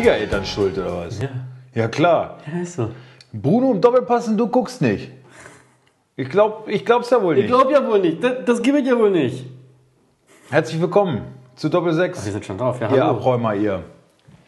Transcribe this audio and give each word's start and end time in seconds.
Schwiegereltern 0.00 0.44
schuld 0.46 0.78
oder 0.78 1.06
was? 1.06 1.20
Ja. 1.20 1.28
Ja, 1.74 1.88
klar. 1.88 2.38
Ja, 2.50 2.62
ist 2.62 2.74
so. 2.76 2.90
Bruno 3.32 3.72
im 3.72 3.80
Doppelpass 3.82 4.28
und 4.28 4.38
du 4.38 4.48
guckst 4.48 4.80
nicht. 4.80 5.10
Ich 6.16 6.28
glaub, 6.30 6.66
ich 6.68 6.84
glaub's 6.86 7.10
ja 7.10 7.22
wohl 7.22 7.34
Ich 7.36 7.42
nicht. 7.44 7.50
glaube 7.52 7.72
ja 7.72 7.86
wohl 7.86 8.00
nicht. 8.00 8.24
Das, 8.24 8.32
das 8.46 8.62
gibt 8.62 8.78
es 8.78 8.88
ja 8.88 8.98
wohl 8.98 9.10
nicht. 9.10 9.44
Herzlich 10.50 10.80
willkommen 10.80 11.22
zu 11.54 11.68
Doppel 11.68 11.88
Wir 11.92 11.94
6. 11.96 12.24
sind 12.24 12.44
schon 12.46 12.56
drauf. 12.56 12.80
Ja, 12.80 12.86
Ihr 12.88 13.02
hallo. 13.04 13.18
Abräumer, 13.18 13.54
ihr. 13.54 13.82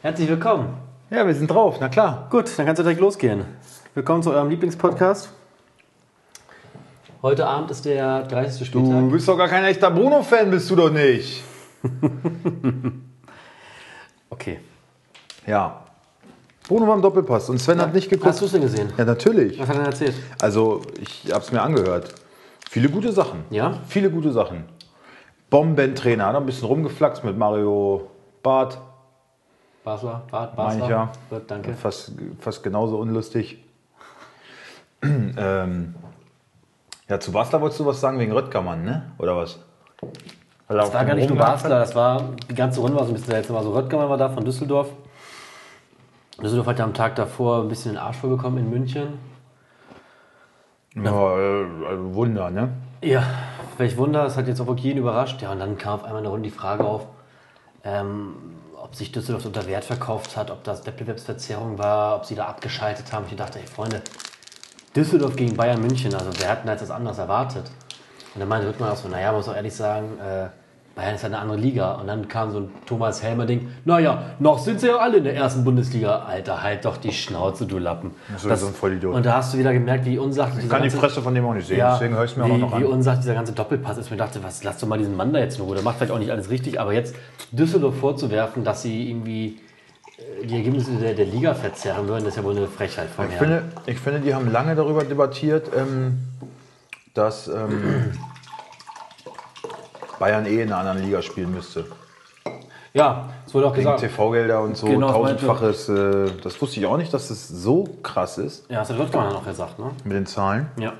Herzlich 0.00 0.28
willkommen. 0.28 0.68
Ja, 1.10 1.26
wir 1.26 1.34
sind 1.34 1.48
drauf, 1.48 1.76
na 1.80 1.88
klar. 1.90 2.26
Gut, 2.30 2.50
dann 2.56 2.64
kannst 2.64 2.80
du 2.80 2.82
direkt 2.82 3.00
losgehen. 3.00 3.44
Willkommen 3.94 4.22
zu 4.22 4.32
eurem 4.32 4.48
Lieblingspodcast. 4.48 5.30
Heute 7.20 7.46
Abend 7.46 7.70
ist 7.70 7.84
der 7.84 8.22
30. 8.22 8.70
Du 8.70 8.78
Spieltag. 8.80 9.10
bist 9.12 9.28
doch 9.28 9.36
gar 9.36 9.48
kein 9.48 9.64
echter 9.64 9.90
Bruno-Fan, 9.90 10.50
bist 10.50 10.70
du 10.70 10.76
doch 10.76 10.90
nicht. 10.90 11.42
Okay. 14.30 14.60
Ja. 15.46 15.82
Bruno 16.68 16.86
war 16.86 16.94
im 16.94 17.02
Doppelpass 17.02 17.50
und 17.50 17.58
Sven 17.58 17.80
hat 17.80 17.92
nicht 17.92 18.08
geguckt. 18.08 18.28
Hast 18.28 18.40
du 18.40 18.44
es 18.46 18.52
denn 18.52 18.62
gesehen? 18.62 18.92
Ja, 18.96 19.04
natürlich. 19.04 19.58
Was 19.58 19.68
hat 19.68 19.76
er 19.76 19.82
denn 19.82 19.92
erzählt? 19.92 20.14
Also, 20.40 20.82
ich 21.00 21.32
hab's 21.32 21.50
mir 21.50 21.60
angehört. 21.60 22.14
Viele 22.70 22.88
gute 22.88 23.12
Sachen. 23.12 23.44
Ja? 23.50 23.74
Viele 23.88 24.10
gute 24.10 24.32
Sachen. 24.32 24.64
Bombentrainer, 25.50 26.26
hat 26.26 26.36
ein 26.36 26.46
bisschen 26.46 26.68
rumgeflaxt 26.68 27.24
mit 27.24 27.36
Mario 27.36 28.08
Barth. 28.42 28.78
Basler? 29.84 30.22
Bart, 30.30 30.56
Meine 30.56 30.68
Basler? 30.68 30.84
ich 30.84 30.90
ja. 30.90 31.12
Gut, 31.28 31.42
danke. 31.48 31.74
Fast, 31.74 32.12
fast 32.38 32.62
genauso 32.62 32.98
unlustig. 32.98 33.62
ähm, 35.02 35.94
ja, 37.08 37.20
zu 37.20 37.32
Basler 37.32 37.60
wolltest 37.60 37.80
du 37.80 37.86
was 37.86 38.00
sagen 38.00 38.18
wegen 38.18 38.32
Röttgermann, 38.32 38.84
ne? 38.84 39.12
Oder 39.18 39.36
was? 39.36 39.58
Das 40.68 40.94
war 40.94 41.04
gar 41.04 41.14
nicht 41.14 41.28
nur 41.28 41.38
Basler, 41.38 41.80
das 41.80 41.94
war, 41.94 42.30
die 42.48 42.54
ganze 42.54 42.80
Runde 42.80 42.96
war 42.96 43.04
so 43.04 43.10
ein 43.10 43.14
bisschen 43.14 43.32
seltsam. 43.32 43.56
Also 43.56 43.72
Röttgermann 43.72 44.08
war 44.08 44.16
da 44.16 44.30
von 44.30 44.44
Düsseldorf. 44.44 44.88
Düsseldorf 46.42 46.66
hat 46.66 46.78
ja 46.78 46.84
am 46.84 46.94
Tag 46.94 47.14
davor 47.16 47.62
ein 47.62 47.68
bisschen 47.68 47.92
den 47.92 47.98
Arsch 47.98 48.16
voll 48.16 48.30
bekommen 48.30 48.58
in 48.58 48.70
München. 48.70 49.18
Ja, 50.94 51.12
also 51.12 52.14
Wunder, 52.14 52.50
ne? 52.50 52.72
Ja, 53.00 53.22
welch 53.78 53.96
Wunder, 53.96 54.24
das 54.24 54.36
hat 54.36 54.48
jetzt 54.48 54.60
auch 54.60 54.66
wirklich 54.66 54.84
jeden 54.84 54.98
überrascht. 54.98 55.40
Ja, 55.40 55.52
und 55.52 55.60
dann 55.60 55.78
kam 55.78 55.94
auf 55.94 56.04
einmal 56.04 56.18
in 56.18 56.24
der 56.24 56.32
Runde 56.32 56.48
die 56.48 56.54
Frage 56.54 56.84
auf, 56.84 57.06
ähm, 57.84 58.34
ob 58.76 58.94
sich 58.94 59.12
Düsseldorf 59.12 59.46
unter 59.46 59.66
Wert 59.66 59.84
verkauft 59.84 60.36
hat, 60.36 60.50
ob 60.50 60.64
das 60.64 60.84
Wettbewerbsverzerrung 60.86 61.78
war, 61.78 62.16
ob 62.16 62.26
sie 62.26 62.34
da 62.34 62.46
abgeschaltet 62.46 63.12
haben. 63.12 63.24
Ich 63.28 63.36
dachte, 63.36 63.58
ey 63.58 63.66
Freunde, 63.66 64.02
Düsseldorf 64.94 65.36
gegen 65.36 65.56
Bayern 65.56 65.80
München, 65.80 66.12
also 66.14 66.30
wer 66.38 66.50
hat 66.50 66.64
denn 66.64 66.70
jetzt 66.70 66.82
was 66.82 66.90
anderes 66.90 67.18
erwartet? 67.18 67.70
Und 68.34 68.40
dann 68.40 68.48
meinte 68.48 68.68
Rückmann 68.68 68.90
auch 68.90 68.96
so, 68.96 69.08
naja, 69.08 69.28
man 69.28 69.36
muss 69.36 69.48
auch 69.48 69.54
ehrlich 69.54 69.74
sagen, 69.74 70.18
äh, 70.18 70.48
Bayern 70.94 71.14
ist 71.14 71.22
ja 71.22 71.28
eine 71.28 71.38
andere 71.38 71.56
Liga. 71.58 71.92
Und 71.94 72.06
dann 72.06 72.28
kam 72.28 72.50
so 72.50 72.58
ein 72.60 72.70
Thomas 72.86 73.22
Helmer-Ding, 73.22 73.68
naja, 73.84 74.22
noch 74.38 74.58
sind 74.58 74.80
sie 74.80 74.88
ja 74.88 74.96
alle 74.98 75.18
in 75.18 75.24
der 75.24 75.34
ersten 75.34 75.64
Bundesliga. 75.64 76.20
Alter, 76.26 76.62
halt 76.62 76.84
doch 76.84 76.96
die 76.98 77.12
Schnauze, 77.12 77.64
du 77.66 77.78
Lappen. 77.78 78.10
Das 78.32 78.44
ist 78.44 78.60
so 78.60 78.66
ein 78.66 78.74
Vollidiot. 78.74 79.14
Und 79.14 79.24
da 79.24 79.36
hast 79.36 79.54
du 79.54 79.58
wieder 79.58 79.72
gemerkt, 79.72 80.04
wie 80.04 80.18
unsachlich 80.18 80.56
Ich 80.56 80.62
dieser 80.64 80.74
kann 80.74 80.82
die 80.82 80.88
ganze- 80.90 80.98
Fresse 81.06 81.22
von 81.22 81.34
dem 81.34 81.44
auch 81.46 81.54
nicht 81.54 81.66
sehen, 81.66 81.78
ja, 81.78 81.92
deswegen 81.94 82.14
höre 82.14 82.24
ich 82.24 82.36
mir 82.36 82.44
wie, 82.46 82.50
auch 82.52 82.58
noch 82.58 82.72
wie 82.78 82.84
an. 82.84 82.90
unsagt 82.92 83.22
dieser 83.22 83.34
ganze 83.34 83.52
Doppelpass 83.52 83.96
ist. 83.98 84.10
Mir 84.10 84.16
dachte, 84.18 84.42
was, 84.42 84.62
lass 84.64 84.78
doch 84.78 84.86
mal 84.88 84.98
diesen 84.98 85.16
Mann 85.16 85.32
da 85.32 85.38
jetzt 85.38 85.58
in 85.58 85.64
Ruhe. 85.64 85.74
Der 85.74 85.82
macht 85.84 85.96
vielleicht 85.96 86.12
auch 86.12 86.18
nicht 86.18 86.30
alles 86.30 86.50
richtig, 86.50 86.78
aber 86.80 86.92
jetzt 86.92 87.14
Düsseldorf 87.52 87.96
vorzuwerfen, 87.98 88.62
dass 88.64 88.82
sie 88.82 89.08
irgendwie 89.10 89.58
äh, 90.42 90.46
die 90.46 90.56
Ergebnisse 90.56 90.90
der, 90.92 91.14
der 91.14 91.26
Liga 91.26 91.54
verzerren 91.54 92.06
würden, 92.08 92.24
das 92.24 92.34
ist 92.34 92.36
ja 92.36 92.44
wohl 92.44 92.56
eine 92.56 92.66
Frechheit 92.66 93.08
von 93.08 93.24
Ich 93.26 93.32
mir. 93.32 93.38
finde, 93.38 93.62
ich 93.86 93.98
finde, 93.98 94.20
die 94.20 94.34
haben 94.34 94.52
lange 94.52 94.74
darüber 94.74 95.04
debattiert, 95.04 95.70
ähm, 95.74 96.18
dass 97.14 97.48
ähm, 97.48 98.12
Bayern 100.22 100.46
eh 100.46 100.62
in 100.62 100.68
einer 100.68 100.78
anderen 100.78 101.02
Liga 101.02 101.20
spielen 101.20 101.52
müsste. 101.52 101.84
Ja, 102.94 103.30
es 103.44 103.52
wurde 103.52 103.66
auch 103.66 103.72
Wegen 103.72 103.82
gesagt. 103.82 104.00
TV-Gelder 104.02 104.60
und 104.62 104.76
so, 104.76 104.86
Genau, 104.86 105.10
tausendfaches. 105.10 105.88
Äh, 105.88 106.30
das 106.40 106.62
wusste 106.62 106.78
ich 106.78 106.86
auch 106.86 106.96
nicht, 106.96 107.12
dass 107.12 107.26
das 107.26 107.48
so 107.48 107.88
krass 108.04 108.38
ist 108.38 108.70
Ja, 108.70 108.78
das 108.78 108.90
hat 108.90 109.00
Röttger 109.00 109.30
noch 109.32 109.44
gesagt, 109.44 109.80
ne? 109.80 109.90
mit 110.04 110.12
den 110.12 110.26
Zahlen. 110.26 110.68
Ja. 110.78 110.92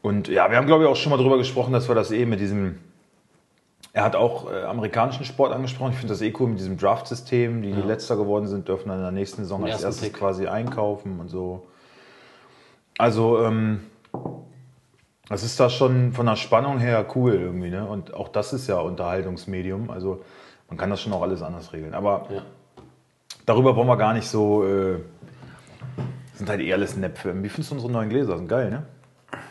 Und 0.00 0.28
ja, 0.28 0.48
wir 0.48 0.58
haben, 0.58 0.68
glaube 0.68 0.84
ich, 0.84 0.90
auch 0.90 0.94
schon 0.94 1.10
mal 1.10 1.16
darüber 1.16 1.38
gesprochen, 1.38 1.72
dass 1.72 1.88
wir 1.88 1.96
das 1.96 2.12
eh 2.12 2.24
mit 2.24 2.38
diesem. 2.38 2.78
Er 3.92 4.04
hat 4.04 4.14
auch 4.14 4.48
äh, 4.48 4.62
amerikanischen 4.62 5.24
Sport 5.24 5.52
angesprochen. 5.52 5.90
Ich 5.90 5.98
finde 5.98 6.14
das 6.14 6.22
eh 6.22 6.32
cool 6.38 6.50
mit 6.50 6.60
diesem 6.60 6.78
Draft-System. 6.78 7.62
Die, 7.62 7.72
die 7.72 7.82
letzter 7.82 8.16
geworden 8.16 8.46
sind, 8.46 8.68
dürfen 8.68 8.90
dann 8.90 8.98
in 8.98 9.02
der 9.02 9.12
nächsten 9.12 9.42
Saison 9.42 9.64
Den 9.64 9.72
als 9.72 9.82
erstes 9.82 10.04
Pick. 10.04 10.18
quasi 10.18 10.46
einkaufen 10.46 11.18
und 11.18 11.30
so. 11.30 11.66
Also, 12.96 13.42
ähm, 13.44 13.80
das 15.28 15.42
ist 15.42 15.58
da 15.60 15.70
schon 15.70 16.12
von 16.12 16.26
der 16.26 16.36
Spannung 16.36 16.78
her 16.78 17.06
cool 17.14 17.34
irgendwie. 17.34 17.70
Ne? 17.70 17.86
Und 17.86 18.14
auch 18.14 18.28
das 18.28 18.52
ist 18.52 18.66
ja 18.66 18.78
Unterhaltungsmedium. 18.80 19.90
Also, 19.90 20.22
man 20.68 20.78
kann 20.78 20.90
das 20.90 21.00
schon 21.00 21.12
auch 21.12 21.22
alles 21.22 21.42
anders 21.42 21.72
regeln. 21.72 21.94
Aber 21.94 22.26
ja. 22.30 22.42
darüber 23.46 23.76
wollen 23.76 23.88
wir 23.88 23.96
gar 23.96 24.14
nicht 24.14 24.26
so. 24.28 24.64
Äh, 24.66 25.00
sind 26.34 26.48
halt 26.48 26.60
eh 26.60 26.72
alles 26.72 26.96
Näpfe. 26.96 27.30
Wie 27.42 27.48
findest 27.48 27.70
du 27.70 27.74
unsere 27.76 27.92
neuen 27.92 28.08
Gläser? 28.08 28.36
Sind 28.36 28.48
geil, 28.48 28.70
ne? 28.70 28.86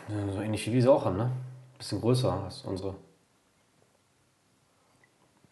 Ja, 0.08 0.32
So 0.32 0.40
ähnlich 0.40 0.66
wie 0.66 0.72
wir 0.72 0.82
sie 0.82 0.90
auch 0.90 1.04
haben, 1.04 1.16
ne? 1.16 1.30
Bisschen 1.78 2.00
größer 2.00 2.44
als 2.44 2.62
unsere. 2.62 2.94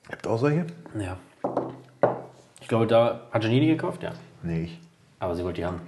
Ihr 0.08 0.12
habt 0.12 0.26
auch 0.26 0.38
solche? 0.38 0.66
Ja. 0.98 1.16
Ich 2.60 2.68
glaube, 2.68 2.86
da 2.86 3.22
hat 3.30 3.42
Janine 3.44 3.66
gekauft, 3.66 4.02
ja. 4.02 4.12
Nee, 4.42 4.62
ich. 4.64 4.80
Aber 5.18 5.34
sie 5.34 5.44
wollte 5.44 5.60
die 5.60 5.66
haben. 5.66 5.80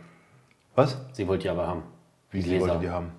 Was? 0.74 0.96
Sie 1.12 1.26
wollte 1.28 1.42
die 1.42 1.48
aber 1.50 1.66
haben. 1.66 1.82
Wie 2.30 2.38
Die 2.38 2.42
sie 2.44 2.48
Gläser. 2.50 2.66
wollte 2.68 2.80
die 2.80 2.90
haben? 2.90 3.12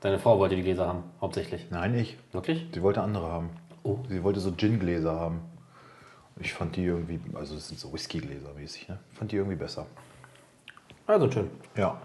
Deine 0.00 0.18
Frau 0.18 0.38
wollte 0.38 0.56
die 0.56 0.62
Gläser 0.62 0.86
haben, 0.86 1.04
hauptsächlich. 1.20 1.66
Nein, 1.70 1.94
ich. 1.94 2.16
Wirklich? 2.32 2.66
Sie 2.72 2.82
wollte 2.82 3.02
andere 3.02 3.30
haben. 3.30 3.50
Oh. 3.82 3.98
Sie 4.08 4.22
wollte 4.22 4.40
so 4.40 4.52
Gin-Gläser 4.52 5.18
haben. 5.18 5.40
Ich 6.38 6.54
fand 6.54 6.76
die 6.76 6.84
irgendwie, 6.84 7.20
also 7.34 7.54
das 7.54 7.68
sind 7.68 7.78
so 7.78 7.92
Whisky-Gläser 7.92 8.54
mäßig, 8.56 8.88
ne? 8.88 8.98
Fand 9.12 9.30
die 9.30 9.36
irgendwie 9.36 9.56
besser. 9.56 9.86
Also 11.06 11.30
schön. 11.30 11.50
Ja. 11.76 12.00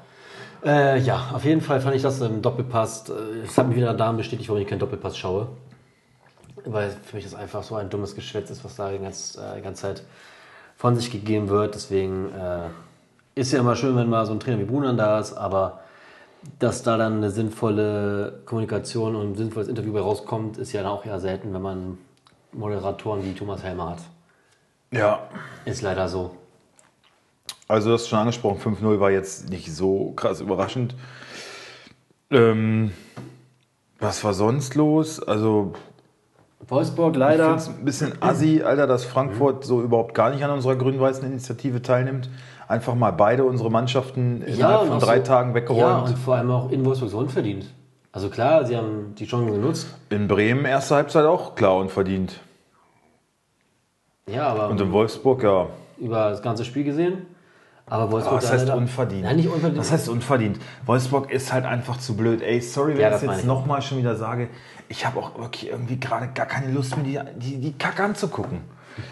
Äh, 0.63 0.99
ja, 0.99 1.31
auf 1.33 1.45
jeden 1.45 1.61
Fall 1.61 1.79
fand 1.79 1.95
ich 1.95 2.01
das 2.01 2.19
im 2.19 2.41
Doppelpass. 2.41 3.09
äh, 3.09 3.13
Es 3.45 3.57
hat 3.57 3.67
mich 3.67 3.77
wieder 3.77 3.93
daran 3.93 4.17
bestätigt, 4.17 4.49
warum 4.49 4.61
ich 4.61 4.67
keinen 4.67 4.79
Doppelpass 4.79 5.17
schaue. 5.17 5.47
Weil 6.65 6.89
für 6.89 7.15
mich 7.15 7.23
das 7.23 7.35
einfach 7.35 7.63
so 7.63 7.75
ein 7.75 7.89
dummes 7.89 8.15
Geschwätz 8.15 8.49
ist, 8.49 8.65
was 8.65 8.75
da 8.75 8.91
die 8.91 8.99
ganze, 8.99 9.39
äh, 9.41 9.61
ganze 9.61 9.83
Zeit 9.83 10.03
von 10.75 10.95
sich 10.97 11.11
gegeben 11.11 11.47
wird. 11.47 11.75
Deswegen 11.75 12.33
äh, 12.33 12.69
ist 13.35 13.53
ja 13.53 13.59
immer 13.59 13.75
schön, 13.75 13.95
wenn 13.95 14.09
mal 14.09 14.25
so 14.25 14.33
ein 14.33 14.39
Trainer 14.39 14.59
wie 14.59 14.65
Brunan 14.65 14.97
da 14.97 15.19
ist, 15.19 15.33
aber 15.33 15.79
dass 16.59 16.83
da 16.83 16.97
dann 16.97 17.17
eine 17.17 17.31
sinnvolle 17.31 18.41
Kommunikation 18.45 19.15
und 19.15 19.31
ein 19.31 19.35
sinnvolles 19.35 19.67
Interview 19.67 19.93
bei 19.93 20.01
rauskommt, 20.01 20.57
ist 20.57 20.71
ja 20.73 20.83
dann 20.83 20.91
auch 20.91 21.05
eher 21.05 21.19
selten, 21.19 21.53
wenn 21.53 21.61
man 21.61 21.97
Moderatoren 22.53 23.23
wie 23.25 23.33
Thomas 23.33 23.63
Helmer 23.63 23.91
hat. 23.91 23.99
Ja. 24.91 25.27
Ist 25.65 25.81
leider 25.81 26.07
so. 26.07 26.35
Also 27.67 27.89
du 27.89 27.93
hast 27.95 28.07
schon 28.07 28.19
angesprochen, 28.19 28.77
5-0 28.77 28.99
war 28.99 29.11
jetzt 29.11 29.49
nicht 29.49 29.73
so 29.73 30.11
krass 30.11 30.39
überraschend. 30.39 30.95
Ähm, 32.29 32.91
was 33.99 34.23
war 34.23 34.33
sonst 34.33 34.75
los? 34.75 35.21
Also 35.21 35.73
Wolfsburg 36.67 37.13
ich 37.13 37.19
leider. 37.19 37.43
finde 37.45 37.57
es 37.59 37.67
ein 37.69 37.85
bisschen 37.85 38.13
assi, 38.21 38.61
Alter, 38.63 38.87
dass 38.87 39.05
Frankfurt 39.05 39.63
so 39.65 39.81
überhaupt 39.81 40.13
gar 40.15 40.29
nicht 40.31 40.43
an 40.43 40.51
unserer 40.51 40.75
grün-weißen 40.75 41.25
Initiative 41.25 41.81
teilnimmt. 41.81 42.29
Einfach 42.67 42.95
mal 42.95 43.11
beide 43.11 43.43
unsere 43.43 43.69
Mannschaften 43.69 44.41
innerhalb 44.41 44.81
und 44.83 44.87
von 44.87 44.99
drei 44.99 45.17
so- 45.19 45.23
Tagen 45.25 45.49
Ja, 45.49 45.55
weggeräumt. 45.55 46.07
und 46.09 46.17
vor 46.17 46.35
allem 46.35 46.49
auch 46.51 46.71
in 46.71 46.83
Wolfsburg 46.85 47.11
so 47.11 47.17
unverdient. 47.19 47.67
Also 48.11 48.29
klar, 48.29 48.65
sie 48.65 48.75
haben 48.77 49.13
die 49.19 49.25
Chancen 49.25 49.51
genutzt. 49.51 49.87
in 50.09 50.27
Bremen 50.27 50.65
erste 50.65 50.95
Halbzeit 50.95 51.25
auch 51.25 51.53
klar 51.55 51.75
und 51.77 51.91
verdient. 51.91 52.39
Ja, 54.27 54.47
aber 54.47 54.69
Und 54.69 54.81
in 54.81 54.91
Wolfsburg, 54.91 55.43
ja. 55.43 55.67
über 55.99 56.29
das 56.31 56.41
ganze 56.41 56.65
Spiel 56.65 56.83
gesehen. 56.83 57.27
Aber 57.87 58.11
Wolfsburg 58.11 58.37
Was 58.37 58.47
da 58.47 58.53
heißt 58.53 58.69
unverdient? 58.71 59.23
Nein, 59.25 59.35
nicht 59.35 59.47
unverdient. 59.47 59.77
Was 59.77 59.91
heißt 59.91 60.09
unverdient? 60.09 60.57
Wolfsburg 60.85 61.31
ist 61.31 61.53
halt 61.53 61.65
einfach 61.65 61.97
zu 61.97 62.15
blöd. 62.17 62.41
Ey, 62.41 62.59
sorry, 62.59 62.93
wenn 62.93 63.01
Ja, 63.01 63.07
ich 63.07 63.11
das 63.13 63.21
das 63.21 63.27
meine 63.27 63.37
jetzt 63.37 63.43
ich. 63.43 63.47
nochmal 63.47 63.81
schon 63.81 63.99
wieder 63.99 64.15
sage. 64.15 64.49
Ich 64.89 65.05
habe 65.05 65.19
auch 65.19 65.37
wirklich 65.37 65.69
irgendwie 65.69 65.99
gerade 65.99 66.29
gar 66.33 66.47
keine 66.47 66.71
Lust 66.71 66.97
mehr, 66.97 67.23
die, 67.25 67.39
die, 67.39 67.57
die 67.59 67.73
Kacke 67.77 68.03
anzugucken. 68.03 68.61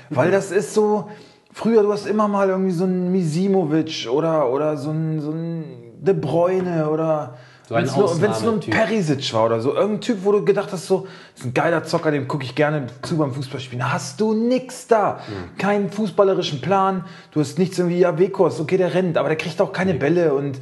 Weil 0.10 0.32
das 0.32 0.52
ist 0.52 0.74
so. 0.74 1.10
Früher, 1.52 1.84
du 1.84 1.92
hast 1.94 2.08
immer 2.08 2.28
mal 2.28 2.50
irgendwie 2.50 2.72
so 2.72 2.86
einen 2.86 3.12
Misimovic 3.12 4.08
oder, 4.12 4.50
oder 4.50 4.76
so 4.76 4.90
einen, 4.90 5.20
so 5.22 5.32
einen 5.32 5.66
De 6.02 6.16
Bruyne 6.16 6.90
oder. 6.90 7.36
So 7.68 7.76
Wenn 7.76 7.86
es 7.86 7.96
nur, 7.96 8.14
nur 8.16 8.54
ein. 8.54 8.60
Perisic 8.60 9.34
war 9.34 9.46
oder 9.46 9.62
so. 9.62 9.74
Irgendein 9.74 10.02
Typ, 10.02 10.18
wo 10.24 10.34
du 10.34 10.44
gedacht 10.44 10.72
hast, 10.72 10.88
so, 10.88 11.08
das 11.34 11.42
ist 11.42 11.46
ein 11.46 11.54
geiler 11.54 11.84
Zocker, 11.86 12.12
dem 12.12 12.28
gucke 12.28 12.44
ich 12.44 12.56
gerne 12.56 12.88
zu 13.02 13.18
beim 13.18 13.34
Fußballspielen. 13.34 13.92
Hast 13.92 14.20
du 14.20 14.34
nix 14.34 14.88
da. 14.88 15.22
Keinen 15.58 15.90
fußballerischen 15.90 16.60
Plan. 16.60 17.06
Du 17.32 17.40
hast 17.40 17.58
nichts 17.60 17.80
irgendwie, 17.80 18.00
ja, 18.00 18.18
Wekos, 18.20 18.60
okay, 18.60 18.78
der 18.78 18.94
rennt, 18.94 19.18
aber 19.18 19.30
der 19.30 19.38
kriegt 19.38 19.62
auch 19.62 19.72
keine 19.72 19.94
Bälle 19.94 20.34
und 20.34 20.60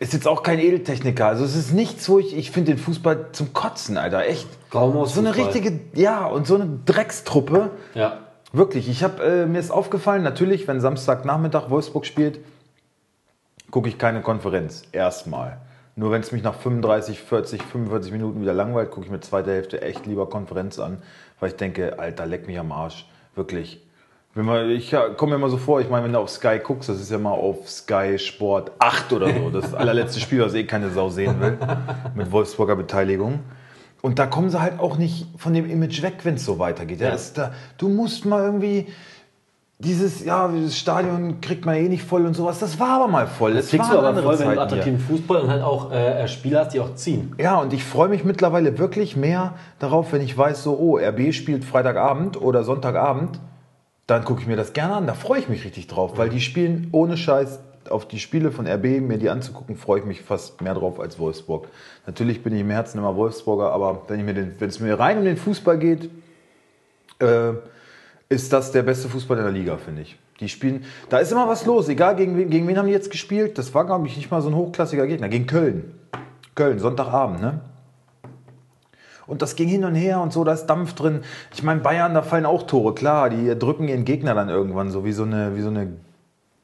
ist 0.00 0.12
jetzt 0.12 0.26
auch 0.26 0.42
kein 0.42 0.58
Edeltechniker. 0.58 1.26
Also 1.26 1.44
es 1.44 1.54
ist 1.54 1.72
nichts, 1.72 2.08
wo 2.08 2.18
ich, 2.18 2.36
ich 2.36 2.50
finde 2.50 2.72
den 2.72 2.78
Fußball 2.78 3.26
zum 3.32 3.52
Kotzen, 3.52 3.96
Alter, 3.96 4.26
echt. 4.26 4.48
Graumaus 4.70 5.14
So 5.14 5.20
eine 5.20 5.36
richtige, 5.36 5.78
ja, 5.94 6.26
und 6.26 6.46
so 6.46 6.56
eine 6.56 6.80
Dreckstruppe. 6.84 7.70
Ja. 7.94 8.18
Wirklich, 8.52 8.88
ich 8.88 9.04
habe 9.04 9.22
äh, 9.22 9.46
mir 9.46 9.60
ist 9.60 9.70
aufgefallen, 9.70 10.22
natürlich, 10.22 10.66
wenn 10.66 10.80
Samstagnachmittag 10.80 11.70
Wolfsburg 11.70 12.06
spielt, 12.06 12.40
gucke 13.70 13.88
ich 13.88 13.98
keine 13.98 14.22
Konferenz. 14.22 14.82
Erstmal. 14.90 15.58
Nur 15.96 16.10
wenn 16.10 16.20
es 16.20 16.32
mich 16.32 16.42
nach 16.42 16.54
35, 16.54 17.20
40, 17.20 17.62
45 17.62 18.12
Minuten 18.12 18.40
wieder 18.40 18.54
langweilt, 18.54 18.90
gucke 18.90 19.06
ich 19.06 19.12
mir 19.12 19.20
zweite 19.20 19.50
Hälfte 19.50 19.82
echt 19.82 20.06
lieber 20.06 20.28
Konferenz 20.28 20.78
an, 20.78 21.02
weil 21.40 21.50
ich 21.50 21.56
denke, 21.56 21.98
Alter, 21.98 22.26
leck 22.26 22.46
mich 22.46 22.58
am 22.58 22.72
Arsch. 22.72 23.06
Wirklich. 23.34 23.82
Wenn 24.32 24.44
man, 24.44 24.70
ich 24.70 24.94
komme 25.16 25.30
mir 25.30 25.36
immer 25.36 25.48
so 25.48 25.56
vor, 25.56 25.80
ich 25.80 25.90
meine, 25.90 26.04
wenn 26.04 26.12
du 26.12 26.20
auf 26.20 26.30
Sky 26.30 26.60
guckst, 26.62 26.88
das 26.88 27.00
ist 27.00 27.10
ja 27.10 27.18
mal 27.18 27.32
auf 27.32 27.68
Sky 27.68 28.16
Sport 28.16 28.70
8 28.78 29.12
oder 29.12 29.34
so, 29.34 29.50
das 29.50 29.74
allerletzte 29.74 30.20
Spiel, 30.20 30.40
was 30.40 30.54
eh 30.54 30.64
keine 30.64 30.90
Sau 30.90 31.10
sehen 31.10 31.40
will, 31.40 31.58
mit 32.14 32.30
Wolfsburger 32.30 32.76
Beteiligung. 32.76 33.40
Und 34.02 34.18
da 34.18 34.26
kommen 34.26 34.48
sie 34.48 34.60
halt 34.60 34.78
auch 34.78 34.96
nicht 34.96 35.26
von 35.36 35.52
dem 35.52 35.68
Image 35.68 36.02
weg, 36.02 36.18
wenn 36.22 36.36
es 36.36 36.44
so 36.44 36.58
weitergeht. 36.58 37.00
Ja. 37.00 37.16
Da, 37.34 37.52
du 37.76 37.88
musst 37.88 38.24
mal 38.24 38.44
irgendwie 38.44 38.86
dieses, 39.80 40.22
ja, 40.24 40.46
das 40.48 40.76
Stadion 40.76 41.40
kriegt 41.40 41.64
man 41.64 41.74
eh 41.74 41.88
nicht 41.88 42.04
voll 42.04 42.26
und 42.26 42.34
sowas. 42.34 42.58
Das 42.58 42.78
war 42.78 43.00
aber 43.00 43.08
mal 43.08 43.26
voll. 43.26 43.54
Das 43.54 43.64
Es 43.64 43.70
kriegst 43.70 43.90
du 43.90 43.98
aber 43.98 44.14
voll, 44.22 44.24
wenn 44.24 44.30
du 44.30 44.36
Zeiten 44.36 44.52
hier. 44.52 44.62
attraktiven 44.62 44.98
Fußball 44.98 45.40
und 45.40 45.50
halt 45.50 45.62
auch 45.62 45.90
äh, 45.90 46.28
Spieler 46.28 46.60
hast, 46.60 46.74
die 46.74 46.80
auch 46.80 46.94
ziehen. 46.94 47.34
Ja, 47.38 47.58
und 47.58 47.72
ich 47.72 47.82
freue 47.82 48.10
mich 48.10 48.22
mittlerweile 48.22 48.78
wirklich 48.78 49.16
mehr 49.16 49.54
darauf, 49.78 50.12
wenn 50.12 50.20
ich 50.20 50.36
weiß, 50.36 50.62
so, 50.62 50.76
oh, 50.78 50.98
RB 50.98 51.32
spielt 51.32 51.64
Freitagabend 51.64 52.40
oder 52.40 52.62
Sonntagabend, 52.62 53.40
dann 54.06 54.24
gucke 54.24 54.42
ich 54.42 54.46
mir 54.46 54.56
das 54.56 54.74
gerne 54.74 54.94
an. 54.94 55.06
Da 55.06 55.14
freue 55.14 55.40
ich 55.40 55.48
mich 55.48 55.64
richtig 55.64 55.86
drauf, 55.86 56.18
weil 56.18 56.28
die 56.28 56.40
spielen 56.42 56.88
ohne 56.92 57.16
Scheiß 57.16 57.60
auf 57.88 58.06
die 58.06 58.18
Spiele 58.18 58.50
von 58.50 58.66
RB, 58.66 59.00
mir 59.00 59.16
die 59.16 59.30
anzugucken, 59.30 59.76
freue 59.76 60.00
ich 60.00 60.04
mich 60.04 60.20
fast 60.20 60.60
mehr 60.60 60.74
drauf 60.74 61.00
als 61.00 61.18
Wolfsburg. 61.18 61.68
Natürlich 62.06 62.42
bin 62.42 62.54
ich 62.54 62.60
im 62.60 62.70
Herzen 62.70 62.98
immer 62.98 63.16
Wolfsburger, 63.16 63.72
aber 63.72 64.02
wenn, 64.08 64.20
ich 64.20 64.26
mir 64.26 64.34
den, 64.34 64.54
wenn 64.58 64.68
es 64.68 64.78
mir 64.78 64.98
rein 64.98 65.16
um 65.16 65.24
den 65.24 65.38
Fußball 65.38 65.78
geht, 65.78 66.10
äh, 67.20 67.52
ist 68.30 68.52
das 68.52 68.70
der 68.70 68.82
beste 68.82 69.08
Fußball 69.08 69.36
in 69.38 69.44
der 69.44 69.52
Liga, 69.52 69.76
finde 69.76 70.02
ich. 70.02 70.16
Die 70.38 70.48
spielen, 70.48 70.84
da 71.10 71.18
ist 71.18 71.32
immer 71.32 71.48
was 71.48 71.66
los, 71.66 71.88
egal 71.88 72.16
gegen 72.16 72.38
wen, 72.38 72.48
gegen 72.48 72.66
wen 72.66 72.78
haben 72.78 72.86
die 72.86 72.92
jetzt 72.92 73.10
gespielt. 73.10 73.58
Das 73.58 73.74
war, 73.74 73.84
glaube 73.84 74.06
ich, 74.06 74.16
nicht 74.16 74.30
mal 74.30 74.40
so 74.40 74.48
ein 74.48 74.54
hochklassiger 74.54 75.06
Gegner. 75.06 75.28
Gegen 75.28 75.46
Köln. 75.46 75.92
Köln, 76.54 76.78
Sonntagabend, 76.78 77.42
ne? 77.42 77.60
Und 79.26 79.42
das 79.42 79.54
ging 79.54 79.68
hin 79.68 79.84
und 79.84 79.94
her 79.94 80.20
und 80.20 80.32
so, 80.32 80.42
da 80.44 80.52
ist 80.52 80.66
Dampf 80.66 80.94
drin. 80.94 81.20
Ich 81.52 81.62
meine, 81.62 81.80
Bayern, 81.80 82.14
da 82.14 82.22
fallen 82.22 82.46
auch 82.46 82.64
Tore, 82.64 82.94
klar, 82.94 83.30
die 83.30 83.56
drücken 83.56 83.86
ihren 83.86 84.04
Gegner 84.04 84.34
dann 84.34 84.48
irgendwann 84.48 84.90
so 84.90 85.04
wie 85.04 85.12
so 85.12 85.22
eine, 85.22 85.56
wie 85.56 85.60
so 85.60 85.68
eine, 85.68 85.82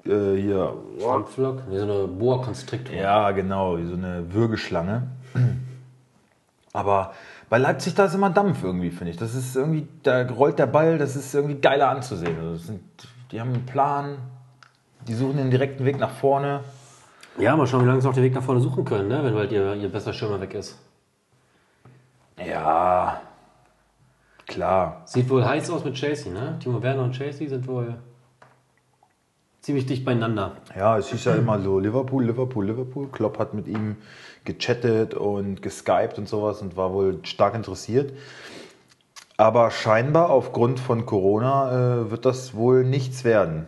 äh, 0.04 0.40
hier, 0.40 0.72
Schwammflock, 1.00 1.62
wie 1.70 1.78
so 1.78 1.82
eine 1.84 2.08
Boa 2.08 2.42
Constrictor. 2.42 2.94
ja, 2.94 3.30
genau, 3.32 3.78
wie 3.78 3.86
so 3.86 3.94
eine 3.94 4.24
Würgeschlange. 4.32 5.02
Aber 6.72 7.12
bei 7.48 7.58
Leipzig, 7.58 7.94
da 7.94 8.06
ist 8.06 8.14
immer 8.14 8.30
Dampf 8.30 8.62
irgendwie, 8.62 8.90
finde 8.90 9.12
ich. 9.12 9.16
Das 9.16 9.34
ist 9.34 9.54
irgendwie, 9.54 9.86
da 10.02 10.26
rollt 10.26 10.58
der 10.58 10.66
Ball, 10.66 10.98
das 10.98 11.14
ist 11.14 11.34
irgendwie 11.34 11.56
geiler 11.56 11.88
anzusehen. 11.88 12.36
Also 12.38 12.56
sind, 12.56 12.82
die 13.30 13.40
haben 13.40 13.52
einen 13.52 13.66
Plan, 13.66 14.18
die 15.06 15.14
suchen 15.14 15.36
den 15.36 15.50
direkten 15.50 15.84
Weg 15.84 15.98
nach 15.98 16.10
vorne. 16.10 16.60
Ja, 17.38 17.54
mal 17.54 17.66
schauen, 17.66 17.82
wie 17.82 17.86
lange 17.86 18.00
sie 18.00 18.06
noch 18.06 18.14
den 18.14 18.24
Weg 18.24 18.34
nach 18.34 18.42
vorne 18.42 18.60
suchen 18.60 18.84
können, 18.84 19.08
ne? 19.08 19.22
wenn 19.22 19.34
halt 19.34 19.52
ihr, 19.52 19.74
ihr 19.74 19.88
bester 19.90 20.12
Stürmer 20.12 20.40
weg 20.40 20.54
ist. 20.54 20.78
Ja, 22.44 23.20
klar. 24.46 25.02
Sieht 25.04 25.28
wohl 25.30 25.44
heiß 25.44 25.70
aus 25.70 25.84
mit 25.84 25.94
Chelsea, 25.94 26.32
ne? 26.32 26.58
Timo 26.60 26.82
Werner 26.82 27.04
und 27.04 27.12
Chelsea 27.12 27.48
sind 27.48 27.66
wohl 27.66 27.94
ziemlich 29.66 29.86
dicht 29.86 30.04
beieinander. 30.04 30.52
Ja, 30.78 30.96
es 30.96 31.10
hieß 31.10 31.24
ja 31.24 31.34
immer 31.34 31.60
so 31.60 31.80
Liverpool, 31.80 32.24
Liverpool, 32.24 32.66
Liverpool. 32.66 33.08
Klopp 33.10 33.40
hat 33.40 33.52
mit 33.52 33.66
ihm 33.66 33.96
gechattet 34.44 35.14
und 35.14 35.60
geskypt 35.60 36.18
und 36.18 36.28
sowas 36.28 36.62
und 36.62 36.76
war 36.76 36.92
wohl 36.92 37.18
stark 37.24 37.56
interessiert. 37.56 38.12
Aber 39.36 39.72
scheinbar 39.72 40.30
aufgrund 40.30 40.78
von 40.78 41.04
Corona 41.04 42.04
äh, 42.04 42.10
wird 42.12 42.24
das 42.24 42.54
wohl 42.54 42.84
nichts 42.84 43.24
werden. 43.24 43.66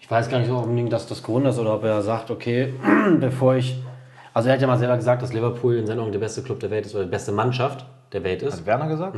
Ich 0.00 0.10
weiß 0.10 0.28
gar 0.28 0.38
nicht 0.38 0.48
so 0.48 0.58
unbedingt, 0.58 0.92
dass 0.92 1.06
das 1.06 1.22
Grund 1.22 1.46
ist 1.46 1.58
oder 1.58 1.76
ob 1.76 1.84
er 1.84 2.02
sagt, 2.02 2.30
okay, 2.30 2.74
bevor 3.20 3.54
ich. 3.54 3.82
Also 4.34 4.50
er 4.50 4.54
hat 4.56 4.60
ja 4.60 4.66
mal 4.66 4.76
selber 4.76 4.96
gesagt, 4.96 5.22
dass 5.22 5.32
Liverpool 5.32 5.76
in 5.76 5.86
seinen 5.86 6.00
Augen 6.00 6.12
der 6.12 6.18
beste 6.18 6.42
Club 6.42 6.60
der 6.60 6.70
Welt 6.70 6.84
ist 6.84 6.94
oder 6.94 7.04
die 7.04 7.10
beste 7.10 7.32
Mannschaft 7.32 7.86
der 8.12 8.22
Welt 8.22 8.42
ist. 8.42 8.58
Hat 8.58 8.66
Werner 8.66 8.88
gesagt? 8.88 9.16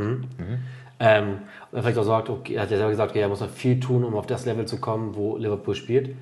Ähm, 1.04 1.38
und 1.72 1.78
er 1.78 1.82
vielleicht 1.82 1.98
auch 1.98 2.04
sagt, 2.04 2.30
okay, 2.30 2.54
er 2.54 2.62
hat 2.62 2.70
ja 2.70 2.76
selber 2.76 2.90
gesagt, 2.92 3.10
okay, 3.10 3.20
er 3.20 3.28
muss 3.28 3.40
noch 3.40 3.50
viel 3.50 3.80
tun, 3.80 4.04
um 4.04 4.14
auf 4.14 4.26
das 4.26 4.44
Level 4.46 4.66
zu 4.66 4.78
kommen, 4.78 5.16
wo 5.16 5.36
Liverpool 5.36 5.74
spielt. 5.74 6.14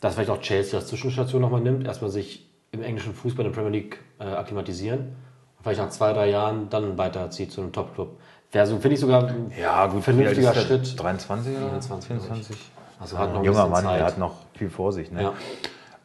Dass 0.00 0.14
vielleicht 0.14 0.30
auch 0.30 0.40
Chelsea 0.40 0.78
als 0.78 0.88
Zwischenstation 0.88 1.40
nochmal 1.40 1.60
nimmt, 1.60 1.86
erstmal 1.86 2.10
sich 2.10 2.44
im 2.72 2.82
englischen 2.82 3.14
Fußball 3.14 3.46
in 3.46 3.52
der 3.52 3.56
Premier 3.56 3.78
League 3.78 3.98
äh, 4.18 4.24
akklimatisieren. 4.24 4.98
Und 5.00 5.62
vielleicht 5.62 5.80
nach 5.80 5.90
zwei, 5.90 6.12
drei 6.12 6.28
Jahren 6.28 6.68
dann 6.70 6.98
weiterzieht 6.98 7.52
zu 7.52 7.60
einem 7.60 7.72
Top-Club. 7.72 8.18
Wäre 8.50 8.66
so, 8.66 8.78
finde 8.78 8.94
ich 8.94 9.00
sogar 9.00 9.28
ein 9.28 9.52
Ja, 9.58 9.86
gut, 9.86 10.02
vernünftiger? 10.02 10.52
Schritt. 10.54 11.00
23 11.00 11.56
oder 11.56 11.68
24, 11.68 12.08
glaub 12.08 12.18
ich. 12.20 12.26
24? 12.26 12.56
Also 12.98 13.18
hat 13.18 13.32
noch 13.32 13.40
Ein 13.40 13.44
junger 13.44 13.68
Mann, 13.68 13.84
Zeit. 13.84 14.00
der 14.00 14.06
hat 14.06 14.18
noch 14.18 14.34
viel 14.54 14.70
vor 14.70 14.92
sich. 14.92 15.12
Ne? 15.12 15.22
Ja. 15.22 15.32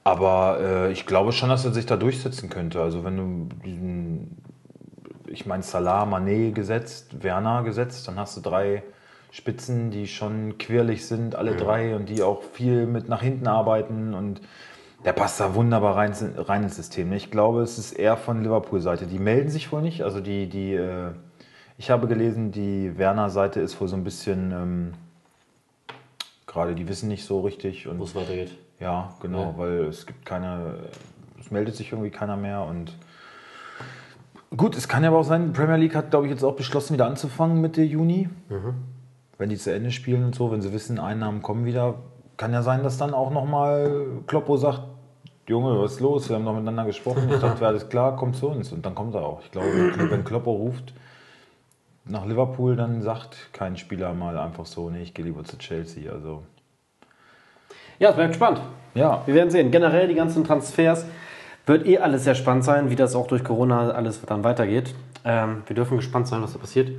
Aber 0.03 0.59
äh, 0.59 0.91
ich 0.91 1.05
glaube 1.05 1.31
schon, 1.31 1.49
dass 1.49 1.65
er 1.65 1.71
sich 1.71 1.85
da 1.85 1.95
durchsetzen 1.95 2.49
könnte. 2.49 2.81
Also 2.81 3.03
wenn 3.03 3.17
du 3.17 3.55
diesen, 3.65 4.37
ich 5.31 5.45
meine 5.45 5.63
Salah, 5.63 6.03
Mané 6.05 6.51
gesetzt, 6.51 7.23
Werner 7.23 7.63
gesetzt, 7.63 8.07
dann 8.07 8.17
hast 8.19 8.37
du 8.37 8.41
drei 8.41 8.83
Spitzen, 9.31 9.91
die 9.91 10.07
schon 10.07 10.57
quirlig 10.57 11.05
sind, 11.07 11.35
alle 11.35 11.55
drei 11.55 11.95
und 11.95 12.09
die 12.09 12.21
auch 12.21 12.43
viel 12.43 12.85
mit 12.85 13.07
nach 13.07 13.21
hinten 13.21 13.47
arbeiten 13.47 14.13
und 14.13 14.41
der 15.05 15.13
passt 15.13 15.39
da 15.39 15.55
wunderbar 15.55 15.95
rein, 15.95 16.13
rein 16.37 16.63
ins 16.63 16.75
System. 16.75 17.09
ne? 17.09 17.15
Ich 17.15 17.31
glaube, 17.31 17.61
es 17.61 17.77
ist 17.79 17.93
eher 17.93 18.17
von 18.17 18.43
Liverpool-Seite. 18.43 19.07
Die 19.07 19.17
melden 19.19 19.49
sich 19.49 19.71
wohl 19.71 19.81
nicht. 19.81 20.03
Also 20.03 20.19
die, 20.19 20.47
die, 20.47 20.73
äh, 20.73 21.11
ich 21.77 21.89
habe 21.89 22.07
gelesen, 22.07 22.51
die 22.51 22.97
Werner-Seite 22.99 23.61
ist 23.61 23.79
wohl 23.81 23.87
so 23.87 23.95
ein 23.95 24.03
bisschen, 24.03 24.51
ähm, 24.51 24.93
gerade 26.45 26.75
die 26.75 26.87
wissen 26.87 27.07
nicht 27.07 27.25
so 27.25 27.39
richtig 27.41 27.87
Wo 27.97 28.03
es 28.03 28.13
weitergeht. 28.13 28.51
ja, 28.79 29.13
genau, 29.21 29.41
Ja. 29.41 29.53
weil 29.57 29.85
es 29.85 30.05
gibt 30.05 30.25
keine, 30.25 30.75
es 31.39 31.49
meldet 31.51 31.75
sich 31.75 31.91
irgendwie 31.91 32.11
keiner 32.11 32.37
mehr 32.37 32.61
und 32.61 32.93
gut, 34.55 34.75
es 34.75 34.87
kann 34.87 35.03
ja 35.03 35.09
aber 35.09 35.19
auch 35.19 35.23
sein, 35.23 35.47
die 35.47 35.59
Premier 35.59 35.77
League 35.77 35.95
hat, 35.95 36.09
glaube 36.11 36.25
ich, 36.27 36.31
jetzt 36.31 36.43
auch 36.43 36.55
beschlossen, 36.55 36.93
wieder 36.93 37.07
anzufangen 37.07 37.61
Mitte 37.61 37.81
Juni. 37.81 38.29
Wenn 39.37 39.49
die 39.49 39.57
zu 39.57 39.73
Ende 39.73 39.91
spielen 39.91 40.23
und 40.25 40.35
so, 40.35 40.51
wenn 40.51 40.61
sie 40.61 40.71
wissen, 40.73 40.99
Einnahmen 40.99 41.41
kommen 41.41 41.65
wieder, 41.65 41.95
kann 42.37 42.53
ja 42.53 42.61
sein, 42.61 42.83
dass 42.83 42.97
dann 42.97 43.13
auch 43.13 43.31
nochmal 43.31 44.05
Kloppo 44.27 44.57
sagt, 44.57 44.81
Junge, 45.47 45.81
was 45.81 45.93
ist 45.93 45.99
los? 45.99 46.29
Wir 46.29 46.35
haben 46.35 46.45
doch 46.45 46.53
miteinander 46.53 46.85
gesprochen. 46.85 47.27
Ich 47.29 47.39
dachte, 47.39 47.59
wäre 47.59 47.69
alles 47.71 47.89
klar, 47.89 48.15
kommt 48.15 48.35
zu 48.35 48.47
uns. 48.47 48.71
Und 48.71 48.85
dann 48.85 48.93
kommt 48.95 49.15
er 49.15 49.23
auch. 49.25 49.41
Ich 49.43 49.51
glaube, 49.51 49.67
wenn 50.09 50.23
Kloppo 50.23 50.51
ruft 50.51 50.93
nach 52.05 52.25
Liverpool, 52.25 52.75
dann 52.75 53.01
sagt 53.01 53.49
kein 53.51 53.75
Spieler 53.75 54.13
mal 54.13 54.37
einfach 54.37 54.65
so, 54.65 54.89
nee, 54.89 55.01
ich 55.01 55.13
gehe 55.13 55.25
lieber 55.25 55.43
zu 55.43 55.57
Chelsea. 55.57 56.11
Also, 56.11 56.43
Ja, 57.99 58.09
es 58.09 58.15
bleibt 58.15 58.35
spannend. 58.35 58.61
ja, 58.93 59.23
Wir 59.25 59.33
werden 59.33 59.49
sehen. 59.49 59.71
Generell 59.71 60.07
die 60.07 60.15
ganzen 60.15 60.43
Transfers 60.43 61.05
wird 61.65 61.85
eh 61.85 61.99
alles 61.99 62.23
sehr 62.23 62.35
spannend 62.35 62.63
sein, 62.63 62.89
wie 62.89 62.95
das 62.95 63.15
auch 63.15 63.27
durch 63.27 63.43
Corona 63.43 63.89
alles 63.91 64.21
dann 64.21 64.43
weitergeht. 64.43 64.93
Ähm, 65.23 65.63
wir 65.67 65.75
dürfen 65.75 65.97
gespannt 65.97 66.27
sein, 66.27 66.41
was 66.41 66.53
da 66.53 66.59
passiert. 66.59 66.89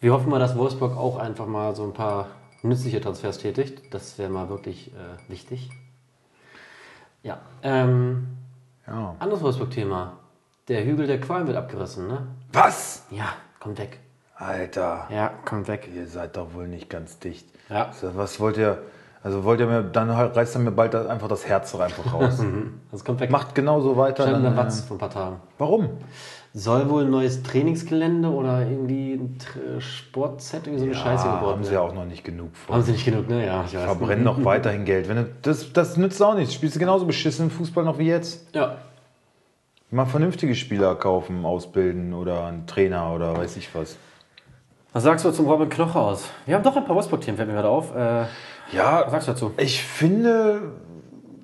Wir 0.00 0.12
hoffen 0.12 0.30
mal, 0.30 0.38
dass 0.38 0.56
Wolfsburg 0.56 0.96
auch 0.96 1.16
einfach 1.18 1.46
mal 1.46 1.74
so 1.74 1.84
ein 1.84 1.92
paar 1.92 2.28
nützliche 2.62 3.00
Transfers 3.00 3.38
tätigt. 3.38 3.82
Das 3.92 4.18
wäre 4.18 4.30
mal 4.30 4.48
wirklich 4.48 4.92
äh, 4.92 5.30
wichtig. 5.30 5.70
Ja. 7.22 7.38
Ähm, 7.62 8.28
ja. 8.86 9.16
anderes 9.18 9.42
Wolfsburg-Thema. 9.42 10.18
Der 10.68 10.84
Hügel 10.84 11.06
der 11.06 11.20
Qualen 11.20 11.46
wird 11.46 11.56
abgerissen, 11.56 12.06
ne? 12.08 12.26
Was? 12.52 13.04
Ja, 13.10 13.32
kommt 13.60 13.78
weg. 13.78 14.00
Alter, 14.36 15.06
Ja, 15.10 15.32
kommt 15.44 15.66
weg. 15.66 15.88
ihr 15.94 16.06
seid 16.06 16.36
doch 16.36 16.52
wohl 16.54 16.68
nicht 16.68 16.90
ganz 16.90 17.18
dicht. 17.18 17.48
Ja. 17.70 17.90
Was 18.14 18.38
wollt 18.38 18.58
ihr? 18.58 18.82
Also 19.26 19.42
wollt 19.42 19.58
ihr 19.58 19.66
mir, 19.66 19.82
dann 19.82 20.16
halt- 20.16 20.36
reißt 20.36 20.54
ihr 20.54 20.60
mir 20.60 20.70
bald 20.70 20.94
einfach 20.94 21.26
das 21.26 21.48
Herz 21.48 21.74
einfach 21.74 22.14
raus. 22.14 22.38
Das 22.92 23.04
kommt 23.04 23.18
weg. 23.18 23.28
Macht 23.30 23.56
genauso 23.56 23.96
weiter. 23.96 24.24
Der 24.24 24.38
Dann, 24.38 24.56
Watz 24.56 24.80
äh, 24.80 24.82
vor 24.84 24.96
ein 24.96 25.00
paar 25.00 25.10
Tagen. 25.10 25.36
warum? 25.58 25.88
Soll 26.54 26.88
wohl 26.88 27.02
ein 27.04 27.10
neues 27.10 27.42
Trainingsgelände 27.42 28.28
oder 28.30 28.60
irgendwie 28.60 29.14
ein 29.14 29.36
Tr- 29.38 29.80
Sportset, 29.80 30.68
irgendwie 30.68 30.78
so 30.78 30.84
eine 30.86 30.94
Scheiße 30.94 31.26
Ja, 31.26 31.34
gebaut 31.34 31.52
haben 31.54 31.64
sie 31.64 31.74
ja 31.74 31.80
auch 31.80 31.92
noch 31.92 32.04
nicht 32.04 32.22
genug 32.24 32.50
Haben 32.68 32.74
von. 32.76 32.82
sie 32.84 32.92
nicht 32.92 33.04
genug, 33.04 33.28
ne? 33.28 33.44
Ja, 33.44 33.64
ich 33.66 33.74
weiß. 33.74 33.82
Verbrennen 33.82 34.22
noch 34.24 34.42
weiterhin 34.44 34.84
Geld. 34.84 35.08
Wenn 35.08 35.16
du, 35.16 35.28
das, 35.42 35.72
das 35.72 35.96
nützt 35.96 36.22
auch 36.22 36.34
nichts. 36.36 36.54
Spielst 36.54 36.76
du 36.76 36.80
genauso 36.80 37.04
beschissen 37.04 37.46
im 37.46 37.50
Fußball 37.50 37.84
noch 37.84 37.98
wie 37.98 38.06
jetzt? 38.06 38.54
Ja. 38.54 38.76
Mal 39.90 40.06
vernünftige 40.06 40.54
Spieler 40.54 40.94
kaufen, 40.94 41.44
ausbilden 41.44 42.14
oder 42.14 42.44
einen 42.46 42.66
Trainer 42.66 43.12
oder 43.12 43.36
weiß 43.36 43.56
ich 43.56 43.74
was. 43.74 43.96
Was 44.92 45.02
sagst 45.02 45.24
du 45.24 45.30
zum 45.32 45.46
Robin 45.46 45.68
Knoche 45.68 45.98
aus? 45.98 46.30
Wir 46.46 46.54
haben 46.54 46.62
doch 46.62 46.76
ein 46.76 46.84
paar 46.86 46.94
Wolfsburg-Themen, 46.94 47.36
fällt 47.36 47.48
mir 47.48 47.54
gerade 47.56 47.68
auf. 47.68 47.94
Äh, 47.94 48.24
Ja, 48.72 49.04
was 49.06 49.12
sagst 49.12 49.28
du 49.28 49.32
dazu? 49.32 49.52
Ich 49.58 49.82
finde, 49.82 50.72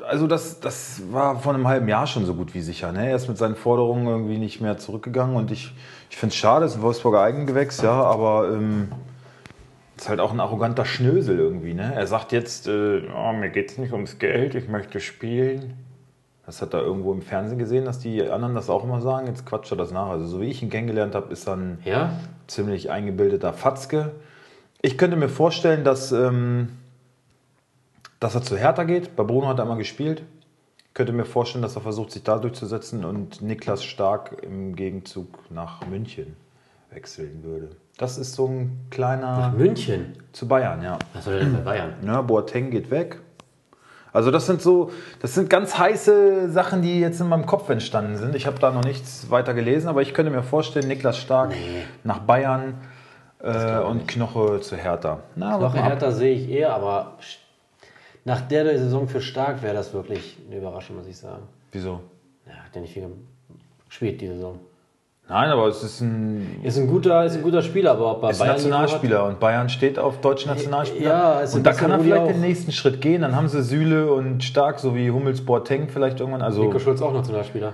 also 0.09 0.27
das, 0.27 0.61
das 0.61 1.03
war 1.11 1.39
vor 1.39 1.55
einem 1.55 1.69
halben 1.69 1.89
Jahr 1.89 2.07
schon 2.07 2.25
so 2.25 2.35
gut 2.35 2.55
wie 2.55 2.61
sicher. 2.61 2.93
Ne? 2.93 3.11
Er 3.11 3.17
ist 3.17 3.29
mit 3.29 3.39
seinen 3.39 3.57
Forderungen 3.57 4.07
irgendwie 4.07 4.39
nicht 4.39 4.61
mehr 4.61 4.79
zurückgegangen 4.79 5.37
und 5.37 5.51
ich, 5.51 5.75
ich 6.11 6.17
finde 6.17 6.33
es 6.33 6.37
schade, 6.37 6.65
es 6.65 6.73
ist 6.73 6.79
ein 6.79 6.83
Wolfsburger 6.83 7.21
Eigengewächs, 7.23 7.81
ja, 7.83 7.93
aber 7.93 8.51
ähm, 8.53 8.89
ist 9.97 10.09
halt 10.09 10.21
auch 10.21 10.33
ein 10.33 10.41
arroganter 10.41 10.85
Schnösel 10.85 11.39
irgendwie. 11.39 11.75
Ne? 11.75 11.93
Er 11.95 12.07
sagt 12.07 12.33
jetzt, 12.33 12.67
äh, 12.67 13.03
oh, 13.17 13.33
mir 13.33 13.51
geht 13.51 13.71
es 13.71 13.79
nicht 13.79 13.93
ums 13.93 14.19
Geld, 14.19 14.55
ich 14.55 14.69
möchte 14.69 15.01
spielen. 15.01 15.75
Das 16.45 16.61
hat 16.61 16.75
er 16.75 16.81
irgendwo 16.81 17.13
im 17.13 17.23
Fernsehen 17.23 17.59
gesehen, 17.59 17.85
dass 17.85 18.01
die 18.01 18.29
anderen 18.29 18.57
das 18.57 18.69
auch 18.69 18.83
immer 18.83 19.01
sagen. 19.01 19.29
Jetzt 19.29 19.47
quatscht 19.47 19.71
er 19.71 19.77
das 19.77 19.93
nach. 19.93 20.09
Also 20.09 20.27
so 20.27 20.41
wie 20.41 20.47
ich 20.47 20.61
ihn 20.61 20.71
kennengelernt 20.71 21.15
habe, 21.15 21.33
ist 21.33 21.47
er 21.47 21.55
ein 21.55 21.79
Ja? 21.85 22.15
ziemlich 22.49 22.91
eingebildeter 22.91 23.53
Fatzke. 23.53 24.11
Ich 24.81 24.99
könnte 24.99 25.17
mir 25.17 25.29
vorstellen, 25.29 25.85
dass, 25.85 26.11
ähm, 26.11 26.71
dass 28.23 28.35
er 28.35 28.43
zu 28.43 28.57
Hertha 28.57 28.85
geht. 28.85 29.17
Bei 29.17 29.25
Bruno 29.25 29.49
hat 29.49 29.59
er 29.59 29.65
immer 29.65 29.77
gespielt. 29.77 30.23
Ich 30.89 30.95
könnte 30.95 31.13
mir 31.13 31.25
vorstellen, 31.25 31.63
dass 31.63 31.75
er 31.77 31.83
versucht, 31.83 32.13
sich 32.13 32.23
da 32.23 32.39
durchzusetzen 32.39 33.05
und 33.05 33.41
Niklas 33.43 33.83
Stark 33.85 34.37
im 34.43 34.77
Gegenzug 34.77 35.51
nach 35.51 35.87
München. 35.87 36.37
wechseln 36.91 37.43
würde. 37.43 37.71
Das 37.97 38.19
ist 38.19 38.35
so 38.35 38.47
ein 38.47 38.87
kleiner 38.91 39.53
München. 39.57 40.17
zu 40.33 40.47
Bayern, 40.47 40.83
ja. 40.83 40.99
Was 41.15 41.25
soll 41.25 41.39
denn 41.41 41.53
bei 41.55 41.61
Bayern? 41.61 41.95
Ja, 42.07 42.21
Boateng 42.23 42.71
geht 42.71 42.91
weg. 42.91 43.21
Also 44.13 44.31
das 44.31 44.45
sind 44.45 44.61
so, 44.61 44.91
das 45.21 45.35
sind 45.35 45.49
ganz 45.49 45.79
heiße 45.79 46.51
Sachen, 46.51 46.83
die 46.83 47.01
jetzt 47.01 47.19
in 47.23 47.29
meinem 47.29 47.47
Kopf 47.47 47.71
entstanden 47.71 48.17
sind. 48.19 48.35
Ich 48.35 48.47
habe 48.47 48.59
da 48.59 48.71
noch 48.71 48.85
nichts 48.85 49.31
weiter 49.31 49.55
gelesen, 49.55 49.89
aber 49.89 50.03
ich 50.03 50.13
könnte 50.13 50.31
mir 50.31 50.43
vorstellen, 50.43 50.87
Niklas 50.87 51.17
Stark 51.17 51.51
Nee. 51.51 51.85
nach 52.05 52.19
Bayern 52.19 52.75
äh, 53.43 53.79
und 53.79 54.07
Knoche 54.07 54.61
zu 54.61 54.77
Hertha. 54.77 55.21
Na, 55.35 55.59
ab. 55.59 55.75
Hertha 55.75 56.11
sehe 56.13 56.35
ich 56.35 56.51
eher, 56.51 56.75
aber 56.75 57.15
nach 58.25 58.41
der 58.43 58.79
Saison 58.79 59.09
für 59.09 59.21
Stark 59.21 59.63
wäre 59.63 59.75
das 59.75 59.93
wirklich 59.93 60.37
eine 60.47 60.59
Überraschung, 60.59 60.97
muss 60.97 61.07
ich 61.07 61.17
sagen. 61.17 61.43
Wieso? 61.73 62.01
Ja, 62.47 62.53
hat 62.65 62.75
ja 62.75 62.81
nicht 62.81 62.93
viel 62.93 63.09
gespielt 63.89 64.21
die 64.21 64.29
Saison. 64.29 64.59
Nein, 65.29 65.51
aber 65.51 65.69
es 65.69 65.83
ist 65.83 66.01
ein, 66.01 66.61
Ist 66.63 66.77
ein 66.79 66.89
guter, 66.89 67.25
ist 67.25 67.37
ein 67.37 67.43
guter 67.43 67.63
Spieler, 67.63 67.93
aber 67.93 68.17
bei 68.17 68.31
ist 68.31 68.41
ein 68.41 68.47
Bayern 68.47 68.57
Nationalspieler 68.57 69.25
und 69.27 69.41
Bayern 69.41 69.69
steht 69.69 69.99
auf 69.99 70.21
deutschen 70.21 70.51
Nationalspieler. 70.51 71.09
Ja, 71.09 71.41
es 71.41 71.51
ist 71.51 71.57
und 71.57 71.65
da 71.65 71.73
kann 71.73 71.91
er 71.91 72.01
vielleicht 72.01 72.23
auch. 72.23 72.27
den 72.27 72.41
nächsten 72.41 72.73
Schritt 72.73 73.01
gehen. 73.01 73.23
Dann 73.23 73.35
haben 73.35 73.49
sie 73.49 73.63
Süle 73.63 74.13
und 74.13 74.43
Stark 74.45 74.79
sowie 74.79 75.11
Hummels 75.11 75.41
Boateng 75.45 75.89
vielleicht 75.89 76.21
irgendwann. 76.21 76.43
Also, 76.43 76.65
Nico 76.65 76.79
Schulz 76.79 77.01
auch 77.01 77.13
Nationalspieler. 77.13 77.73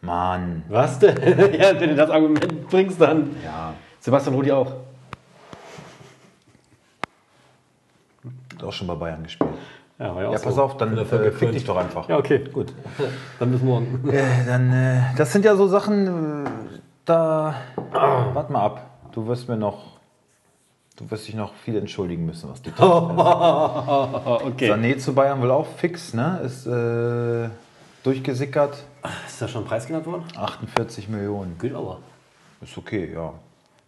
Mann. 0.00 0.64
Was 0.68 0.98
denn? 0.98 1.16
ja, 1.60 1.78
wenn 1.78 1.90
du 1.90 1.94
das 1.94 2.10
Argument 2.10 2.68
bringst, 2.68 3.00
dann. 3.00 3.36
Ja, 3.44 3.74
Sebastian 4.00 4.34
Rudi 4.34 4.52
auch. 4.52 4.72
hat 8.56 8.64
auch 8.64 8.72
schon 8.72 8.86
bei 8.86 8.94
Bayern 8.94 9.22
gespielt. 9.22 9.50
Ja, 9.98 10.14
war 10.14 10.22
ja, 10.22 10.28
auch 10.28 10.32
Ja, 10.32 10.38
so. 10.38 10.44
pass 10.44 10.58
auf, 10.58 10.76
dann 10.76 10.96
äh, 10.98 11.04
fick 11.32 11.52
dich 11.52 11.64
doch 11.64 11.76
einfach. 11.76 12.08
Ja, 12.08 12.18
okay. 12.18 12.44
Gut. 12.52 12.72
Dann 13.38 13.50
bis 13.52 13.62
morgen. 13.62 14.06
Äh, 14.10 14.22
dann, 14.46 14.70
äh, 14.72 15.00
das 15.16 15.32
sind 15.32 15.44
ja 15.44 15.56
so 15.56 15.66
Sachen, 15.68 16.44
äh, 16.46 16.50
da. 17.06 17.54
Warte 17.92 18.52
mal 18.52 18.62
ab. 18.64 18.86
Du 19.12 19.26
wirst 19.26 19.48
mir 19.48 19.56
noch. 19.56 19.96
Du 20.96 21.10
wirst 21.10 21.26
dich 21.28 21.34
noch 21.34 21.52
viel 21.54 21.76
entschuldigen 21.76 22.24
müssen, 22.26 22.50
was 22.50 22.62
die 22.62 22.70
okay. 22.78 24.70
Sané 24.70 24.96
zu 24.98 25.14
Bayern 25.14 25.42
will 25.42 25.50
auch 25.50 25.66
fix, 25.66 26.14
ne? 26.14 26.40
Ist 26.42 26.66
äh, 26.66 27.50
durchgesickert. 28.02 28.82
Ist 29.26 29.42
da 29.42 29.48
schon 29.48 29.62
ein 29.64 29.66
Preis 29.66 29.86
genannt 29.86 30.06
worden? 30.06 30.24
48 30.36 31.08
Millionen. 31.08 31.56
Gut, 31.58 31.74
aber. 31.74 31.98
Ist 32.62 32.76
okay, 32.78 33.12
ja. 33.14 33.32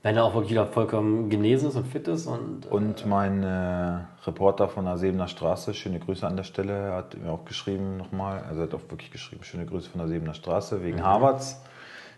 Wenn 0.02 0.16
er 0.16 0.24
auch 0.24 0.34
wirklich 0.34 0.50
wieder 0.52 0.66
vollkommen 0.66 1.28
genesen 1.30 1.70
ist 1.70 1.76
und 1.76 1.86
fit 1.86 2.06
ist 2.08 2.26
und. 2.26 2.66
äh, 2.66 2.68
Und 2.68 3.06
mein 3.06 3.42
äh, 3.42 3.98
Reporter 4.28 4.68
von 4.68 4.84
der 4.84 4.96
Sebener 4.98 5.26
Straße, 5.26 5.74
schöne 5.74 5.98
Grüße 5.98 6.26
an 6.26 6.36
der 6.36 6.44
Stelle, 6.44 6.92
hat 6.92 7.16
mir 7.16 7.30
auch 7.30 7.44
geschrieben 7.44 7.96
nochmal, 7.96 8.44
also 8.48 8.60
er 8.60 8.66
hat 8.68 8.74
auch 8.74 8.90
wirklich 8.90 9.10
geschrieben, 9.10 9.42
schöne 9.42 9.66
Grüße 9.66 9.90
von 9.90 9.98
der 9.98 10.08
Sebener 10.08 10.34
Straße 10.34 10.82
wegen 10.84 11.02
Harvards. 11.02 11.60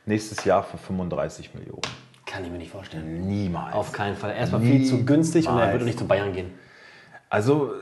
Nächstes 0.07 0.45
Jahr 0.45 0.63
für 0.63 0.79
35 0.79 1.55
Millionen. 1.55 1.83
Kann 2.27 2.45
ich 2.45 2.51
mir 2.51 2.59
nicht 2.59 2.71
vorstellen. 2.71 3.27
Niemals. 3.27 3.75
Auf 3.75 3.93
keinen 3.93 4.17
Fall. 4.17 4.35
Erstmal 4.35 4.61
viel 4.61 4.85
zu 4.85 5.05
günstig 5.05 5.49
und 5.49 5.59
er 5.59 5.73
würde 5.73 5.85
nicht 5.85 5.99
zu 5.99 6.07
Bayern 6.07 6.33
gehen. 6.33 6.53
Also 7.29 7.73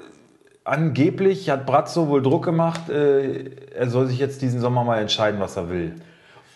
angeblich 0.64 1.50
hat 1.50 1.66
Brazzo 1.66 2.08
wohl 2.08 2.22
Druck 2.22 2.44
gemacht, 2.44 2.88
äh, 2.90 3.50
er 3.74 3.88
soll 3.88 4.06
sich 4.06 4.18
jetzt 4.18 4.42
diesen 4.42 4.60
Sommer 4.60 4.84
mal 4.84 5.00
entscheiden, 5.00 5.40
was 5.40 5.56
er 5.56 5.70
will. 5.70 5.94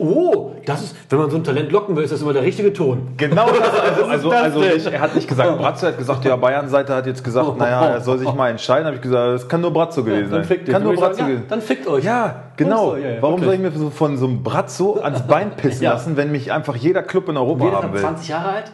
Oh, 0.02 0.52
das 0.66 0.82
ist, 0.82 0.96
wenn 1.08 1.18
man 1.18 1.30
so 1.30 1.36
ein 1.36 1.44
Talent 1.44 1.70
locken 1.70 1.96
will, 1.96 2.04
ist 2.04 2.12
das 2.12 2.22
immer 2.22 2.32
der 2.32 2.42
richtige 2.42 2.72
Ton. 2.72 3.08
Genau, 3.16 3.46
das, 3.46 4.08
also, 4.08 4.30
also, 4.30 4.60
also 4.60 4.90
er 4.90 5.00
hat 5.00 5.14
nicht 5.14 5.28
gesagt, 5.28 5.58
Brazzo 5.58 5.86
hat 5.86 5.98
gesagt, 5.98 6.24
ja, 6.24 6.36
Bayern-Seite 6.36 6.94
hat 6.94 7.06
jetzt 7.06 7.22
gesagt, 7.22 7.56
naja, 7.58 7.86
er 7.86 8.00
soll 8.00 8.18
sich 8.18 8.32
mal 8.34 8.50
entscheiden. 8.50 8.86
habe 8.86 8.96
ich 8.96 9.02
gesagt, 9.02 9.34
das 9.34 9.48
kann 9.48 9.60
nur 9.60 9.72
Brazzo 9.72 10.02
gewesen 10.02 10.30
sein. 10.30 10.40
Dann 10.40 10.44
fickt 10.44 10.68
ihr. 10.68 10.74
Kann 10.74 10.82
nur 10.82 10.94
Brazzo 10.94 11.18
sagen, 11.18 11.28
ja, 11.28 11.34
gewesen 11.34 11.48
Dann 11.48 11.60
fickt 11.60 11.86
euch. 11.86 12.04
Ja, 12.04 12.42
genau. 12.56 12.96
Ja, 12.96 13.10
ja, 13.10 13.22
Warum 13.22 13.40
wirklich. 13.40 13.60
soll 13.60 13.66
ich 13.70 13.74
mir 13.74 13.78
so 13.78 13.90
von 13.90 14.16
so 14.16 14.26
einem 14.26 14.42
Brazzo 14.42 14.98
ans 15.00 15.22
Bein 15.22 15.52
pissen 15.52 15.84
Ja. 15.84 15.92
lassen, 15.92 16.16
wenn 16.16 16.32
mich 16.32 16.52
einfach 16.52 16.76
jeder 16.76 17.02
Club 17.02 17.28
in 17.28 17.36
Europa 17.36 17.64
Jeder 17.64 17.76
haben 17.82 17.92
will? 17.92 18.00
20 18.00 18.28
Jahre 18.28 18.48
alt? 18.48 18.72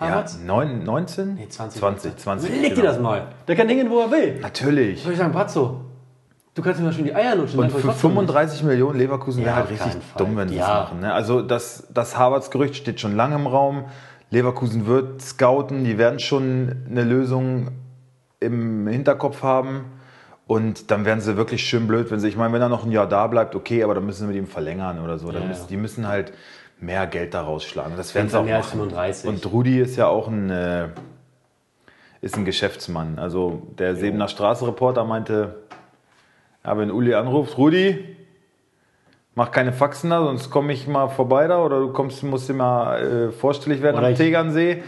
Ja, 0.00 0.08
Harvards? 0.08 0.40
neun, 0.44 0.82
19? 0.84 1.34
Nee, 1.34 1.48
20. 1.48 1.80
20, 1.80 2.16
20. 2.16 2.50
Leg 2.50 2.62
dir 2.62 2.74
genau. 2.74 2.86
das 2.86 2.98
mal. 2.98 3.22
Der 3.46 3.54
kann 3.54 3.68
hingehen, 3.68 3.90
wo 3.90 4.00
er 4.00 4.10
will. 4.10 4.38
Natürlich. 4.40 5.02
Soll 5.02 5.12
ich 5.12 5.18
sagen, 5.18 5.32
Brazzo? 5.32 5.80
Du 6.54 6.60
kannst 6.62 6.80
ihm 6.80 6.84
mal 6.84 6.92
schon 6.92 7.04
die 7.04 7.14
Eier 7.14 7.34
lutschen. 7.34 7.58
Und 7.60 7.66
für 7.66 7.72
kommst 7.72 7.84
du 7.84 7.88
trotzdem 7.88 8.10
35 8.10 8.62
Millionen 8.64 8.98
Leverkusen 8.98 9.40
Ja, 9.40 9.46
wäre 9.46 9.56
halt 9.56 9.70
richtig 9.70 9.92
dumm, 10.18 10.36
wenn 10.36 10.48
sie 10.48 10.56
Ja. 10.56 10.60
das 10.66 10.68
machen. 10.90 11.00
Ne? 11.00 11.12
Also 11.12 11.40
das, 11.40 11.86
das 11.92 12.18
Harvards 12.18 12.50
Gerücht 12.50 12.76
steht 12.76 13.00
schon 13.00 13.16
lange 13.16 13.36
im 13.36 13.46
Raum. 13.46 13.84
Leverkusen 14.30 14.86
wird 14.86 15.22
scouten, 15.22 15.84
die 15.84 15.96
werden 15.96 16.18
schon 16.18 16.84
eine 16.90 17.04
Lösung 17.04 17.68
im 18.40 18.86
Hinterkopf 18.86 19.42
haben. 19.42 19.84
Und 20.46 20.90
dann 20.90 21.04
werden 21.06 21.20
sie 21.20 21.36
wirklich 21.38 21.64
schön 21.64 21.86
blöd, 21.86 22.10
wenn 22.10 22.20
sie, 22.20 22.28
ich 22.28 22.36
meine, 22.36 22.52
wenn 22.52 22.60
er 22.60 22.68
noch 22.68 22.84
ein 22.84 22.92
Jahr 22.92 23.06
da 23.06 23.26
bleibt, 23.28 23.54
okay, 23.54 23.82
aber 23.82 23.94
dann 23.94 24.04
müssen 24.04 24.22
sie 24.22 24.26
mit 24.26 24.36
ihm 24.36 24.46
verlängern 24.46 25.02
oder 25.02 25.18
so. 25.18 25.30
Ja, 25.30 25.40
müssen, 25.40 25.68
die 25.68 25.76
müssen 25.78 26.06
halt 26.08 26.32
mehr 26.80 27.06
Geld 27.06 27.32
da 27.32 27.42
rausschlagen. 27.42 27.96
Das 27.96 28.14
werden 28.14 28.28
sie 28.28 28.36
auch 28.38 28.44
machen. 28.44 28.62
35. 28.70 29.28
Und 29.28 29.46
Rudi 29.50 29.80
ist 29.80 29.96
ja 29.96 30.08
auch 30.08 30.28
ein, 30.28 30.50
äh, 30.50 30.88
ist 32.20 32.36
ein 32.36 32.44
Geschäftsmann. 32.44 33.18
Also 33.18 33.62
der 33.78 33.94
Sebener 33.96 34.28
Straße-Reporter 34.28 35.04
meinte, 35.04 35.61
ja, 36.64 36.78
wenn 36.78 36.90
Uli 36.90 37.14
anruft, 37.14 37.56
Rudi, 37.58 38.16
mach 39.34 39.50
keine 39.50 39.72
Faxen 39.72 40.10
da, 40.10 40.22
sonst 40.22 40.50
komme 40.50 40.72
ich 40.72 40.86
mal 40.86 41.08
vorbei 41.08 41.46
da 41.48 41.58
oder 41.64 41.80
du 41.80 41.92
kommst, 41.92 42.22
musst 42.22 42.48
dir 42.48 42.54
mal 42.54 43.28
äh, 43.28 43.32
vorstellig 43.32 43.82
werden 43.82 43.96
Oder 43.98 44.06
am 44.08 44.12
ich- 44.12 44.18
Tegernsee. 44.18 44.82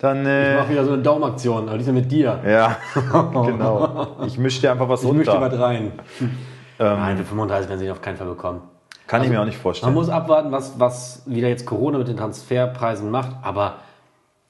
Dann, 0.00 0.20
Ich 0.22 0.28
äh, 0.28 0.54
mach 0.56 0.68
wieder 0.68 0.84
so 0.84 0.92
eine 0.92 1.02
Daumenaktion, 1.02 1.68
aber 1.68 1.76
diesmal 1.76 1.96
mit 1.96 2.12
dir. 2.12 2.38
ja, 2.46 2.76
genau. 3.32 4.06
Ich 4.26 4.38
mische 4.38 4.60
dir 4.60 4.70
einfach 4.70 4.88
was 4.88 5.02
Ich 5.02 5.10
mische 5.12 5.32
dir 5.32 5.40
was 5.40 5.50
runter. 5.52 5.64
rein. 5.64 5.92
Nein, 6.78 7.16
für 7.16 7.24
35 7.24 7.68
werden 7.68 7.80
sie 7.80 7.86
ihn 7.86 7.90
auf 7.90 8.00
keinen 8.00 8.16
Fall 8.16 8.28
bekommen. 8.28 8.60
Kann 9.08 9.24
ich 9.24 9.28
mir 9.30 9.40
auch 9.40 9.44
nicht 9.44 9.56
Man 9.56 9.62
vorstellen. 9.62 9.94
muss 9.94 10.08
abwarten, 10.08 10.52
was, 10.52 10.78
was 10.78 11.22
wieder 11.26 11.48
jetzt 11.48 11.66
Corona 11.66 11.98
mit 11.98 12.06
den 12.06 12.16
Transferpreisen 12.16 13.10
macht, 13.10 13.32
aber 13.42 13.78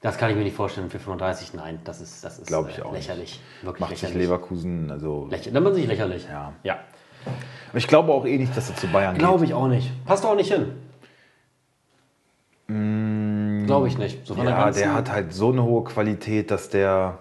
das 0.00 0.17
kann 0.19 0.31
ich 0.31 0.37
mir 0.37 0.45
nicht 0.45 0.57
vorstellen. 0.57 0.90
Für 0.90 0.99
35, 0.99 1.55
nein, 1.55 1.81
das 1.85 2.00
ist, 2.00 2.25
das 2.25 2.38
ist 2.38 2.49
ich 2.50 2.55
äh, 2.57 2.57
auch 2.83 2.93
nicht. 2.93 3.09
lächerlich. 3.09 3.40
Wirklich 3.62 3.81
Macht 3.81 3.90
sich 3.90 4.02
lächerlich. 4.02 4.26
Leverkusen, 4.28 4.90
also. 4.90 5.26
Lächerlich. 5.31 5.52
Dann 5.55 5.62
man 5.62 5.75
sich 5.75 5.87
lächerlich. 5.87 6.26
Ja. 6.28 6.52
ja. 6.62 6.78
Ich 7.75 7.87
glaube 7.88 8.12
auch 8.12 8.25
eh 8.25 8.38
nicht, 8.38 8.57
dass 8.57 8.71
er 8.71 8.76
zu 8.76 8.87
Bayern 8.88 9.19
Glaube 9.19 9.45
ich 9.45 9.52
auch 9.55 9.67
nicht. 9.69 9.90
Passt 10.07 10.25
auch 10.25 10.37
nicht 10.37 10.52
hin. 10.52 10.73
Glaube 13.67 13.88
ich 13.88 13.99
nicht. 13.99 14.26
So 14.26 14.35
von 14.35 14.45
geht. 14.45 14.50
der 14.52 14.59
Ja, 14.59 14.64
ganzen- 14.67 14.78
der 14.81 14.95
hat 14.95 15.11
halt 15.11 15.33
so 15.33 15.50
eine 15.52 15.62
hohe 15.62 15.85
Qualität, 15.85 16.50
dass 16.50 16.69
der, 16.69 17.19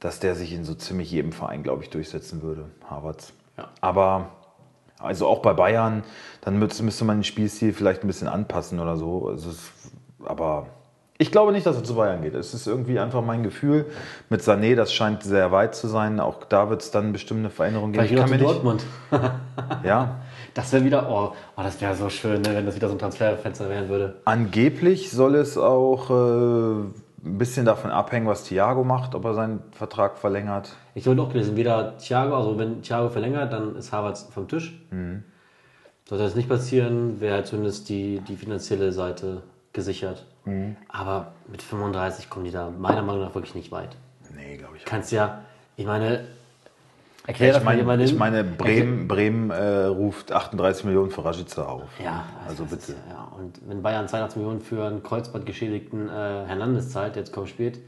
dass 0.00 0.20
der 0.20 0.34
sich 0.34 0.52
in 0.52 0.64
so 0.64 0.74
ziemlich 0.74 1.10
jedem 1.10 1.32
Verein, 1.32 1.62
glaube 1.62 1.82
ich, 1.82 1.90
durchsetzen 1.90 2.42
würde, 2.42 2.70
Harvards. 2.88 3.32
Ja. 3.56 3.68
Aber 3.80 4.30
also 4.98 5.26
auch 5.26 5.40
bei 5.40 5.52
Bayern, 5.52 6.02
dann 6.40 6.58
müsste, 6.58 6.82
müsste 6.82 7.04
man 7.04 7.18
den 7.18 7.24
Spielstil 7.24 7.72
vielleicht 7.74 8.02
ein 8.04 8.06
bisschen 8.06 8.28
anpassen 8.28 8.80
oder 8.80 8.96
so. 8.96 9.28
Also 9.28 9.50
es, 9.50 9.70
aber 10.24 10.66
ich 11.18 11.30
glaube 11.30 11.52
nicht, 11.52 11.66
dass 11.66 11.76
er 11.76 11.84
zu 11.84 11.94
Bayern 11.94 12.22
geht. 12.22 12.34
Es 12.34 12.52
ist 12.52 12.66
irgendwie 12.66 12.98
einfach 12.98 13.22
mein 13.22 13.42
Gefühl. 13.42 13.86
Mit 14.28 14.42
Sané, 14.42 14.74
das 14.74 14.92
scheint 14.92 15.22
sehr 15.22 15.50
weit 15.52 15.74
zu 15.74 15.88
sein. 15.88 16.20
Auch 16.20 16.44
da 16.44 16.68
wird 16.68 16.82
es 16.82 16.90
dann 16.90 17.12
bestimmt 17.12 17.40
eine 17.40 17.50
Veränderung 17.50 17.92
geben. 17.92 18.06
Vielleicht 18.06 18.32
wieder 18.32 18.38
zu 18.38 18.44
Dortmund. 18.44 18.84
ja, 19.84 20.16
Das 20.54 20.72
wäre 20.72 20.84
wieder, 20.84 21.08
oh, 21.10 21.32
oh 21.56 21.62
das 21.62 21.80
wäre 21.80 21.94
so 21.94 22.08
schön, 22.08 22.42
ne, 22.42 22.54
wenn 22.54 22.66
das 22.66 22.76
wieder 22.76 22.88
so 22.88 22.94
ein 22.94 22.98
Transferfenster 22.98 23.68
werden 23.68 23.88
würde. 23.88 24.16
Angeblich 24.24 25.10
soll 25.10 25.34
es 25.36 25.56
auch 25.56 26.10
äh, 26.10 26.14
ein 27.26 27.38
bisschen 27.38 27.66
davon 27.66 27.90
abhängen, 27.90 28.26
was 28.26 28.44
Thiago 28.44 28.84
macht, 28.84 29.14
ob 29.14 29.24
er 29.24 29.34
seinen 29.34 29.62
Vertrag 29.72 30.18
verlängert. 30.18 30.74
Ich 30.94 31.06
wollte 31.06 31.22
auch 31.22 31.30
gelesen, 31.30 31.56
weder 31.56 31.96
Thiago, 31.98 32.36
also 32.36 32.58
wenn 32.58 32.82
Thiago 32.82 33.08
verlängert, 33.08 33.52
dann 33.52 33.76
ist 33.76 33.92
Havertz 33.92 34.28
vom 34.32 34.48
Tisch. 34.48 34.80
Mhm. 34.90 35.24
Sollte 36.08 36.24
das 36.24 36.36
nicht 36.36 36.48
passieren, 36.48 37.20
wäre 37.20 37.42
zumindest 37.44 37.88
die, 37.88 38.20
die 38.20 38.36
finanzielle 38.36 38.92
Seite 38.92 39.42
gesichert. 39.72 40.24
Mhm. 40.46 40.76
Aber 40.88 41.32
mit 41.48 41.62
35 41.62 42.30
kommen 42.30 42.44
die 42.46 42.50
da 42.50 42.70
meiner 42.70 43.02
Meinung 43.02 43.22
nach 43.22 43.34
wirklich 43.34 43.54
nicht 43.54 43.70
weit. 43.72 43.96
Nee, 44.34 44.56
glaube 44.56 44.76
ich. 44.78 44.84
Kannst 44.84 45.12
ja, 45.12 45.40
ich 45.76 45.86
meine, 45.86 46.24
erklär 47.26 47.48
Ich 47.50 47.54
das 47.56 47.64
mal 47.64 47.70
meine, 47.70 47.80
jemandem. 47.80 48.06
ich 48.06 48.16
meine 48.18 48.44
Bremen, 48.44 49.08
Bremen 49.08 49.50
äh, 49.50 49.84
ruft 49.84 50.32
38 50.32 50.84
Millionen 50.84 51.10
für 51.10 51.24
Rashica 51.24 51.62
auf. 51.64 51.82
Ja, 52.02 52.24
Also 52.48 52.64
bitte. 52.64 52.92
Ist, 52.92 52.96
ja, 53.10 53.28
und 53.38 53.60
wenn 53.68 53.82
Bayern 53.82 54.08
82 54.08 54.36
Millionen 54.36 54.60
für 54.60 54.86
einen 54.86 55.02
Kreuzbandgeschädigten 55.02 56.08
äh, 56.08 56.12
Hernandez 56.46 56.90
zahlt, 56.90 57.16
der 57.16 57.22
jetzt 57.22 57.32
kaum 57.32 57.46
spielt, 57.46 57.78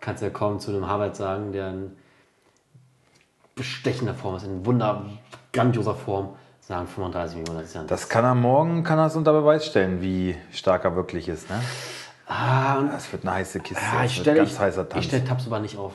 kannst 0.00 0.22
du 0.22 0.26
ja 0.26 0.32
kaum 0.32 0.60
zu 0.60 0.70
einem 0.70 0.88
Harvard 0.88 1.16
sagen, 1.16 1.52
der 1.52 1.70
in 1.70 1.92
bestechender 3.54 4.14
Form 4.14 4.36
ist, 4.36 4.44
in 4.44 4.64
wunder, 4.66 5.04
grandioser 5.52 5.94
Form, 5.94 6.30
sagen 6.60 6.86
35 6.86 7.36
Millionen. 7.38 7.58
Das 7.60 7.68
ist 7.68 7.74
ja 7.74 7.84
Das 7.84 8.08
kann 8.08 8.24
er 8.24 8.34
morgen, 8.34 8.82
kann 8.84 8.98
er 8.98 9.06
es 9.06 9.16
unter 9.16 9.32
Beweis 9.32 9.66
stellen, 9.66 10.02
wie 10.02 10.36
stark 10.52 10.84
er 10.84 10.96
wirklich 10.96 11.28
ist. 11.28 11.48
Ne? 11.50 11.60
Ah, 12.26 12.82
Das 12.92 13.10
wird 13.12 13.22
eine 13.24 13.34
heiße 13.34 13.60
Kiste. 13.60 13.82
ja, 13.82 14.04
ich 14.04 14.16
stelle 14.16 14.46
stell 14.46 15.24
Tabsoba 15.24 15.58
nicht 15.60 15.76
auf. 15.76 15.94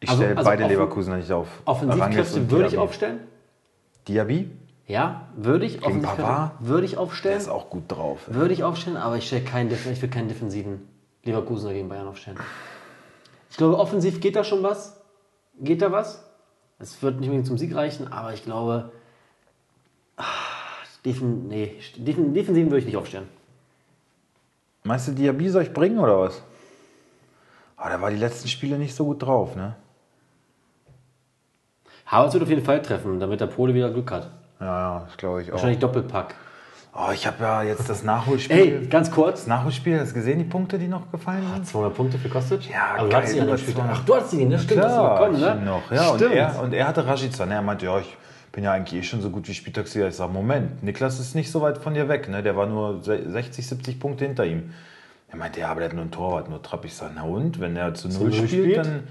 Ich 0.00 0.08
also- 0.08 0.22
stelle 0.22 0.36
also 0.36 0.48
beide 0.50 0.64
offen- 0.64 0.72
Leverkusener 0.72 1.16
nicht 1.16 1.32
auf. 1.32 1.48
Offensivkräfte 1.64 2.50
würde 2.50 2.68
ich 2.68 2.78
aufstellen. 2.78 3.20
Diaby? 4.08 4.50
Ja, 4.86 5.28
würde 5.36 5.64
ich. 5.64 5.78
Offensivkräfte 5.82 6.22
Pavard? 6.22 6.52
Würde 6.60 6.84
ich 6.84 6.92
Der 6.92 7.00
aufstellen. 7.00 7.38
ist 7.38 7.48
auch 7.48 7.70
gut 7.70 7.84
drauf. 7.88 8.22
Würde 8.26 8.52
ich 8.52 8.64
aufstellen, 8.64 8.96
aber 8.96 9.16
ich, 9.16 9.26
stell 9.28 9.42
keinen, 9.42 9.70
ich 9.70 10.02
will 10.02 10.10
keinen 10.10 10.28
defensiven 10.28 10.88
Leverkusener 11.24 11.72
gegen 11.72 11.88
Bayern 11.88 12.08
aufstellen. 12.08 12.38
Ich 13.48 13.56
glaube, 13.56 13.78
offensiv 13.78 14.20
geht 14.20 14.34
da 14.34 14.42
schon 14.44 14.62
was. 14.62 15.00
Geht 15.60 15.82
da 15.82 15.92
was? 15.92 16.24
Es 16.80 17.00
wird 17.00 17.20
nicht 17.20 17.28
unbedingt 17.28 17.46
zum 17.46 17.58
Sieg 17.58 17.74
reichen, 17.76 18.12
aber 18.12 18.34
ich 18.34 18.42
glaube, 18.42 18.90
ah, 20.16 20.24
defen, 21.04 21.46
nee, 21.46 21.76
defen, 21.96 22.34
defensiven 22.34 22.70
würde 22.70 22.80
ich 22.80 22.86
nicht 22.86 22.96
aufstellen. 22.96 23.28
Meinst 24.84 25.08
du, 25.08 25.12
Diaby 25.12 25.48
soll 25.48 25.62
ich 25.62 25.72
bringen 25.72 25.98
oder 25.98 26.18
was? 26.18 26.42
Aber 27.76 27.90
der 27.90 28.00
war 28.00 28.10
die 28.10 28.16
letzten 28.16 28.48
Spiele 28.48 28.78
nicht 28.78 28.94
so 28.94 29.04
gut 29.04 29.22
drauf, 29.22 29.56
ne? 29.56 29.74
Havertz 32.06 32.34
wird 32.34 32.42
auf 32.42 32.48
jeden 32.50 32.64
Fall 32.64 32.82
treffen, 32.82 33.18
damit 33.20 33.40
der 33.40 33.46
Pole 33.46 33.74
wieder 33.74 33.90
Glück 33.90 34.10
hat. 34.10 34.28
Ja, 34.60 34.66
ja, 34.66 35.04
das 35.06 35.16
glaube 35.16 35.42
ich 35.42 35.48
auch. 35.48 35.54
Wahrscheinlich 35.54 35.78
Doppelpack. 35.78 36.34
Oh, 36.94 37.10
ich 37.10 37.26
habe 37.26 37.42
ja 37.42 37.62
jetzt 37.62 37.88
das 37.88 38.02
Nachholspiel. 38.02 38.82
Ey, 38.82 38.86
ganz 38.86 39.10
kurz. 39.10 39.40
Das 39.40 39.46
Nachholspiel, 39.46 39.98
hast 39.98 40.10
du 40.10 40.14
gesehen, 40.16 40.38
die 40.38 40.44
Punkte, 40.44 40.78
die 40.78 40.88
noch 40.88 41.10
gefallen 41.10 41.42
sind? 41.54 41.66
200 41.66 41.94
Punkte 41.94 42.18
für 42.18 42.28
Kostic? 42.28 42.68
Ja, 42.68 42.96
Aber 42.98 43.04
du 43.04 43.08
geil, 43.08 43.16
hattest 43.22 43.36
ihn 43.36 43.48
ja. 43.48 43.56
200. 43.56 43.96
Ach, 43.96 44.04
du 44.04 44.14
hattest 44.14 44.32
ihn, 44.34 44.48
ne? 44.48 44.58
Stimmt, 44.58 44.82
das 44.82 44.92
ist 44.92 44.98
Klar, 44.98 45.18
bekommen, 45.18 45.40
ne? 45.40 45.56
noch. 45.64 45.90
Ja, 45.90 46.10
und 46.10 46.16
Stimmt. 46.18 46.34
er, 46.34 46.62
und 46.62 46.74
er 46.74 46.86
hatte 46.86 47.06
Rashica. 47.06 47.46
Ne? 47.46 47.54
Er 47.54 47.62
meinte, 47.62 47.86
ja, 47.86 47.98
ich 47.98 48.14
bin 48.52 48.64
ja 48.64 48.72
eigentlich 48.72 49.00
eh 49.00 49.02
schon 49.02 49.20
so 49.22 49.30
gut 49.30 49.48
wie 49.48 49.54
Spieltagssieger. 49.54 50.08
Ich 50.08 50.16
sage, 50.16 50.32
Moment, 50.32 50.82
Niklas 50.82 51.18
ist 51.18 51.34
nicht 51.34 51.50
so 51.50 51.62
weit 51.62 51.78
von 51.78 51.94
dir 51.94 52.08
weg. 52.08 52.28
Ne? 52.28 52.42
Der 52.42 52.56
war 52.56 52.66
nur 52.66 53.02
se- 53.02 53.28
60, 53.30 53.66
70 53.66 53.98
Punkte 53.98 54.26
hinter 54.26 54.44
ihm. 54.44 54.72
Er 55.30 55.38
meinte, 55.38 55.60
ja, 55.60 55.70
aber 55.70 55.80
der 55.80 55.88
hat 55.88 55.96
nur 55.96 56.04
ein 56.04 56.10
Torwart, 56.10 56.50
nur 56.50 56.62
Trapp. 56.62 56.84
Ich 56.84 56.94
sage, 56.94 57.12
na 57.16 57.22
und? 57.22 57.58
Wenn 57.60 57.74
er 57.76 57.94
zu 57.94 58.08
Null 58.08 58.32
spielt, 58.32 58.50
spielt? 58.50 58.76
dann... 58.78 59.02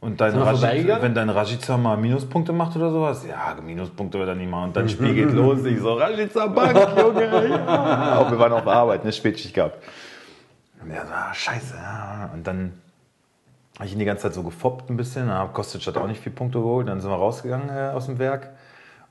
Und 0.00 0.20
dein 0.20 0.32
vorbeigegangen? 0.32 1.00
wenn 1.00 1.14
dein 1.14 1.30
Rashica 1.30 1.76
mal 1.76 1.96
Minuspunkte 1.96 2.52
macht 2.52 2.74
oder 2.74 2.90
sowas, 2.90 3.24
ja, 3.24 3.56
Minuspunkte 3.62 4.18
wird 4.18 4.30
er 4.30 4.34
nicht 4.34 4.50
machen. 4.50 4.64
Und 4.64 4.76
dann 4.76 4.88
Spiel 4.88 5.14
geht 5.14 5.32
los. 5.32 5.64
Ich 5.64 5.78
so, 5.78 5.92
Rashica 5.94 6.48
Bank, 6.48 6.76
Junge. 6.98 7.48
Ja. 7.48 8.18
Auch 8.18 8.28
wir 8.28 8.36
waren 8.36 8.52
auf 8.52 8.66
Arbeit, 8.66 9.04
ne, 9.04 9.12
Spätschicht 9.12 9.54
gehabt. 9.54 9.78
Und 10.82 10.90
er 10.90 11.06
so, 11.06 11.12
ah, 11.12 11.32
scheiße. 11.32 11.76
Ja. 11.76 12.30
Und 12.34 12.44
dann 12.44 12.72
habe 13.76 13.86
ich 13.86 13.92
ihn 13.92 14.00
die 14.00 14.04
ganze 14.04 14.24
Zeit 14.24 14.34
so 14.34 14.42
gefoppt 14.42 14.90
ein 14.90 14.96
bisschen. 14.96 15.30
Kostic 15.52 15.86
hat 15.86 15.96
auch 15.96 16.08
nicht 16.08 16.20
viele 16.20 16.34
Punkte 16.34 16.58
geholt. 16.58 16.88
Dann 16.88 17.00
sind 17.00 17.08
wir 17.08 17.16
rausgegangen 17.16 17.68
äh, 17.68 17.92
aus 17.94 18.06
dem 18.06 18.18
Werk. 18.18 18.50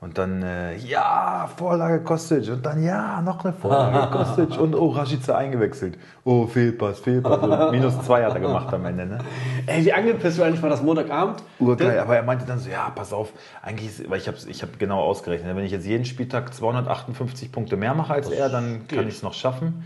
Und 0.02 0.18
dann, 0.18 0.42
äh, 0.42 0.76
ja, 0.78 1.48
Vorlage 1.56 2.02
Kostic. 2.02 2.48
Und 2.50 2.66
dann, 2.66 2.82
ja, 2.82 3.22
noch 3.22 3.44
eine 3.44 3.52
Vorlage 3.52 4.10
Kostic. 4.18 4.58
Und, 4.58 4.74
oh, 4.74 4.88
Rashica 4.88 5.36
eingewechselt. 5.36 5.96
Oh, 6.24 6.48
Fehlpass, 6.48 6.98
Fehlpass. 6.98 7.40
Und 7.40 7.70
minus 7.70 8.02
zwei 8.02 8.24
hat 8.24 8.34
er 8.34 8.40
gemacht 8.40 8.74
am 8.74 8.84
Ende, 8.84 9.06
ne? 9.06 9.18
Ey, 9.66 9.84
wie 9.84 9.92
angepisst 9.92 10.40
war 10.40 10.46
eigentlich 10.46 10.60
mal 10.60 10.70
das 10.70 10.82
Montagabend? 10.82 11.44
Urgeil. 11.60 12.00
Aber 12.00 12.16
er 12.16 12.24
meinte 12.24 12.44
dann 12.44 12.58
so, 12.58 12.68
ja, 12.68 12.90
pass 12.90 13.12
auf. 13.12 13.32
Eigentlich, 13.62 14.00
ist, 14.00 14.10
weil 14.10 14.18
ich 14.18 14.26
habe 14.26 14.36
ich 14.44 14.62
hab 14.64 14.76
genau 14.76 15.00
ausgerechnet. 15.02 15.54
Wenn 15.54 15.64
ich 15.64 15.70
jetzt 15.70 15.86
jeden 15.86 16.04
Spieltag 16.04 16.52
258 16.52 17.52
Punkte 17.52 17.76
mehr 17.76 17.94
mache 17.94 18.12
als 18.12 18.28
er, 18.28 18.48
dann 18.48 18.88
kann 18.88 18.98
geht. 18.98 19.08
ich 19.08 19.14
es 19.14 19.22
noch 19.22 19.34
schaffen. 19.34 19.84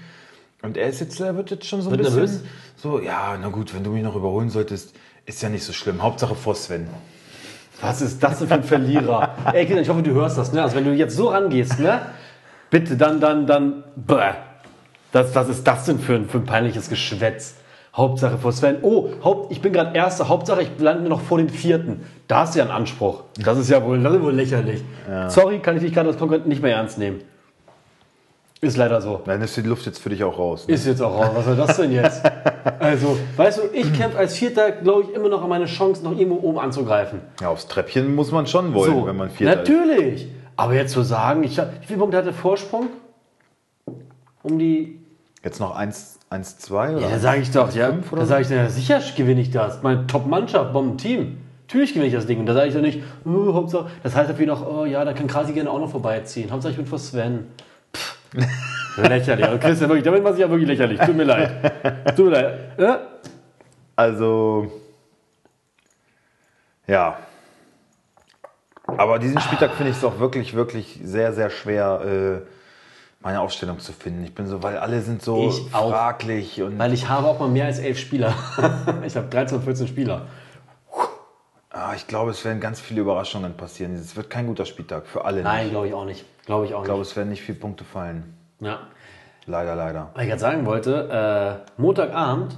Und 0.62 0.78
er 0.78 0.88
ist 0.88 1.00
jetzt, 1.00 1.20
er 1.20 1.36
wird 1.36 1.50
jetzt 1.50 1.66
schon 1.66 1.82
so 1.82 1.90
ein 1.90 1.98
Wird 1.98 2.04
bisschen 2.04 2.16
nervös? 2.16 2.40
so, 2.76 3.00
ja, 3.00 3.36
na 3.38 3.48
gut, 3.48 3.74
wenn 3.74 3.84
du 3.84 3.90
mich 3.90 4.02
noch 4.02 4.16
überholen 4.16 4.48
solltest, 4.48 4.96
ist 5.26 5.42
ja 5.42 5.50
nicht 5.50 5.64
so 5.64 5.74
schlimm. 5.74 6.02
Hauptsache 6.02 6.34
vor 6.34 6.54
Sven. 6.54 6.86
Was 7.80 8.00
ist 8.00 8.22
das 8.22 8.38
denn 8.38 8.48
für 8.48 8.54
ein 8.54 8.62
Verlierer? 8.62 9.30
Ey, 9.52 9.66
Kinder, 9.66 9.82
ich 9.82 9.88
hoffe, 9.88 10.02
du 10.02 10.12
hörst 10.12 10.38
das, 10.38 10.52
ne? 10.52 10.62
Also, 10.62 10.76
wenn 10.76 10.84
du 10.84 10.92
jetzt 10.92 11.16
so 11.16 11.28
rangehst, 11.28 11.78
ne? 11.78 12.00
Bitte, 12.70 12.96
dann, 12.96 13.20
dann, 13.20 13.46
dann, 13.46 13.84
bäh. 13.94 14.32
Das, 15.12 15.34
was 15.34 15.48
ist 15.48 15.66
das 15.66 15.84
denn 15.84 15.98
für 15.98 16.14
ein, 16.14 16.28
für 16.28 16.38
ein 16.38 16.44
peinliches 16.44 16.88
Geschwätz? 16.88 17.56
Hauptsache 17.94 18.36
vor 18.36 18.52
Sven. 18.52 18.78
Oh, 18.82 19.08
Haupt, 19.24 19.52
ich 19.52 19.62
bin 19.62 19.72
gerade 19.72 19.96
Erster. 19.96 20.28
Hauptsache, 20.28 20.62
ich 20.62 20.70
lande 20.78 21.08
noch 21.08 21.22
vor 21.22 21.38
dem 21.38 21.48
Vierten. 21.48 22.04
Da 22.28 22.44
ist 22.44 22.54
ja 22.54 22.64
ein 22.64 22.70
Anspruch. 22.70 23.24
Das 23.42 23.56
ist 23.56 23.70
ja 23.70 23.82
wohl, 23.82 24.02
das 24.02 24.12
ist 24.12 24.22
wohl 24.22 24.34
lächerlich. 24.34 24.82
Sorry, 25.28 25.60
kann 25.60 25.76
ich 25.76 25.82
dich 25.82 25.94
gerade 25.94 26.08
als 26.10 26.18
Konkurrent 26.18 26.46
nicht 26.46 26.62
mehr 26.62 26.76
ernst 26.76 26.98
nehmen. 26.98 27.22
Ist 28.60 28.76
leider 28.76 29.02
so. 29.02 29.20
Dann 29.26 29.42
ist 29.42 29.56
die 29.56 29.62
Luft 29.62 29.84
jetzt 29.84 29.98
für 29.98 30.08
dich 30.08 30.24
auch 30.24 30.38
raus. 30.38 30.66
Ne? 30.66 30.74
Ist 30.74 30.86
jetzt 30.86 31.02
auch 31.02 31.14
raus. 31.14 31.28
Was 31.34 31.44
soll 31.44 31.56
das 31.56 31.76
denn 31.76 31.92
jetzt? 31.92 32.22
Also, 32.78 33.16
weißt 33.36 33.58
du, 33.58 33.62
ich 33.72 33.92
kämpfe 33.94 34.18
als 34.18 34.36
Vierter, 34.36 34.72
glaube 34.72 35.04
ich, 35.04 35.14
immer 35.14 35.28
noch 35.28 35.42
an 35.42 35.48
meine 35.48 35.66
Chance, 35.66 36.02
noch 36.02 36.16
irgendwo 36.16 36.46
oben 36.46 36.58
anzugreifen. 36.58 37.20
Ja, 37.40 37.48
aufs 37.48 37.68
Treppchen 37.68 38.14
muss 38.14 38.32
man 38.32 38.46
schon 38.48 38.74
wollen, 38.74 38.92
So, 38.92 39.06
wenn 39.06 39.16
man 39.16 39.30
Vierter 39.30 39.62
ist. 39.62 39.68
Natürlich. 39.68 40.28
Aber 40.56 40.74
jetzt 40.74 40.92
zu 40.92 41.02
sagen, 41.02 41.44
ich 41.44 41.58
hab, 41.58 41.80
wie 41.80 41.86
viele 41.86 42.00
Punkte 42.00 42.18
hat 42.18 42.26
der 42.26 42.32
Vorsprung? 42.32 42.88
Um 44.42 44.58
die. 44.58 45.00
Jetzt 45.44 45.60
noch 45.60 45.76
1, 45.76 46.18
1 46.28 46.58
2 46.58 46.96
oder? 46.96 47.08
Ja, 47.08 47.18
sage 47.18 47.40
ich 47.40 47.50
doch, 47.50 47.72
ja. 47.72 47.92
Da 47.92 48.20
so? 48.20 48.24
sage 48.26 48.42
ich, 48.42 48.50
ja, 48.50 48.68
sicher 48.68 49.00
gewinne 49.16 49.40
ich 49.40 49.50
das. 49.52 49.82
Meine 49.82 50.06
Top-Mannschaft, 50.06 50.72
Bomben-Team. 50.72 51.38
Natürlich 51.66 51.90
gewinne 51.94 52.08
ich 52.08 52.14
das 52.14 52.26
Ding. 52.26 52.40
Und 52.40 52.46
da 52.46 52.54
sage 52.54 52.68
ich 52.68 52.74
dann 52.74 52.82
nicht, 52.82 53.00
oh, 53.24 53.54
Hauptsache, 53.54 53.86
das 54.02 54.16
heißt 54.16 54.30
dafür 54.30 54.46
noch, 54.46 54.66
oh 54.66 54.84
ja, 54.84 55.04
da 55.04 55.12
kann 55.12 55.28
Krasi 55.28 55.52
gerne 55.52 55.70
auch 55.70 55.78
noch 55.78 55.90
vorbeiziehen. 55.90 56.50
Hauptsache, 56.50 56.72
ich 56.72 56.76
bin 56.76 56.86
vor 56.86 56.98
Sven. 56.98 57.46
Lächerlich. 58.96 59.44
Also 59.46 59.58
Christian, 59.58 59.90
wirklich, 59.90 60.04
damit 60.04 60.22
machst 60.22 60.38
du 60.38 60.42
ja 60.42 60.50
wirklich 60.50 60.68
lächerlich. 60.68 60.98
Tut 61.00 61.16
mir 61.16 61.24
leid. 61.24 62.16
Tut 62.16 62.26
mir 62.26 62.30
leid. 62.32 62.58
Ja? 62.78 63.00
Also, 63.94 64.72
ja. 66.86 67.18
Aber 68.86 69.18
diesen 69.18 69.40
Spieltag 69.40 69.72
finde 69.72 69.90
ich 69.90 69.98
es 69.98 70.04
auch 70.04 70.18
wirklich, 70.18 70.54
wirklich 70.54 71.00
sehr, 71.02 71.32
sehr 71.32 71.50
schwer, 71.50 72.00
äh, 72.44 72.46
meine 73.20 73.40
Aufstellung 73.40 73.80
zu 73.80 73.92
finden. 73.92 74.22
Ich 74.24 74.34
bin 74.34 74.46
so, 74.46 74.62
weil 74.62 74.78
alle 74.78 75.00
sind 75.02 75.22
so 75.22 75.48
Ich 75.48 75.74
auch. 75.74 75.90
fraglich 75.90 76.62
und 76.62 76.78
Weil 76.78 76.92
ich 76.92 77.08
habe 77.08 77.26
auch 77.26 77.40
mal 77.40 77.48
mehr 77.48 77.66
als 77.66 77.80
elf 77.80 77.98
Spieler. 77.98 78.32
ich 79.06 79.16
habe 79.16 79.26
13, 79.28 79.62
14 79.62 79.88
Spieler. 79.88 80.26
Ah, 81.76 81.92
ich 81.94 82.06
glaube, 82.06 82.30
es 82.30 82.44
werden 82.44 82.60
ganz 82.60 82.80
viele 82.80 83.00
Überraschungen 83.02 83.54
passieren. 83.56 83.94
Es 83.94 84.16
wird 84.16 84.30
kein 84.30 84.46
guter 84.46 84.64
Spieltag 84.64 85.06
für 85.06 85.24
alle. 85.24 85.42
Nein, 85.42 85.70
glaube 85.70 85.88
ich 85.88 85.94
auch 85.94 86.04
nicht. 86.04 86.24
Glaube 86.46 86.66
ich 86.66 86.74
auch 86.74 86.80
Ich 86.80 86.84
glaube, 86.86 87.00
nicht. 87.00 87.10
es 87.10 87.16
werden 87.16 87.28
nicht 87.28 87.42
viele 87.42 87.58
Punkte 87.58 87.84
fallen. 87.84 88.34
Ja. 88.60 88.80
Leider, 89.46 89.76
leider. 89.76 90.10
Was 90.14 90.22
ich 90.22 90.28
gerade 90.28 90.40
sagen 90.40 90.66
wollte, 90.66 91.62
äh, 91.76 91.80
Montagabend 91.80 92.56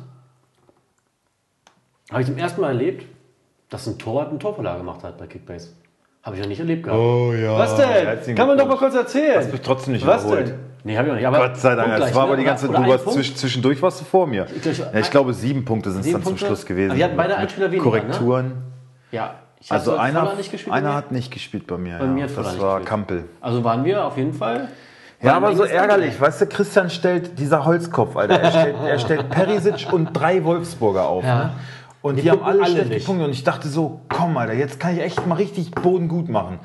habe 2.10 2.22
ich 2.22 2.26
zum 2.26 2.38
ersten 2.38 2.60
Mal 2.60 2.68
erlebt, 2.68 3.04
dass 3.68 3.86
ein 3.86 3.98
Torwart 3.98 4.30
eine 4.30 4.38
Torvorlage 4.38 4.78
gemacht 4.78 5.02
hat 5.04 5.18
bei 5.18 5.26
Kickbase. 5.26 5.68
Habe 6.22 6.36
ich 6.36 6.42
noch 6.42 6.48
nicht 6.48 6.60
erlebt 6.60 6.84
gehabt. 6.84 6.98
Oh 6.98 7.32
ja. 7.32 7.58
Was 7.58 7.76
denn? 7.76 7.88
Herzlichen 7.88 8.36
Kann 8.36 8.48
man 8.48 8.56
doch 8.58 8.66
mal 8.66 8.76
kurz 8.78 8.94
erzählen. 8.94 9.36
Hast 9.36 9.52
mich 9.52 9.60
trotzdem 9.60 9.92
nicht 9.94 10.06
Was 10.06 10.24
überholt. 10.24 10.48
denn? 10.48 10.58
Nee, 10.84 10.96
habe 10.96 11.08
ich 11.08 11.12
auch 11.12 11.16
nicht. 11.16 11.26
Aber 11.26 11.38
Gott 11.38 11.56
sei 11.58 11.74
Dank, 11.74 11.96
das 11.98 12.14
war 12.14 12.22
ne? 12.22 12.28
aber 12.28 12.36
die 12.36 12.44
ganze 12.44 12.68
Oder- 12.68 12.80
du 12.82 12.88
warst 12.88 13.10
zwisch, 13.10 13.34
zwischendurch 13.34 13.80
warst 13.82 14.00
du 14.00 14.04
vor 14.04 14.26
mir. 14.26 14.46
Ich 14.54 14.62
glaub, 14.62 14.72
ich- 14.72 14.78
ja, 14.78 14.94
ich 15.00 15.10
glaube, 15.10 15.34
sieben 15.34 15.64
Punkte 15.64 15.90
sind 15.90 16.00
es 16.00 16.06
dann 16.06 16.22
zum 16.22 16.30
Punkte? 16.32 16.46
Schluss 16.46 16.64
gewesen. 16.64 16.90
Aber 16.90 16.98
wir 16.98 17.04
hatten 17.04 17.16
beide 17.16 17.28
Mit 17.30 17.38
einen 17.38 17.48
Spieler 17.50 17.70
weniger, 17.72 18.02
ne? 18.02 18.52
Ja, 19.10 19.34
ich 19.60 19.70
habe 19.70 19.80
Also 19.80 19.96
einer, 19.96 20.34
nicht 20.34 20.50
gespielt. 20.52 20.74
einer 20.74 20.94
hat 20.94 21.12
nicht 21.12 21.32
gespielt 21.32 21.66
bei 21.66 21.76
mir. 21.78 21.98
Bei 21.98 22.04
ja. 22.04 22.10
mir 22.10 22.24
hat 22.24 22.30
das 22.36 22.58
war 22.58 22.76
gespielt. 22.78 22.86
Kampel. 22.86 23.24
Also 23.40 23.64
waren 23.64 23.84
wir 23.84 24.04
auf 24.04 24.16
jeden 24.16 24.34
Fall. 24.34 24.68
Ja, 25.20 25.34
aber 25.34 25.56
so 25.56 25.64
ärgerlich. 25.64 26.12
Ende. 26.12 26.20
Weißt 26.20 26.40
du, 26.42 26.46
Christian 26.46 26.90
stellt, 26.90 27.38
dieser 27.38 27.64
Holzkopf, 27.64 28.16
Alter, 28.16 28.40
er 28.40 28.50
stellt, 28.50 28.76
er 28.84 28.98
stellt 29.00 29.30
Perisic 29.30 29.92
und 29.92 30.12
drei 30.12 30.44
Wolfsburger 30.44 31.08
auf. 31.08 31.24
Ja. 31.24 31.38
Ne? 31.38 31.50
Und 32.02 32.16
die, 32.16 32.22
Die 32.22 32.30
haben 32.30 32.42
alle 32.44 32.62
alle 32.62 32.70
schlechte 32.72 32.94
nicht. 32.94 33.06
Punkte. 33.06 33.24
Und 33.24 33.32
ich 33.32 33.42
dachte 33.42 33.68
so, 33.68 34.00
komm, 34.08 34.36
Alter, 34.36 34.52
jetzt 34.52 34.78
kann 34.78 34.94
ich 34.94 35.02
echt 35.02 35.26
mal 35.26 35.34
richtig 35.34 35.72
Boden 35.72 36.06
gut 36.06 36.28
machen. 36.28 36.60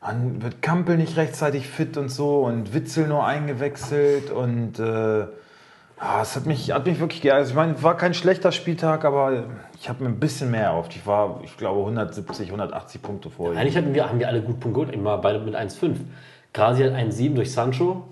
Dann 0.00 0.42
wird 0.42 0.62
Kampel 0.62 0.96
nicht 0.96 1.16
rechtzeitig 1.16 1.68
fit 1.68 1.96
und 1.96 2.08
so 2.08 2.42
und 2.42 2.72
Witzel 2.72 3.08
nur 3.08 3.24
eingewechselt 3.26 4.30
und 4.30 4.78
äh, 4.78 5.26
ja, 6.02 6.22
es 6.22 6.34
hat 6.34 6.46
mich, 6.46 6.72
hat 6.72 6.84
mich 6.86 6.98
wirklich 6.98 7.22
geärgert. 7.22 7.48
Ich 7.48 7.54
meine, 7.54 7.74
es 7.74 7.82
war 7.82 7.96
kein 7.96 8.12
schlechter 8.14 8.50
Spieltag, 8.50 9.04
aber 9.04 9.44
ich 9.78 9.88
habe 9.88 10.02
mir 10.02 10.10
ein 10.10 10.18
bisschen 10.18 10.50
mehr 10.50 10.64
erhofft. 10.64 10.96
Ich 10.96 11.06
war, 11.06 11.40
ich 11.44 11.56
glaube, 11.56 11.80
170, 11.80 12.48
180 12.48 13.00
Punkte 13.02 13.30
vor. 13.30 13.52
Eigentlich 13.56 13.76
hatten 13.76 13.94
wir, 13.94 14.08
haben 14.08 14.18
wir 14.18 14.28
alle 14.28 14.42
gut 14.42 14.58
Punkte 14.60 14.92
immer 14.92 15.16
beide 15.18 15.38
mit 15.38 15.54
1,5. 15.54 15.96
Grasi 16.52 16.82
hat 16.82 16.92
1,7 16.92 17.34
durch 17.34 17.52
Sancho 17.52 18.06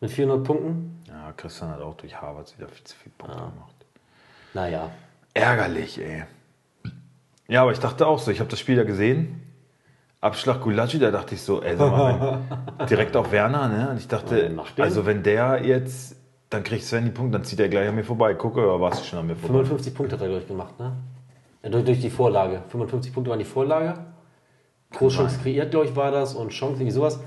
mit 0.00 0.10
400 0.10 0.44
Punkten. 0.46 1.02
Ja, 1.08 1.32
Christian 1.36 1.70
hat 1.70 1.80
auch 1.80 1.94
durch 1.96 2.20
Harvard 2.20 2.52
wieder 2.58 2.68
viel 2.68 2.84
zu 2.84 2.94
viele 2.96 3.14
Punkte 3.16 3.36
gemacht. 3.38 3.74
Naja. 4.54 4.90
Ärgerlich, 5.34 5.98
ey. 5.98 6.24
Ja, 7.48 7.62
aber 7.62 7.72
ich 7.72 7.80
dachte 7.80 8.06
auch 8.06 8.18
so, 8.18 8.30
ich 8.30 8.40
habe 8.40 8.50
das 8.50 8.60
Spiel 8.60 8.76
ja 8.76 8.84
gesehen. 8.84 9.40
Abschlag 10.20 10.60
Gulagi, 10.60 10.98
da 10.98 11.10
dachte 11.10 11.34
ich 11.34 11.42
so, 11.42 11.62
ey, 11.62 11.76
sag 11.76 11.90
mal, 11.90 12.40
direkt 12.90 13.16
auf 13.16 13.32
Werner, 13.32 13.66
ne? 13.68 13.88
Und 13.90 13.96
ich 13.96 14.06
dachte, 14.08 14.40
Ja, 14.40 14.48
den. 14.48 14.60
also 14.78 15.04
wenn 15.04 15.22
der 15.22 15.64
jetzt, 15.64 16.14
dann 16.52 16.64
kriegt 16.64 16.84
Sven 16.84 17.04
die 17.04 17.10
Punkte, 17.10 17.38
dann 17.38 17.44
zieht 17.44 17.60
er 17.60 17.68
gleich 17.68 17.88
an 17.88 17.94
mir 17.94 18.04
vorbei. 18.04 18.34
Gucke, 18.34 18.60
oder 18.60 18.80
warst 18.80 19.00
du 19.00 19.04
schon 19.04 19.18
an 19.20 19.26
mir 19.26 19.36
vorbei? 19.36 19.54
55 19.54 19.94
Punkte 19.94 20.16
hat 20.16 20.22
er, 20.22 20.28
glaube 20.28 20.42
ich, 20.42 20.48
gemacht, 20.48 20.78
ne? 20.78 20.92
Ja, 21.62 21.70
durch, 21.70 21.84
durch 21.84 22.00
die 22.00 22.10
Vorlage. 22.10 22.62
55 22.68 23.12
Punkte 23.12 23.30
waren 23.30 23.38
die 23.38 23.44
Vorlage. 23.44 23.94
Großchance 24.92 25.38
kreiert, 25.42 25.70
glaube 25.70 25.86
ich, 25.86 25.96
war 25.96 26.10
das 26.10 26.34
und 26.34 26.50
Chance, 26.50 26.74
irgendwie 26.74 26.90
sowas. 26.90 27.20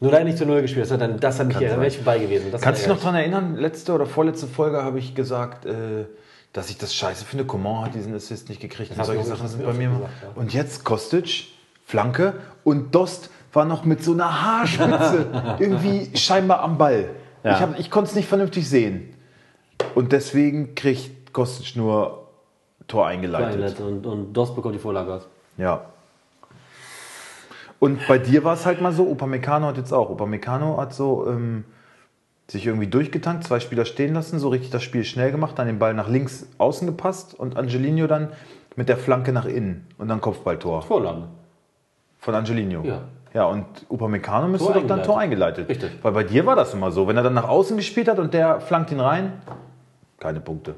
Nur 0.00 0.10
leider 0.10 0.24
nicht 0.24 0.38
zu 0.38 0.44
Null 0.44 0.60
gespielt. 0.62 0.84
Das 0.84 0.92
hat, 0.92 1.00
dann, 1.00 1.18
das 1.20 1.38
hat 1.38 1.46
mich 1.46 1.60
ich 1.60 1.96
vorbei 1.96 2.18
gewesen. 2.18 2.50
Das 2.50 2.60
Kannst 2.60 2.82
du 2.84 2.88
war 2.88 2.94
dich 2.94 3.04
noch 3.04 3.10
daran 3.10 3.20
erinnern, 3.20 3.56
letzte 3.56 3.92
oder 3.92 4.06
vorletzte 4.06 4.46
Folge 4.46 4.82
habe 4.82 4.98
ich 4.98 5.14
gesagt, 5.14 5.64
äh, 5.64 6.06
dass 6.52 6.68
ich 6.68 6.76
das 6.78 6.94
scheiße 6.94 7.24
finde. 7.24 7.44
Coman 7.44 7.86
hat 7.86 7.94
diesen 7.94 8.14
Assist 8.14 8.48
nicht 8.48 8.60
gekriegt. 8.60 8.90
Und 8.90 8.98
hast 8.98 9.06
solche 9.06 9.24
Sachen 9.24 9.48
sind 9.48 9.64
bei 9.64 9.72
gesagt, 9.72 9.78
mir. 9.78 10.00
ja. 10.00 10.08
Und 10.34 10.52
jetzt 10.52 10.84
Kostic, 10.84 11.46
Flanke 11.84 12.34
und 12.64 12.94
Dost 12.94 13.30
war 13.52 13.64
noch 13.64 13.84
mit 13.84 14.02
so 14.02 14.12
einer 14.12 14.42
Haarspitze 14.42 15.26
irgendwie 15.58 16.16
scheinbar 16.16 16.60
am 16.60 16.76
Ball. 16.76 17.10
Ja. 17.46 17.54
Ich, 17.54 17.60
hab- 17.60 17.78
ich 17.78 17.90
konnte 17.90 18.10
es 18.10 18.16
nicht 18.16 18.28
vernünftig 18.28 18.68
sehen. 18.68 19.14
Und 19.94 20.12
deswegen 20.12 20.74
kriegt 20.74 21.32
Kostic 21.32 21.76
nur 21.76 22.26
Tor 22.88 23.06
eingeleitet. 23.06 23.78
Und, 23.80 24.06
und 24.06 24.32
Dost 24.32 24.54
bekommt 24.54 24.74
die 24.74 24.78
Vorlage. 24.78 25.22
Ja. 25.56 25.86
Und 27.78 28.00
bei 28.08 28.18
dir 28.18 28.42
war 28.44 28.54
es 28.54 28.64
halt 28.66 28.80
mal 28.80 28.92
so, 28.92 29.08
Upamecano 29.10 29.66
hat 29.66 29.76
jetzt 29.76 29.92
auch. 29.92 30.10
Upamecano 30.10 30.78
hat 30.78 30.94
so 30.94 31.26
ähm, 31.28 31.64
sich 32.48 32.66
irgendwie 32.66 32.86
durchgetankt, 32.86 33.44
zwei 33.44 33.60
Spieler 33.60 33.84
stehen 33.84 34.14
lassen, 34.14 34.38
so 34.38 34.48
richtig 34.48 34.70
das 34.70 34.82
Spiel 34.82 35.04
schnell 35.04 35.30
gemacht, 35.30 35.58
dann 35.58 35.66
den 35.66 35.78
Ball 35.78 35.92
nach 35.94 36.08
links 36.08 36.46
außen 36.58 36.86
gepasst 36.86 37.34
und 37.34 37.56
Angelino 37.56 38.06
dann 38.06 38.32
mit 38.76 38.88
der 38.88 38.96
Flanke 38.96 39.32
nach 39.32 39.44
innen 39.46 39.86
und 39.98 40.08
dann 40.08 40.20
Kopfballtor 40.20 40.82
Vorlage. 40.82 41.24
von 42.18 42.34
Angelino. 42.34 42.82
Ja. 42.82 43.02
Ja, 43.36 43.44
und 43.44 43.66
Upamecano 43.90 44.48
müsste 44.48 44.72
doch 44.72 44.86
dann. 44.86 45.02
Tor 45.02 45.18
eingeleitet. 45.18 45.68
Richtig. 45.68 45.90
Weil 46.00 46.12
bei 46.12 46.24
dir 46.24 46.46
war 46.46 46.56
das 46.56 46.72
immer 46.72 46.90
so. 46.90 47.06
Wenn 47.06 47.18
er 47.18 47.22
dann 47.22 47.34
nach 47.34 47.46
außen 47.46 47.76
gespielt 47.76 48.08
hat 48.08 48.18
und 48.18 48.32
der 48.32 48.62
flankt 48.62 48.90
ihn 48.90 48.98
rein, 48.98 49.42
keine 50.18 50.40
Punkte. 50.40 50.74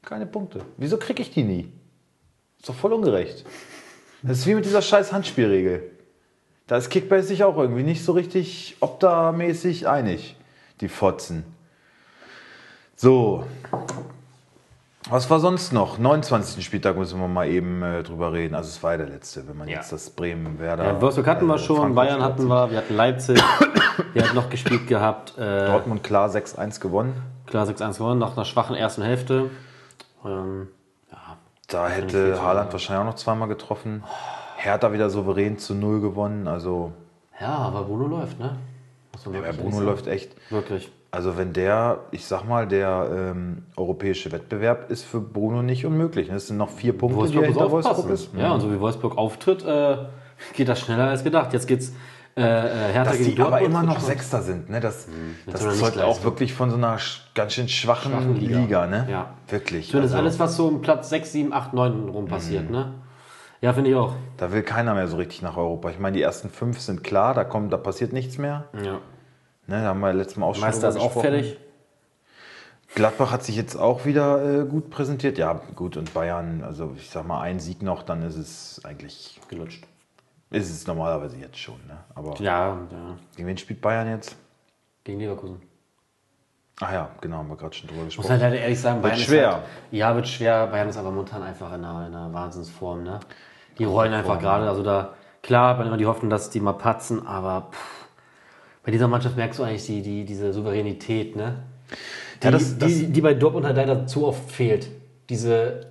Keine 0.00 0.24
Punkte. 0.24 0.60
Wieso 0.78 0.96
kriege 0.96 1.20
ich 1.20 1.30
die 1.30 1.42
nie? 1.42 1.70
Ist 2.58 2.70
doch 2.70 2.74
voll 2.74 2.94
ungerecht. 2.94 3.44
Das 4.22 4.38
ist 4.38 4.46
wie 4.46 4.54
mit 4.54 4.64
dieser 4.64 4.80
scheiß 4.80 5.12
Handspielregel. 5.12 5.90
Da 6.68 6.78
ist 6.78 6.88
Kickbase 6.88 7.28
sich 7.28 7.44
auch 7.44 7.58
irgendwie 7.58 7.82
nicht 7.82 8.02
so 8.02 8.12
richtig 8.12 8.78
optamäßig 8.80 9.86
einig, 9.86 10.36
die 10.80 10.88
Fotzen. 10.88 11.44
So. 12.96 13.44
Was 15.12 15.28
war 15.28 15.40
sonst 15.40 15.74
noch? 15.74 15.98
29. 15.98 16.64
Spieltag 16.64 16.96
müssen 16.96 17.20
wir 17.20 17.28
mal 17.28 17.46
eben 17.46 17.82
äh, 17.82 18.02
drüber 18.02 18.32
reden. 18.32 18.54
Also 18.54 18.68
es 18.70 18.82
war 18.82 18.92
ja 18.92 18.96
der 18.96 19.08
letzte, 19.08 19.46
wenn 19.46 19.58
man 19.58 19.68
Ja. 19.68 19.76
jetzt 19.76 19.92
das 19.92 20.08
Bremen-Werder... 20.08 20.84
Ja, 20.84 21.02
Wolfsburg 21.02 21.26
hatten 21.26 21.46
wir 21.46 21.56
äh, 21.56 21.58
schon, 21.58 21.76
Frankfurt 21.76 21.94
Bayern 21.96 22.22
hatten 22.22 22.46
wir, 22.48 22.70
wir 22.70 22.78
hatten 22.78 22.96
Leipzig, 22.96 23.38
wir 24.14 24.22
hatten 24.24 24.34
noch 24.34 24.48
gespielt 24.48 24.86
gehabt. 24.86 25.36
Äh, 25.36 25.66
Dortmund 25.66 26.02
klar 26.02 26.30
6-1 26.30 26.80
gewonnen. 26.80 27.12
klar 27.44 27.66
6-1 27.66 27.98
gewonnen, 27.98 28.20
nach 28.20 28.36
einer 28.36 28.46
schwachen 28.46 28.74
ersten 28.74 29.02
Hälfte. 29.02 29.50
Ähm, 30.24 30.68
ja, 31.10 31.18
Da 31.68 31.88
hätte 31.88 32.42
Haaland 32.42 32.72
wahrscheinlich 32.72 33.02
auch 33.02 33.10
noch 33.10 33.16
zweimal 33.16 33.48
getroffen. 33.48 34.02
Hertha 34.56 34.94
wieder 34.94 35.10
souverän 35.10 35.58
zu 35.58 35.74
Null 35.74 36.00
gewonnen. 36.00 36.48
Also 36.48 36.92
ja, 37.38 37.54
aber 37.58 37.82
Bruno 37.82 38.06
läuft, 38.06 38.38
ne? 38.38 38.56
Ja, 39.30 39.52
Bruno 39.52 39.80
läuft 39.80 40.06
echt. 40.06 40.34
Wirklich. 40.50 40.90
Also 41.14 41.36
wenn 41.36 41.52
der, 41.52 41.98
ich 42.10 42.24
sag 42.24 42.44
mal, 42.48 42.66
der 42.66 43.08
ähm, 43.14 43.64
europäische 43.76 44.32
Wettbewerb 44.32 44.90
ist 44.90 45.04
für 45.04 45.20
Bruno 45.20 45.62
nicht 45.62 45.84
unmöglich. 45.84 46.30
Es 46.30 46.46
sind 46.46 46.56
noch 46.56 46.70
vier 46.70 46.96
Punkte, 46.96 47.16
die 47.16 47.34
Wolfsburg 47.34 47.44
muss 47.46 47.54
hinter 47.54 47.70
Wolfsburg 47.70 48.10
ist. 48.10 48.30
Ja, 48.34 48.52
und 48.52 48.60
so 48.62 48.72
wie 48.72 48.80
Wolfsburg 48.80 49.18
auftritt, 49.18 49.62
äh, 49.64 49.98
geht 50.56 50.68
das 50.68 50.80
schneller 50.80 51.08
als 51.08 51.22
gedacht. 51.22 51.52
Jetzt 51.52 51.66
geht's 51.68 51.92
äh, 52.34 52.40
äh, 52.40 52.92
Hertha 52.94 53.10
Dass 53.10 53.18
die 53.18 53.38
aber 53.38 53.60
immer 53.60 53.82
noch. 53.82 54.00
Sechster 54.00 54.40
sind. 54.40 54.70
Ne? 54.70 54.80
Das, 54.80 55.06
Mit 55.44 55.54
das 55.54 55.62
einer 55.62 55.74
zeugt 55.74 56.00
auch 56.00 56.24
wirklich 56.24 56.54
von 56.54 56.70
so 56.70 56.76
einer 56.76 56.96
ganz 57.34 57.52
schön 57.52 57.68
schwachen, 57.68 58.10
Schwachen 58.12 58.36
Liga. 58.40 58.58
Liga. 58.60 58.86
ne? 58.86 59.06
Ja. 59.10 59.30
Wirklich. 59.48 59.90
Zumindest 59.90 60.14
Also, 60.14 60.24
alles, 60.24 60.38
was 60.38 60.56
so 60.56 60.66
um 60.68 60.80
Platz 60.80 61.10
6, 61.10 61.30
7, 61.30 61.52
8, 61.52 61.74
9 61.74 62.08
rum 62.08 62.24
passiert, 62.24 62.64
Mhm. 62.70 62.72
ne? 62.74 62.92
Ja, 63.60 63.74
finde 63.74 63.90
ich 63.90 63.96
auch. 63.96 64.14
Da 64.38 64.50
will 64.50 64.62
keiner 64.62 64.94
mehr 64.94 65.06
so 65.08 65.18
richtig 65.18 65.42
nach 65.42 65.58
Europa. 65.58 65.90
Ich 65.90 65.98
meine, 65.98 66.16
die 66.16 66.22
ersten 66.22 66.48
fünf 66.48 66.80
sind 66.80 67.04
klar, 67.04 67.34
da, 67.34 67.44
kommt, 67.44 67.70
da 67.70 67.76
passiert 67.76 68.14
nichts 68.14 68.38
mehr. 68.38 68.64
Ja. 68.82 68.98
Ne, 69.72 69.80
da 69.80 69.88
haben 69.88 70.00
wir 70.00 70.12
letztes 70.12 70.36
Mal 70.36 70.44
auch 70.44 70.54
schon 70.54 70.60
Meister 70.64 70.90
ist 70.90 70.98
auch 70.98 71.18
fertig. 71.18 71.56
Gladbach 72.94 73.30
hat 73.32 73.42
sich 73.42 73.56
jetzt 73.56 73.74
auch 73.74 74.04
wieder 74.04 74.60
äh, 74.60 74.66
gut 74.66 74.90
präsentiert. 74.90 75.38
Ja, 75.38 75.62
gut, 75.74 75.96
und 75.96 76.12
Bayern, 76.12 76.62
also 76.62 76.92
ich 76.94 77.08
sag 77.08 77.26
mal, 77.26 77.40
ein 77.40 77.58
Sieg 77.58 77.80
noch, 77.80 78.02
dann 78.02 78.20
ist 78.20 78.36
es 78.36 78.82
eigentlich, 78.84 79.40
Gelutscht. 79.48 79.82
ist 80.50 80.70
es 80.70 80.86
normalerweise 80.86 81.38
jetzt 81.38 81.56
schon. 81.56 81.76
Ne? 81.88 81.96
Aber 82.14 82.34
Ja, 82.38 82.76
ja. 82.90 83.16
gegen 83.34 83.48
wen 83.48 83.56
spielt 83.56 83.80
Bayern 83.80 84.08
jetzt? 84.10 84.36
Gegen 85.04 85.20
Leverkusen. 85.20 85.62
Ach 86.82 86.92
ja, 86.92 87.08
genau, 87.22 87.38
haben 87.38 87.48
wir 87.48 87.56
gerade 87.56 87.74
schon 87.74 87.88
drüber 87.88 88.00
Muss 88.02 88.08
gesprochen. 88.08 88.28
halt 88.30 88.42
leider 88.42 88.58
ehrlich 88.58 88.78
sagen, 88.78 89.00
Bayern 89.00 89.16
schwer. 89.16 89.48
ist 89.48 89.54
halt, 89.54 89.64
Ja, 89.90 90.14
wird 90.14 90.28
schwer. 90.28 90.66
Bayern 90.66 90.88
ist 90.90 90.98
aber 90.98 91.10
momentan 91.12 91.42
einfach 91.42 91.68
in 91.72 91.82
einer, 91.82 92.06
in 92.08 92.14
einer 92.14 92.30
Wahnsinnsform, 92.34 93.04
ne? 93.04 93.20
Die 93.78 93.84
rollen 93.84 94.12
einfach 94.12 94.38
gerade. 94.38 94.68
Also 94.68 94.82
da, 94.82 95.14
klar, 95.42 95.78
man 95.78 95.86
immer 95.86 95.96
die 95.96 96.04
Hoffnung, 96.04 96.28
dass 96.28 96.50
die 96.50 96.60
mal 96.60 96.74
patzen, 96.74 97.26
aber 97.26 97.68
pff, 97.72 98.01
bei 98.84 98.90
dieser 98.90 99.08
Mannschaft 99.08 99.36
merkst 99.36 99.58
du 99.58 99.62
eigentlich 99.64 99.86
die, 99.86 100.02
die, 100.02 100.24
diese 100.24 100.52
Souveränität, 100.52 101.36
ne? 101.36 101.62
Die, 102.42 102.46
Ja, 102.46 102.50
das- 102.50 102.78
das- 102.78 102.88
die, 102.92 103.06
die 103.06 103.20
bei 103.20 103.34
Dortmund 103.34 103.66
halt 103.66 103.76
leider 103.76 104.06
zu 104.06 104.26
oft 104.26 104.50
fehlt. 104.50 104.88
Diese 105.28 105.86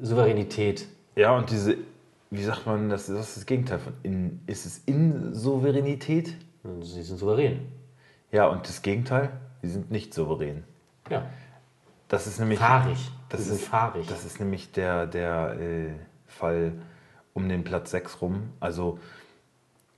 Souveränität. 0.00 0.86
Ja, 1.16 1.36
und 1.36 1.50
diese, 1.50 1.76
wie 2.30 2.42
sagt 2.44 2.66
man, 2.66 2.88
das, 2.88 3.06
das 3.06 3.28
ist 3.28 3.36
das 3.38 3.46
Gegenteil 3.46 3.78
von, 3.78 3.92
in, 4.02 4.40
ist 4.46 4.66
es 4.66 4.78
Insouveränität? 4.86 6.34
Sie 6.82 7.02
sind 7.02 7.18
souverän. 7.18 7.60
Ja, 8.32 8.48
und 8.48 8.68
das 8.68 8.82
Gegenteil, 8.82 9.30
sie 9.62 9.70
sind 9.70 9.90
nicht 9.90 10.12
souverän. 10.14 10.64
Ja. 11.10 11.26
Das 12.08 12.26
ist 12.26 12.38
nämlich... 12.40 12.58
Fahrig. 12.58 12.98
Das 13.28 13.46
ist, 13.48 13.64
fahrig. 13.64 14.06
das 14.08 14.24
ist 14.24 14.38
nämlich 14.40 14.70
der, 14.72 15.06
der 15.06 15.56
äh, 15.60 15.90
Fall 16.26 16.72
um 17.34 17.48
den 17.48 17.64
Platz 17.64 17.90
6 17.92 18.20
rum. 18.22 18.50
Also 18.60 18.98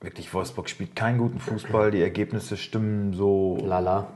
wirklich, 0.01 0.33
Wolfsburg 0.35 0.69
spielt 0.69 0.95
keinen 0.97 1.19
guten 1.19 1.39
Fußball. 1.41 1.91
Die 1.91 2.03
Ergebnisse 2.03 2.57
stimmen 2.57 3.13
so 3.13 3.59
Lala. 3.65 4.07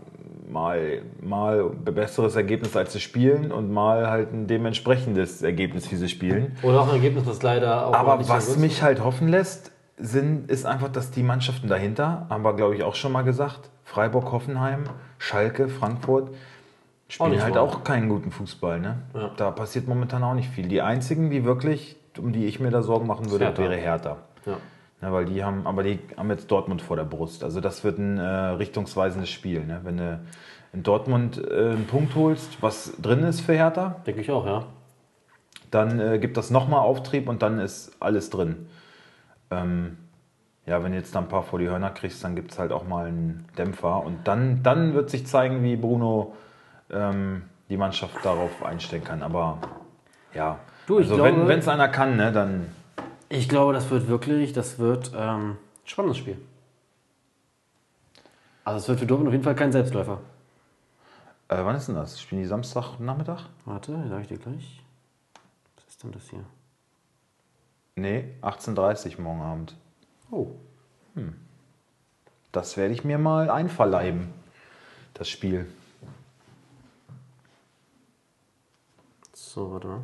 mal, 0.51 1.03
mal 1.21 1.65
besseres 1.71 2.37
Ergebnis, 2.37 2.77
als 2.77 2.93
sie 2.93 3.01
spielen 3.01 3.53
und 3.53 3.73
mal 3.73 4.09
halt 4.09 4.33
ein 4.33 4.47
dementsprechendes 4.47 5.43
Ergebnis, 5.43 5.91
wie 5.91 5.97
sie 5.97 6.09
spielen. 6.09 6.57
Oder 6.63 6.81
auch 6.81 6.89
ein 6.89 6.95
Ergebnis, 6.95 7.27
was 7.27 7.43
leider 7.43 7.87
auch 7.87 7.95
Aber 7.95 8.17
nicht 8.17 8.27
so 8.27 8.33
was 8.35 8.49
ist. 8.49 8.59
mich 8.59 8.83
halt 8.83 9.03
hoffen 9.03 9.29
lässt, 9.29 9.73
sind, 9.99 10.51
ist 10.51 10.65
einfach, 10.67 10.89
dass 10.89 11.11
die 11.11 11.23
Mannschaften 11.23 11.69
dahinter, 11.69 12.27
haben 12.29 12.45
wir 12.45 12.55
glaube 12.55 12.75
ich 12.75 12.83
auch 12.83 12.95
schon 12.95 13.13
mal 13.13 13.23
gesagt, 13.23 13.71
Freiburg, 13.85 14.33
Hoffenheim, 14.33 14.85
Schalke, 15.19 15.69
Frankfurt, 15.69 16.31
spielen 17.09 17.33
nicht 17.33 17.43
halt 17.43 17.55
wahr. 17.57 17.63
auch 17.63 17.85
keinen 17.85 18.09
guten 18.09 18.31
Fußball. 18.31 18.81
Ne? 18.81 18.99
Ja. 19.15 19.31
Da 19.37 19.51
passiert 19.51 19.87
momentan 19.87 20.25
auch 20.25 20.35
nicht 20.35 20.49
viel. 20.49 20.67
Die 20.67 20.81
einzigen, 20.81 21.31
die 21.31 21.45
wirklich, 21.45 21.97
um 22.19 22.33
die 22.33 22.47
ich 22.47 22.59
mir 22.59 22.71
da 22.71 22.83
Sorgen 22.83 23.07
machen 23.07 23.31
würde, 23.31 23.45
Hertha. 23.45 23.63
wäre 23.63 23.77
Hertha. 23.77 24.17
Ja. 24.47 24.57
Ja, 25.03 25.13
weil 25.13 25.25
die 25.25 25.43
haben, 25.43 25.67
aber 25.67 25.83
die 25.83 25.99
haben 26.17 26.31
jetzt 26.31 26.49
Dortmund 26.51 26.81
vor 26.81 26.97
der 26.97 27.05
Brust. 27.05 27.43
Also 27.43 27.61
das 27.61 27.83
wird 27.83 27.99
ein 27.99 28.19
äh, 28.19 28.23
richtungsweisendes 28.25 29.29
Spiel. 29.31 29.65
Ne? 29.67 29.81
Wenn 29.83 29.97
du 29.97 30.21
in 30.73 30.83
Dortmund 30.85 31.39
äh, 31.45 31.71
einen 31.73 31.87
Punkt 31.89 32.15
holst, 32.15 32.63
was 32.63 32.93
drin 33.03 33.25
ist 33.25 33.41
für 33.41 33.53
Hertha, 33.53 33.97
Denke 34.07 34.21
ich 34.21 34.31
auch, 34.31 34.47
ja. 34.47 34.65
dann 35.73 35.99
äh, 35.99 36.19
gibt 36.21 36.37
das 36.37 36.51
nochmal 36.51 36.81
Auftrieb 36.81 37.29
und 37.29 37.43
dann 37.43 37.59
ist 37.59 37.97
alles 38.01 38.31
drin. 38.31 38.69
Ähm, 39.51 39.99
ja, 40.67 40.85
wenn 40.85 40.93
du 40.93 40.99
jetzt 40.99 41.15
da 41.17 41.19
ein 41.19 41.29
paar 41.29 41.43
vor 41.43 41.59
die 41.59 41.69
Hörner 41.69 41.91
kriegst, 41.91 42.23
dann 42.23 42.37
gibt 42.37 42.53
es 42.53 42.59
halt 42.61 42.71
auch 42.71 42.87
mal 42.87 43.07
einen 43.07 43.45
Dämpfer. 43.59 44.05
Und 44.05 44.29
dann, 44.29 44.63
dann 44.63 44.95
wird 44.95 45.11
sich 45.11 45.27
zeigen, 45.27 45.65
wie 45.65 45.75
Bruno 45.75 46.35
ähm, 46.91 47.43
die 47.69 47.77
Mannschaft 47.77 48.25
darauf 48.25 48.65
einstellen 48.65 49.03
kann. 49.03 49.25
Aber 49.25 49.59
ja, 50.33 50.61
Du, 50.87 50.99
also 50.99 51.17
glaube- 51.17 51.49
wenn 51.49 51.59
es 51.59 51.67
einer 51.67 51.89
kann, 51.89 52.17
ne, 52.17 52.31
dann 52.31 52.69
Ich 53.35 53.49
glaube, 53.49 53.73
das 53.73 53.89
wird 53.89 54.09
wirklich, 54.09 54.53
das 54.53 54.79
wird 54.79 55.13
ähm, 55.17 55.53
ein 55.53 55.59
spannendes 55.87 56.19
Spiel. 56.19 56.37
Also 58.63 58.79
es 58.79 58.89
wird 58.89 59.01
für 59.01 59.07
Dortmund 59.07 59.29
auf 59.29 59.33
jeden 59.33 59.43
Fall 59.43 59.55
kein 59.55 59.73
Selbstläufer. 59.73 60.21
äh, 61.49 61.65
wann 61.65 61.75
ist 61.75 61.89
denn 61.89 61.95
das? 61.95 62.21
Spielen 62.21 62.43
die 62.43 62.47
Samstagnachmittag? 62.47 63.49
Warte, 63.65 64.07
sage 64.07 64.21
ich 64.21 64.29
dir 64.29 64.37
gleich. 64.37 64.83
Was 65.77 65.85
ist 65.89 66.03
denn 66.03 66.13
das 66.13 66.29
hier? 66.29 66.45
Nee, 67.97 68.35
18.30 68.43 69.17
Uhr 69.17 69.23
morgen 69.23 69.41
Abend. 69.41 69.77
Oh. 70.31 70.49
Das 72.53 72.77
werde 72.77 72.93
ich 72.93 73.03
mir 73.03 73.17
mal 73.17 73.49
einverleiben, 73.49 74.29
das 75.15 75.31
Spiel. 75.31 75.73
So, 79.33 79.73
warte 79.73 79.87
mal. 79.87 80.03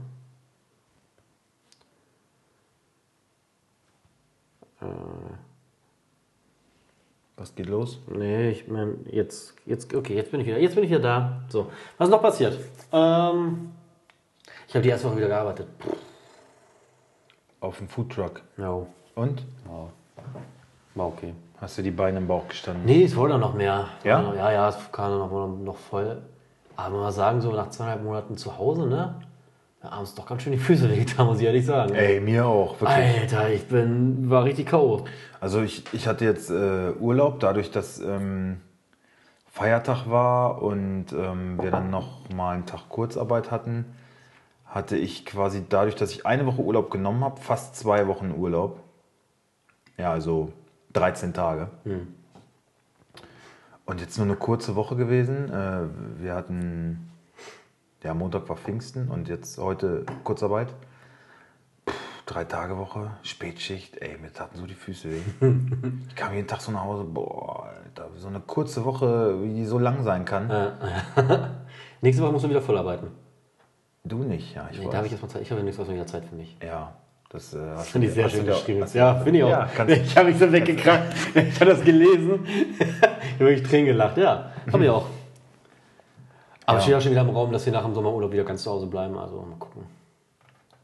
Was 7.37 7.55
geht 7.55 7.67
los? 7.67 8.01
Nee, 8.09 8.51
ich 8.51 8.67
meine, 8.67 8.95
jetzt, 9.11 9.55
jetzt, 9.65 9.95
okay, 9.95 10.15
jetzt 10.17 10.31
bin 10.31 10.41
ich 10.41 10.47
wieder, 10.47 10.59
jetzt 10.59 10.75
bin 10.75 10.85
ich 10.85 10.91
wieder 10.91 11.01
da. 11.01 11.43
So, 11.49 11.71
was 11.97 12.09
ist 12.09 12.13
noch 12.13 12.23
passiert? 12.23 12.59
Ähm, 12.93 13.71
ich 14.67 14.75
habe 14.75 14.83
die 14.83 14.89
erste 14.89 15.09
Woche 15.09 15.19
wieder 15.19 15.29
gearbeitet. 15.29 15.69
Auf 17.61 17.79
dem 17.79 17.89
Foodtruck. 17.89 18.43
Ja, 18.57 18.81
Und? 19.15 19.45
war 20.95 21.07
okay. 21.07 21.33
Hast 21.61 21.79
du 21.79 21.83
die 21.83 21.91
Beine 21.91 22.19
im 22.19 22.27
Bauch 22.27 22.47
gestanden? 22.49 22.85
Nee, 22.85 23.05
es 23.05 23.15
wurde 23.17 23.39
noch 23.39 23.55
mehr. 23.55 23.89
Ja? 24.05 24.33
Ja, 24.35 24.53
ja, 24.53 24.69
es 24.69 24.93
kam 24.93 25.19
noch, 25.19 25.59
noch 25.59 25.77
voll. 25.77 26.23
Aber 26.77 26.95
man 26.97 27.05
muss 27.07 27.15
sagen, 27.17 27.41
so 27.41 27.51
nach 27.53 27.71
zweieinhalb 27.71 28.03
Monaten 28.05 28.37
zu 28.37 28.59
Hause, 28.59 28.87
ne? 28.87 29.15
Da 29.81 29.91
abends 29.91 30.15
doch 30.15 30.27
ganz 30.27 30.43
schön 30.43 30.53
die 30.53 30.59
Füße 30.59 30.91
wehgetan, 30.91 31.27
muss 31.27 31.39
ich 31.39 31.47
ehrlich 31.47 31.67
sagen. 31.67 31.95
Ey, 31.95 32.21
mir 32.21 32.47
auch, 32.47 32.81
wirklich. 32.81 33.21
Alter, 33.21 33.51
ich 33.51 33.67
bin, 33.67 34.29
war 34.29 34.45
richtig 34.45 34.67
K.O. 34.67 35.05
Also 35.41 35.63
ich, 35.63 35.85
ich 35.93 36.07
hatte 36.09 36.25
jetzt 36.25 36.51
äh, 36.51 36.93
Urlaub, 36.99 37.41
dadurch, 37.41 37.71
dass 37.71 38.01
ähm, 38.01 38.61
Feiertag 39.47 40.09
war 40.11 40.63
und 40.63 41.07
ähm, 41.13 41.61
wir 41.61 41.71
dann 41.71 41.91
noch 41.91 42.29
mal 42.31 42.55
einen 42.55 42.67
Tag 42.67 42.89
Kurzarbeit 42.89 43.51
hatten, 43.51 43.85
hatte 44.67 44.97
ich 44.97 45.25
quasi 45.25 45.65
dadurch, 45.69 45.95
dass 45.95 46.13
ich 46.13 46.27
eine 46.27 46.47
Woche 46.47 46.63
Urlaub 46.63 46.91
genommen 46.91 47.25
habe, 47.25 47.41
fast 47.41 47.77
zwei 47.77 48.07
Wochen 48.07 48.35
Urlaub. 48.37 48.81
Ja, 49.97 50.13
also 50.13 50.53
13 50.93 51.35
Tage. 51.35 51.71
Und 53.85 54.01
jetzt 54.01 54.19
nur 54.19 54.27
eine 54.27 54.37
kurze 54.37 54.77
Woche 54.77 54.97
gewesen. 54.97 55.51
Äh, 55.51 56.23
wir 56.23 56.35
hatten, 56.35 57.08
ja, 58.05 58.15
Montag 58.15 58.49
war 58.49 58.57
Pfingsten 58.57 59.09
und 59.09 59.29
jetzt 59.29 59.59
heute 59.59 60.05
Kurzarbeit. 60.25 60.69
Puh, 61.85 61.93
drei 62.27 62.45
Tage 62.45 62.77
Woche, 62.79 63.11
Spätschicht, 63.23 63.97
ey, 63.99 64.17
mir 64.19 64.33
taten 64.33 64.57
so 64.57 64.67
die 64.67 64.75
Füße 64.75 65.09
weh. 65.11 65.21
ich 66.09 66.15
kam 66.15 66.35
jeden 66.35 66.47
Tag 66.47 66.61
so 66.61 66.71
nach 66.73 66.85
Hause, 66.85 67.05
boah, 67.05 67.71
Alter, 67.85 68.11
so 68.17 68.29
eine 68.29 68.41
kurze 68.41 68.85
Woche, 68.85 69.43
wie 69.43 69.55
die 69.55 69.65
so 69.67 69.79
lang 69.79 70.03
sein 70.05 70.25
kann. 70.25 70.49
Nächste 72.01 72.23
Woche 72.23 72.33
musst 72.33 72.45
du 72.45 72.51
wieder 72.51 72.63
voll 72.63 72.79
arbeiten. 72.79 73.09
Du 74.05 74.19
nicht, 74.23 74.55
ja, 74.55 74.69
ich 74.71 74.79
Nee, 74.79 74.85
weiß. 74.87 74.91
da 74.93 74.97
habe 74.99 75.07
ich 75.07 75.13
erstmal 75.13 75.31
Zeit. 75.31 75.43
Ich 75.43 75.51
habe 75.51 75.63
nächste 75.63 75.83
Woche 75.85 75.93
wieder 75.95 76.07
Zeit 76.07 76.25
für 76.25 76.37
mich. 76.37 76.57
ja, 76.63 76.95
Das 77.31 77.53
äh, 77.53 77.59
hast 77.77 77.91
Finde 77.91 78.07
ich 78.07 78.15
sehr 78.15 78.29
schön 78.31 78.47
geschrieben. 78.47 78.87
Ja, 78.95 79.17
finde 79.17 79.39
ich 79.41 79.45
auch. 79.45 79.51
Ja, 79.51 79.69
ich 79.89 80.17
habe 80.17 80.29
mich 80.31 80.39
so 80.39 80.51
weggekracht. 80.51 81.03
Ich 81.35 81.61
habe 81.61 81.73
das 81.73 81.83
gelesen. 81.83 82.47
ich 82.79 83.03
habe 83.03 83.39
wirklich 83.41 83.69
Tränen 83.69 83.87
gelacht. 83.87 84.17
Ja, 84.17 84.53
habe 84.73 84.85
ich 84.85 84.89
auch. 84.91 85.07
Aber 86.69 86.77
Ja. 86.79 86.83
steht 86.83 86.95
auch 86.97 87.01
schon 87.01 87.13
wieder 87.13 87.23
im 87.23 87.31
Raum, 87.31 87.51
dass 87.51 87.65
wir 87.65 87.73
nach 87.73 87.83
dem 87.85 87.95
Sommerurlaub 87.95 88.31
wieder 88.31 88.45
ganz 88.45 88.63
zu 88.63 88.71
Hause 88.71 88.87
bleiben. 88.87 89.17
Also 89.17 89.41
mal 89.41 89.57
gucken. 89.59 89.85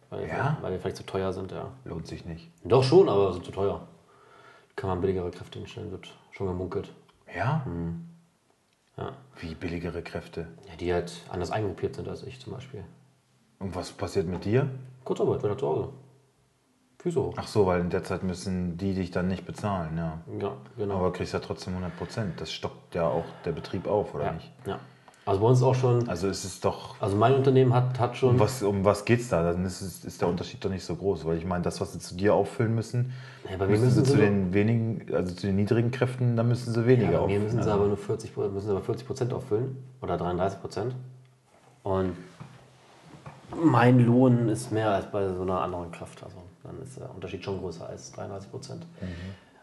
Weil, 0.09 0.27
Ja? 0.29 0.57
weil 0.62 0.73
wir 0.73 0.79
vielleicht 0.81 0.97
zu 0.97 1.05
teuer 1.05 1.33
sind, 1.33 1.53
ja. 1.53 1.66
Lohnt 1.85 2.07
sich 2.07 2.25
nicht. 2.25 2.51
Doch 2.64 2.83
schon, 2.83 3.09
aber 3.09 3.33
sind 3.35 3.44
zu 3.44 3.51
teuer. 3.53 3.81
Kann 4.77 4.88
man 4.88 5.01
billigere 5.03 5.31
Kräfte 5.31 5.59
hinstellen, 5.59 5.90
wird 5.90 6.09
schon 6.33 6.47
gemunkelt. 6.47 6.90
Ja? 7.37 7.62
Hm. 7.66 8.09
Ja. 8.97 9.12
Wie 9.40 9.55
billigere 9.55 10.01
Kräfte. 10.03 10.47
ja, 10.68 10.77
die 10.77 10.92
halt 10.92 11.12
anders 11.29 11.51
eingruppiert 11.51 11.97
sind 11.97 12.09
als 12.09 12.23
ich 12.23 12.40
zum 12.40 12.55
Beispiel. 12.55 12.83
Und 13.59 13.75
was 13.75 13.92
passiert 13.92 14.27
mit 14.27 14.44
dir? 14.47 14.68
Kurzarbeit, 15.05 15.42
wieder 15.42 15.59
zu 15.59 15.66
Hause. 15.68 15.88
Füße 17.01 17.20
hoch. 17.23 17.35
Ach 17.37 17.47
so, 17.47 17.66
weil 17.66 17.81
in 17.81 17.90
der 17.90 18.05
Zeit 18.05 18.23
müssen 18.23 18.79
die 18.79 18.94
dich 18.94 19.11
dann 19.11 19.29
nicht 19.29 19.44
bezahlen, 19.44 19.99
ja. 19.99 20.18
Ja, 20.40 20.53
genau. 20.79 20.97
Aber 20.97 21.12
kriegst 21.12 21.35
ja 21.35 21.40
trotzdem 21.40 21.75
100 21.75 21.94
Prozent. 21.99 22.40
Das 22.40 22.51
stockt 22.51 22.94
ja 22.94 23.07
auch 23.07 23.27
der 23.44 23.53
Betrieb 23.53 23.87
auf, 23.87 24.14
oder 24.14 24.25
ja, 24.27 24.33
nicht? 24.33 24.51
ja. 24.66 24.79
Also 25.27 25.41
bei 25.41 25.47
uns 25.47 25.63
auch 25.63 25.75
schon, 25.75 26.07
Also 26.09 26.29
es 26.29 26.45
ist 26.45 26.63
doch. 26.65 27.01
also 27.01 27.17
mein 27.17 27.35
Unternehmen 27.35 27.73
hat, 27.73 27.99
hat 27.99 28.15
schon. 28.17 28.31
Um 28.35 28.41
was, 28.41 28.63
um 28.63 28.85
was 28.85 29.05
geht's 29.07 29.29
da? 29.31 29.43
Dann 29.53 29.65
ist, 29.65 29.81
es, 29.81 30.05
ist 30.05 30.21
der 30.21 30.29
Unterschied 30.29 30.63
doch 30.63 30.69
nicht 30.71 30.85
so 30.85 30.95
groß. 30.95 31.25
Weil 31.25 31.39
ich 31.39 31.47
meine, 31.47 31.63
das, 31.63 31.81
was 31.81 31.95
sie 31.95 31.99
zu 31.99 32.15
dir 32.15 32.35
auffüllen 32.35 32.75
müssen, 32.75 33.13
Ja, 33.51 33.57
bei 33.57 33.65
mir 33.67 33.71
müssen 33.73 33.91
sie 33.91 34.01
müssen 34.01 34.05
zu 34.13 34.17
den 34.19 34.53
wenigen, 34.53 35.07
also 35.15 35.35
zu 35.35 35.47
den 35.47 35.57
niedrigen 35.57 35.91
Kräften, 35.91 36.37
da 36.37 36.43
müssen 36.43 36.75
sie 36.75 36.87
weniger 36.87 37.13
Ja, 37.13 37.21
bei 37.21 37.27
mir 37.27 37.37
auffüllen. 37.39 37.43
müssen 37.45 37.55
sie 37.63 37.71
Also- 37.71 37.73
aber 37.73 37.87
nur 37.89 37.97
40, 37.97 38.35
Pro- 38.35 38.49
müssen 38.49 38.67
sie 38.67 38.73
aber 38.73 38.83
40 38.83 39.07
Prozent 39.07 39.33
auffüllen 39.33 39.77
oder 40.03 40.19
33 40.19 40.61
Prozent. 40.61 40.95
Und 41.85 42.13
mein 43.63 44.05
Lohn 44.05 44.49
ist 44.49 44.73
mehr 44.73 44.91
als 44.91 45.07
bei 45.11 45.27
so 45.33 45.43
einer 45.43 45.61
anderen 45.61 45.91
Kraft. 45.91 46.23
Also 46.23 46.37
dann 46.65 46.83
ist 46.83 46.99
der 46.99 47.09
Unterschied 47.15 47.43
schon 47.45 47.61
größer 47.61 47.89
als 47.89 48.13
33 48.13 48.51
Prozent. 48.51 48.87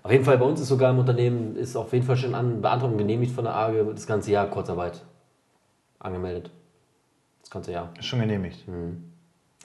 Auf 0.03 0.11
jeden 0.11 0.23
Fall 0.25 0.37
bei 0.39 0.45
uns 0.45 0.59
ist 0.59 0.69
sogar 0.69 0.89
im 0.91 0.97
Unternehmen 0.99 1.55
ist 1.55 1.75
auf 1.75 1.93
jeden 1.93 2.05
Fall 2.05 2.17
schon 2.17 2.33
an 2.33 2.61
Beantragung 2.61 2.97
genehmigt 2.97 3.33
von 3.35 3.43
der 3.43 3.53
AGE 3.55 3.85
das 3.93 4.07
ganze 4.07 4.31
Jahr 4.31 4.47
Kurzarbeit 4.47 5.01
angemeldet. 6.01 6.51
Das 7.41 7.49
ganze 7.49 7.71
Jahr. 7.71 7.89
Ist 7.97 8.05
schon 8.05 8.19
genehmigt. 8.19 8.65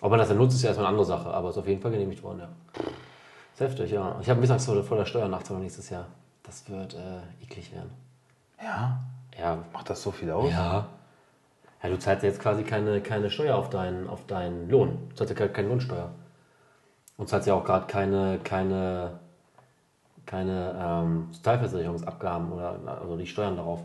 Ob 0.01 0.11
man 0.11 0.19
das 0.19 0.29
dann 0.29 0.39
nutzt, 0.39 0.55
ist 0.57 0.63
ja 0.63 0.69
erstmal 0.69 0.87
eine 0.87 0.93
andere 0.93 1.07
Sache, 1.07 1.29
aber 1.31 1.51
ist 1.51 1.59
auf 1.59 1.67
jeden 1.67 1.81
Fall 1.81 1.91
genehmigt 1.91 2.23
worden, 2.23 2.41
ja. 2.41 2.49
Ist 3.55 3.61
heftig, 3.61 3.91
ja. 3.91 4.17
Ich 4.21 4.29
habe 4.29 4.39
ein 4.39 4.41
bisschen 4.41 4.55
Angst 4.55 4.87
vor 4.87 4.97
der, 4.99 5.07
Steuernachzahlung 5.07 5.63
nächstes 5.63 5.89
Jahr. 5.89 6.07
Das 6.43 6.69
wird 6.69 6.95
äh, 6.95 7.43
eklig 7.43 7.73
werden. 7.73 7.91
Ja? 8.63 9.01
Ja, 9.39 9.65
Macht 9.73 9.91
das 9.91 10.03
so 10.03 10.11
viel 10.11 10.31
aus? 10.31 10.51
Ja. 10.51 10.87
Ja, 11.83 11.89
du 11.89 11.99
zahlst 11.99 12.23
jetzt 12.23 12.41
quasi 12.41 12.65
keine, 12.65 13.01
keine 13.01 13.31
Steuer 13.31 13.57
auf 13.57 13.71
deinen, 13.71 14.09
auf 14.09 14.27
deinen 14.27 14.69
Lohn. 14.69 14.99
Du 15.11 15.17
zahlst 15.17 15.31
ja 15.31 15.37
keine, 15.37 15.53
keine 15.53 15.69
Lohnsteuer. 15.69 16.11
Und 17.17 17.29
zahlst 17.29 17.49
ja 17.49 17.55
auch 17.55 17.65
gerade 17.65 17.87
keine, 17.87 18.39
keine, 18.45 19.19
keine 20.27 20.75
ähm, 20.79 21.29
Sozialversicherungsabgaben 21.33 22.53
oder 22.53 22.79
also 23.01 23.17
die 23.17 23.27
Steuern 23.27 23.57
darauf. 23.57 23.83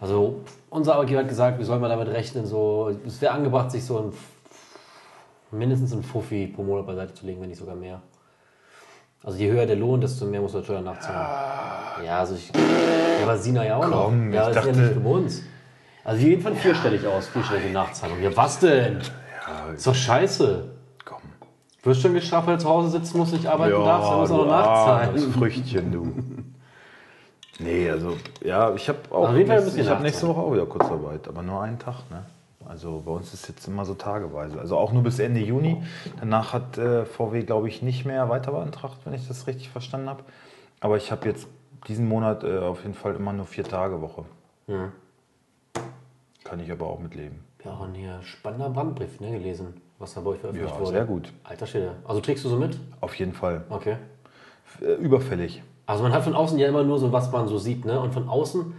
Also 0.00 0.40
unser 0.70 0.94
Arbeitgeber 0.94 1.20
hat 1.20 1.28
gesagt, 1.28 1.58
wir 1.58 1.64
sollen 1.66 1.80
mal 1.80 1.88
damit 1.88 2.08
rechnen, 2.08 2.46
so, 2.46 2.90
es 3.06 3.20
wäre 3.20 3.32
angebracht, 3.34 3.70
sich 3.70 3.84
so 3.84 3.98
ein 3.98 4.12
mindestens 5.50 5.92
ein 5.92 6.02
Fuffi 6.02 6.46
pro 6.46 6.62
Monat 6.62 6.86
beiseite 6.86 7.14
zu 7.14 7.26
legen, 7.26 7.40
wenn 7.40 7.48
nicht 7.48 7.58
sogar 7.58 7.74
mehr. 7.74 8.00
Also 9.22 9.36
je 9.38 9.50
höher 9.50 9.66
der 9.66 9.76
Lohn, 9.76 10.00
desto 10.00 10.24
mehr 10.26 10.40
muss 10.40 10.52
der 10.52 10.62
Steuern 10.62 10.84
nachzahlen. 10.84 12.06
Ja, 12.06 12.18
also 12.20 12.34
ich. 12.36 12.48
Ja, 12.54 13.24
aber 13.24 13.36
Sina 13.36 13.64
ja 13.66 13.76
auch 13.76 13.82
Komm, 13.90 14.28
noch. 14.30 14.34
Ja, 14.34 14.48
das 14.48 14.50
ist 14.50 14.54
ja 14.56 14.72
dachte- 14.72 14.80
nicht 14.80 14.92
für 15.02 15.08
uns. 15.08 15.42
Also 16.04 16.20
wir 16.22 16.28
gehen 16.30 16.40
von 16.40 16.56
vierstellig 16.56 17.06
aus, 17.06 17.26
vierstellige 17.28 17.70
Nachzahlung. 17.72 18.22
Ja, 18.22 18.34
was 18.34 18.58
denn? 18.60 19.00
Ja, 19.46 19.72
Ist 19.74 19.86
doch 19.86 19.94
scheiße. 19.94 20.70
komm. 21.04 21.18
Du 21.82 21.90
wirst 21.90 22.00
schon 22.00 22.14
gestraft, 22.14 22.46
weil 22.46 22.56
du 22.56 22.62
zu 22.62 22.68
Hause 22.70 22.88
sitzen 22.88 23.18
musst, 23.18 23.32
nicht 23.34 23.46
arbeiten 23.46 23.72
Ja, 23.72 23.84
darfst, 23.84 24.10
dann 24.10 24.18
musst 24.20 24.30
du 24.32 24.34
auch 24.36 24.44
noch 24.46 24.50
nachzahlen. 24.52 25.08
armes 25.08 25.24
Früchtchen, 25.34 25.92
du. 25.92 26.12
Nee, 27.62 27.90
also, 27.90 28.16
ja, 28.42 28.74
ich 28.74 28.88
habe 28.88 28.98
auch. 29.10 29.28
Auf 29.28 29.34
jeden 29.36 29.46
Fall 29.46 29.56
nächste- 29.56 29.64
müssen 29.64 29.76
wir 29.76 29.84
ich 29.84 29.90
habe 29.90 30.02
nächste. 30.02 30.28
Woche 30.28 30.40
auch 30.40 30.52
wieder 30.52 30.66
Kurzarbeit, 30.66 31.28
aber 31.28 31.42
nur 31.42 31.60
einen 31.62 31.78
Tag, 31.78 32.10
ne? 32.10 32.24
Also 32.66 33.02
bei 33.04 33.10
uns 33.10 33.34
ist 33.34 33.48
jetzt 33.48 33.66
immer 33.66 33.84
so 33.84 33.94
tageweise. 33.94 34.60
Also 34.60 34.76
auch 34.78 34.92
nur 34.92 35.02
bis 35.02 35.18
Ende 35.18 35.40
Juni. 35.40 35.82
Danach 36.20 36.52
hat 36.52 36.78
äh, 36.78 37.04
VW, 37.04 37.42
glaube 37.42 37.68
ich, 37.68 37.82
nicht 37.82 38.04
mehr 38.06 38.28
weiter 38.28 38.52
beantragt, 38.52 38.98
wenn 39.04 39.12
ich 39.14 39.26
das 39.26 39.46
richtig 39.48 39.70
verstanden 39.70 40.08
habe. 40.08 40.22
Aber 40.78 40.96
ich 40.96 41.10
habe 41.10 41.26
jetzt 41.28 41.48
diesen 41.88 42.06
Monat 42.08 42.44
äh, 42.44 42.58
auf 42.58 42.82
jeden 42.82 42.94
Fall 42.94 43.16
immer 43.16 43.32
nur 43.32 43.46
vier 43.46 43.64
Tage 43.64 44.00
Woche. 44.00 44.24
Mhm. 44.68 44.92
Kann 46.44 46.60
ich 46.60 46.70
aber 46.70 46.86
auch 46.86 47.00
mitleben. 47.00 47.40
Ja, 47.64 47.72
und 47.72 47.94
hier 47.94 48.20
spannender 48.22 48.70
Brandbrief 48.70 49.20
ne, 49.20 49.32
gelesen, 49.32 49.80
was 49.98 50.14
da 50.14 50.20
bei 50.20 50.30
euch 50.30 50.40
veröffentlicht 50.40 50.72
Ja, 50.74 50.80
wurde. 50.80 50.90
sehr 50.92 51.04
gut. 51.04 51.32
Alter 51.44 51.66
Schwede. 51.66 51.92
Also 52.04 52.20
trägst 52.20 52.44
du 52.44 52.48
so 52.48 52.56
mit? 52.56 52.78
Auf 53.00 53.14
jeden 53.16 53.32
Fall. 53.32 53.64
Okay. 53.68 53.96
Äh, 54.80 54.92
überfällig. 54.94 55.62
Also 55.90 56.04
man 56.04 56.12
hat 56.12 56.22
von 56.22 56.34
außen 56.34 56.56
ja 56.58 56.68
immer 56.68 56.84
nur 56.84 56.98
so, 57.00 57.12
was 57.12 57.32
man 57.32 57.48
so 57.48 57.58
sieht, 57.58 57.84
ne? 57.84 57.98
Und 57.98 58.14
von 58.14 58.28
außen, 58.28 58.72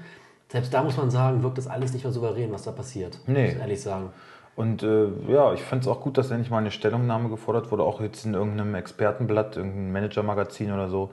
selbst 0.47 0.73
da 0.73 0.81
muss 0.81 0.95
man 0.95 1.09
sagen, 1.11 1.43
wirkt 1.43 1.57
das 1.57 1.67
alles 1.67 1.91
nicht 1.91 2.03
mehr 2.03 2.13
souverän, 2.13 2.51
was 2.53 2.63
da 2.63 2.71
passiert. 2.71 3.19
Nee. 3.27 3.43
Muss 3.43 3.53
ich 3.53 3.59
ehrlich 3.59 3.81
sagen. 3.81 4.09
Und 4.55 4.81
äh, 4.83 5.07
ja, 5.27 5.53
ich 5.53 5.61
fand 5.61 5.81
es 5.81 5.87
auch 5.89 5.99
gut, 6.01 6.17
dass 6.17 6.31
endlich 6.31 6.49
mal 6.49 6.59
eine 6.59 6.71
Stellungnahme 6.71 7.27
gefordert 7.29 7.69
wurde, 7.71 7.83
auch 7.83 7.99
jetzt 7.99 8.25
in 8.25 8.33
irgendeinem 8.33 8.75
Expertenblatt, 8.75 9.57
irgendeinem 9.57 9.91
Manager-Magazin 9.91 10.71
oder 10.71 10.87
so. 10.89 11.09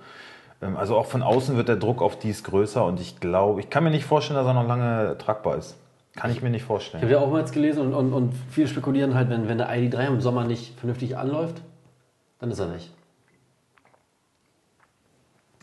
Ähm, 0.62 0.76
also 0.76 0.96
auch 0.96 1.06
von 1.06 1.22
außen 1.22 1.56
wird 1.56 1.68
der 1.68 1.76
Druck 1.76 2.00
auf 2.00 2.16
dies 2.16 2.44
größer 2.44 2.84
und 2.84 3.00
ich 3.00 3.18
glaube, 3.18 3.60
ich 3.60 3.68
kann 3.68 3.82
mir 3.82 3.90
nicht 3.90 4.04
vorstellen, 4.04 4.38
dass 4.38 4.46
er 4.46 4.54
noch 4.54 4.66
lange 4.68 5.16
tragbar 5.18 5.56
ist. 5.56 5.76
Kann 6.14 6.30
ich 6.30 6.42
mir 6.42 6.50
nicht 6.50 6.62
Ich 6.62 6.68
habe 6.68 6.80
vorstellen. 6.80 7.08
ja 7.10 7.18
auch 7.18 7.30
mal 7.30 7.40
jetzt 7.40 7.52
gelesen 7.52 7.80
und, 7.86 7.94
und, 7.94 8.12
und 8.12 8.32
viele 8.50 8.68
spekulieren 8.68 9.14
halt, 9.14 9.30
wenn, 9.30 9.48
wenn 9.48 9.58
der 9.58 9.68
ID3 9.70 10.06
im 10.08 10.20
Sommer 10.20 10.44
nicht 10.44 10.78
vernünftig 10.78 11.16
anläuft, 11.16 11.60
dann 12.40 12.50
ist 12.50 12.58
er 12.60 12.72
weg. 12.72 12.82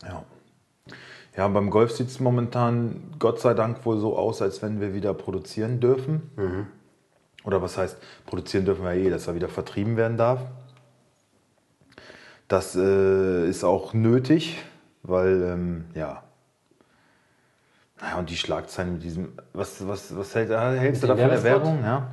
Ja. 0.02 0.24
Ja, 1.36 1.48
beim 1.48 1.68
Golf 1.70 1.92
sieht 1.92 2.08
es 2.08 2.18
momentan 2.18 3.14
Gott 3.18 3.40
sei 3.40 3.52
Dank 3.52 3.84
wohl 3.84 3.98
so 3.98 4.16
aus, 4.16 4.40
als 4.40 4.62
wenn 4.62 4.80
wir 4.80 4.94
wieder 4.94 5.12
produzieren 5.12 5.80
dürfen. 5.80 6.30
Oder 7.44 7.60
was 7.60 7.76
heißt, 7.76 7.98
produzieren 8.24 8.64
dürfen 8.64 8.84
wir 8.84 8.92
eh, 8.94 9.10
dass 9.10 9.26
er 9.26 9.34
wieder 9.34 9.48
vertrieben 9.48 9.96
werden 9.96 10.16
darf. 10.16 10.40
Das 12.48 12.74
äh, 12.76 13.48
ist 13.48 13.64
auch 13.64 13.92
nötig, 13.92 14.64
weil, 15.02 15.42
ähm, 15.42 15.84
ja. 15.94 16.22
Naja, 18.00 18.18
und 18.18 18.30
die 18.30 18.36
Schlagzeilen 18.36 18.94
mit 18.94 19.02
diesem. 19.02 19.32
Was, 19.52 19.86
was, 19.86 20.16
was 20.16 20.34
hält, 20.34 20.50
hältst 20.50 21.02
du 21.02 21.08
Mit 21.08 21.18
da 21.18 21.22
dem 21.22 21.34
von 21.34 21.42
der? 21.42 21.44
Werbung? 21.44 21.82
Ja? 21.82 22.10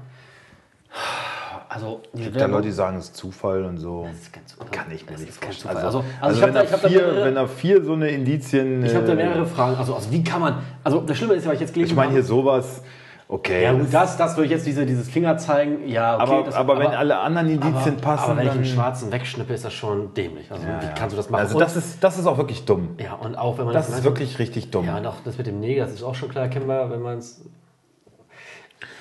Also, 1.74 2.02
die 2.14 2.24
Gibt 2.24 2.36
ja 2.38 2.46
Leute, 2.46 2.68
die 2.68 2.72
sagen, 2.72 2.98
es 2.98 3.06
ist 3.06 3.16
Zufall 3.18 3.64
und 3.66 3.78
so. 3.78 4.04
Das 4.08 4.14
ist 4.22 4.50
Zufall. 4.50 4.68
Kann 4.72 4.92
ich 4.92 5.06
mir 5.06 5.14
Das 5.14 5.22
nicht 5.22 5.34
vorstellen. 5.34 5.76
Also, 5.78 6.00
Also- 6.00 6.04
also, 6.22 6.42
wenn, 6.42 6.54
da- 6.54 6.64
da 6.64 6.78
vier, 6.78 6.90
mehrere- 7.02 7.26
wenn 7.26 7.36
er 7.38 7.48
vier 7.48 7.84
so 7.84 7.94
eine 7.94 8.10
Indizien. 8.10 8.86
Ich 8.86 8.94
habe 8.94 9.06
da 9.08 9.14
äh, 9.14 9.16
mehrere 9.16 9.46
Fragen. 9.46 9.78
Also, 9.78 9.96
also, 9.96 10.12
wie 10.12 10.24
kann 10.24 10.42
man. 10.42 10.60
Also, 10.84 11.02
das 11.02 11.18
Schlimme 11.18 11.34
ist 11.34 11.44
ja, 11.44 11.50
weil 11.50 11.56
ich 11.56 11.62
jetzt 11.62 11.74
gelesen 11.74 11.92
Ich 11.92 11.96
meine 11.96 12.12
hier 12.12 12.24
sowas, 12.24 12.84
okay. 13.28 13.64
Ja, 13.64 13.72
das- 13.74 13.82
gut, 13.82 13.94
das, 13.94 14.18
das 14.18 14.36
würde 14.38 14.46
ich 14.46 14.52
jetzt 14.52 14.68
diese, 14.68 14.86
dieses 14.86 15.10
Finger 15.10 15.38
zeigen. 15.40 15.88
Ja, 15.88 16.16
okay. 16.16 16.24
aber, 16.24 16.44
das, 16.44 16.56
aber 16.56 16.80
wenn 16.80 16.88
alle 16.92 17.18
anderen 17.18 17.50
Indizien 17.50 17.96
aber, 17.96 18.02
passen, 18.02 18.24
aber 18.32 18.38
wenn 18.40 18.46
ich 18.48 18.54
einen 18.54 18.66
Schwarzen 18.66 19.12
wegschnippe, 19.12 19.54
ist 19.54 19.66
das 19.66 19.74
schon 19.74 20.14
dämlich. 20.14 20.52
Also, 20.52 20.64
Ja, 20.68 20.80
wie 20.82 20.86
ja. 20.86 20.92
kannst 20.92 21.14
du 21.14 21.18
das 21.18 21.30
machen? 21.32 21.42
Also, 21.42 21.56
Und- 21.56 21.62
das 21.62 21.76
ist, 21.76 22.04
das 22.04 22.20
ist 22.20 22.28
auch 22.28 22.38
wirklich 22.38 22.66
dumm. 22.66 22.90
ja, 23.00 23.14
und 23.16 23.36
auch 23.36 23.58
wenn 23.58 23.66
man 23.66 23.74
Das 23.74 23.88
jetzt 23.90 24.00
ist 24.00 24.04
wirklich 24.04 24.38
richtig 24.38 24.70
dumm. 24.70 24.86
Ja, 24.86 24.98
und 24.98 25.08
auch 25.08 25.16
das 25.26 25.38
mit 25.40 25.48
dem 25.48 25.60
Neger, 25.60 25.86
das 25.86 25.94
ist 25.96 26.04
auch 26.04 26.14
schon 26.16 26.30
klar 26.30 26.44
erkennbar, 26.44 26.92
wenn 26.92 27.02
man 27.02 27.18
es. 27.18 27.42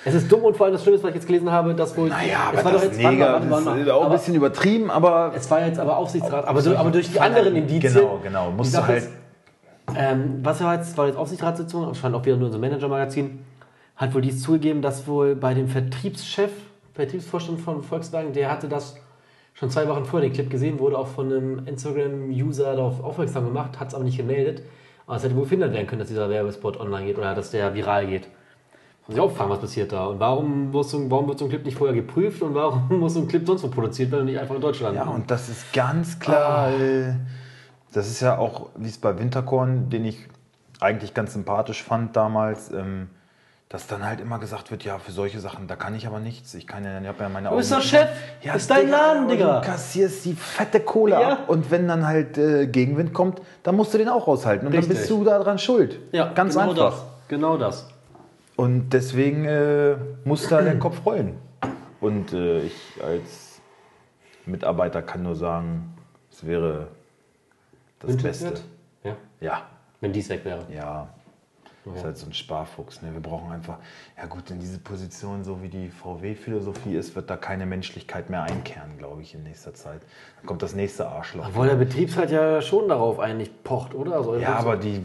Es 0.05 0.15
ist 0.15 0.31
dumm 0.31 0.43
und 0.43 0.57
vor 0.57 0.67
allem 0.67 0.73
das 0.73 0.83
Schlimme 0.83 0.97
ist, 0.97 1.03
was 1.05 1.11
ich 1.11 1.17
jetzt 1.17 1.27
gelesen 1.27 1.51
habe, 1.51 1.75
dass 1.75 1.97
wohl. 1.97 2.09
Naja, 2.09 2.51
es 2.53 2.59
aber 2.59 2.65
war 2.65 2.73
doch 2.73 2.81
das 2.81 2.91
jetzt, 2.91 3.03
mal, 3.03 3.13
Neger 3.13 3.33
warte 3.33 3.47
mal, 3.47 3.57
das 3.57 3.67
warte 3.67 3.81
ist 3.81 3.91
auch 3.91 4.05
ein 4.07 4.13
bisschen 4.13 4.35
übertrieben, 4.35 4.91
aber. 4.91 5.33
Es 5.35 5.51
war 5.51 5.65
jetzt 5.65 5.79
aber 5.79 5.97
Aufsichtsrat, 5.97 6.47
aber, 6.47 6.61
so, 6.61 6.77
aber 6.77 6.91
durch 6.91 7.13
die 7.13 7.21
anderen 7.21 7.55
Indizien. 7.55 7.95
Genau, 7.95 8.21
genau. 8.23 8.51
Musst 8.51 8.75
du 8.75 8.87
halt. 8.87 9.05
ist, 9.05 9.11
ähm, 9.97 10.41
was 10.43 10.63
war 10.63 10.77
jetzt, 10.77 10.97
war 10.97 11.07
jetzt 11.07 11.17
Aufsichtsratssitzung, 11.17 11.91
es 11.91 11.99
stand 11.99 12.15
auch 12.15 12.25
wieder 12.25 12.37
nur 12.37 12.51
so 12.51 12.57
ein 12.57 12.61
Manager-Magazin, 12.61 13.45
hat 13.97 14.15
wohl 14.15 14.23
dies 14.23 14.43
zugegeben, 14.43 14.83
dass 14.83 15.07
wohl 15.07 15.37
bei 15.37 15.55
dem 15.55 15.69
Vertriebschef, 15.69 16.51
Vertriebsvorstand 16.95 17.61
von 17.61 17.83
Volkswagen, 17.83 18.33
der 18.33 18.51
hatte 18.51 18.69
das 18.69 18.97
schon 19.55 19.71
zwei 19.71 19.87
Wochen 19.89 20.05
vorher 20.05 20.29
den 20.29 20.35
Clip 20.35 20.51
gesehen, 20.51 20.79
wurde 20.79 20.99
auch 20.99 21.09
von 21.09 21.27
einem 21.27 21.67
Instagram-User 21.67 22.75
darauf 22.75 23.03
aufmerksam 23.03 23.45
gemacht, 23.45 23.79
hat 23.79 23.89
es 23.89 23.95
aber 23.95 24.05
nicht 24.05 24.17
gemeldet. 24.17 24.63
Aber 25.07 25.17
es 25.17 25.25
hätte 25.25 25.37
wohl 25.37 25.45
verhindert 25.45 25.73
werden 25.73 25.87
können, 25.87 25.99
dass 25.99 26.09
dieser 26.09 26.31
Werbespot 26.31 26.79
online 26.79 27.07
geht 27.07 27.19
oder 27.19 27.35
dass 27.35 27.51
der 27.51 27.75
viral 27.75 28.07
geht. 28.07 28.29
Muss 29.07 29.17
ich 29.17 29.21
auch 29.21 29.33
fragen, 29.33 29.51
was 29.51 29.59
passiert 29.61 29.91
da? 29.93 30.07
Und 30.07 30.21
warum, 30.21 30.71
muss 30.71 30.93
warum 31.11 31.29
wird 31.29 31.39
so 31.39 31.47
ein 31.47 31.49
Clip 31.51 31.65
nicht 31.65 31.77
vorher 31.77 31.95
geprüft 31.95 32.41
und 32.43 32.55
warum 32.55 32.87
muss 33.01 33.15
so 33.15 33.21
ein 33.21 33.29
Clip 33.29 33.45
sonst 33.47 33.63
wo 33.65 33.69
produziert 33.69 34.11
werden 34.11 34.23
und 34.23 34.27
nicht 34.29 34.39
einfach 34.41 34.55
in 34.55 34.61
Deutschland? 34.61 34.97
Ja, 34.97 35.05
und 35.05 35.31
das 35.31 35.49
ist 35.49 35.73
ganz 35.73 36.19
klar. 36.19 36.71
äh, 36.71 37.15
Das 37.93 38.07
ist 38.09 38.21
ja 38.21 38.39
auch, 38.39 38.69
wie 38.77 38.89
es 38.89 38.99
bei 38.99 39.19
Winterkorn, 39.19 39.91
den 39.91 40.05
ich 40.05 40.19
eigentlich 40.81 41.15
ganz 41.15 41.33
sympathisch 41.33 41.83
fand 41.83 42.17
damals, 42.17 42.71
ähm, 42.73 43.09
dass 43.69 43.87
dann 43.87 44.05
halt 44.05 44.21
immer 44.21 44.39
gesagt 44.39 44.71
wird, 44.71 44.85
ja, 44.85 44.99
für 44.99 45.13
solche 45.13 45.41
Sachen, 45.41 45.67
da 45.67 45.77
kann 45.77 45.95
ich 45.95 46.07
aber 46.07 46.19
nichts. 46.21 46.53
Ich 46.55 46.67
kann 46.67 46.85
ja, 46.85 47.01
ich 47.01 47.07
hab 47.09 47.21
ja 47.21 47.29
meine 47.29 47.49
Du 47.49 47.57
bist 47.57 47.73
Augen- 47.73 47.81
doch 47.83 47.89
Chef. 47.89 48.09
Ja, 48.43 48.55
ist 48.55 48.71
dein 48.71 48.89
Laden, 48.91 49.29
Digga. 49.29 49.61
Du 49.61 49.67
kassierst 49.67 50.25
die 50.27 50.35
fette 50.35 50.81
Kohle 50.81 51.13
Ja. 51.21 51.33
ab 51.33 51.49
und 51.49 51.71
wenn 51.71 51.89
dann 51.89 52.07
halt 52.07 52.37
äh, 52.39 52.67
Gegenwind 52.67 53.13
kommt, 53.15 53.41
dann 53.63 53.75
musst 53.77 53.95
du 53.95 53.99
den 53.99 54.09
auch 54.11 54.29
aushalten 54.29 54.67
und 54.67 54.73
Richtig. 54.73 54.89
dann 54.91 54.97
bist 54.99 55.11
du 55.11 55.25
daran 55.25 55.59
schuld. 55.59 55.99
Ja, 56.13 56.33
ganz 56.33 56.55
genau 56.55 56.71
einfach. 56.71 56.91
Das. 56.93 57.05
Genau 57.29 57.57
das. 57.57 57.89
Und 58.57 58.91
deswegen 58.91 59.45
äh, 59.45 59.97
muss 60.25 60.49
da 60.49 60.61
der 60.63 60.79
Kopf 60.79 61.05
rollen. 61.07 61.39
Und 62.01 62.33
äh, 62.33 62.61
ich 62.63 63.01
als 63.03 63.61
Mitarbeiter 64.45 65.03
kann 65.03 65.23
nur 65.23 65.37
sagen, 65.37 65.95
es 66.31 66.47
wäre 66.47 66.89
das 68.01 68.17
Beste. 68.17 68.47
Wünschenswert? 68.47 68.63
Ja, 69.05 69.17
Ja, 69.41 69.63
wenn 70.01 70.13
dies 70.13 70.29
weg 70.29 70.45
wäre. 70.45 70.67
ja. 70.73 71.09
Ist 71.97 72.05
halt 72.05 72.17
so 72.17 72.27
ein 72.27 72.33
Sparfuchs. 72.33 73.03
Ne? 73.03 73.13
Wir 73.13 73.21
brauchen 73.21 73.51
einfach, 73.51 73.79
ja 74.17 74.27
gut, 74.27 74.49
in 74.53 74.61
diese 74.61 74.79
Position, 74.79 75.43
so 75.43 75.65
wie 75.65 75.69
die 75.69 75.89
VW-Philosophie 75.89 76.95
ist, 76.95 77.17
wird 77.17 77.29
da 77.29 77.37
keine 77.37 77.67
Menschlichkeit 77.67 78.31
mehr 78.31 78.45
einkehren, 78.45 78.99
glaube 78.99 79.23
ich, 79.23 79.35
in 79.35 79.43
nächster 79.43 79.75
Zeit. 79.75 80.01
Dann 80.37 80.47
kommt 80.47 80.63
das 80.63 80.77
nächste 80.77 81.09
Arschloch. 81.09 81.49
Obwohl 81.49 81.67
der 81.67 81.75
Betriebsrat 81.75 82.31
ja 82.31 82.63
schon 82.63 82.89
darauf 82.89 83.19
eigentlich 83.19 83.51
pocht, 83.65 83.97
oder? 83.97 84.15
Also 84.15 84.37
Ja, 84.37 84.55
aber 84.55 84.77
die, 84.77 85.01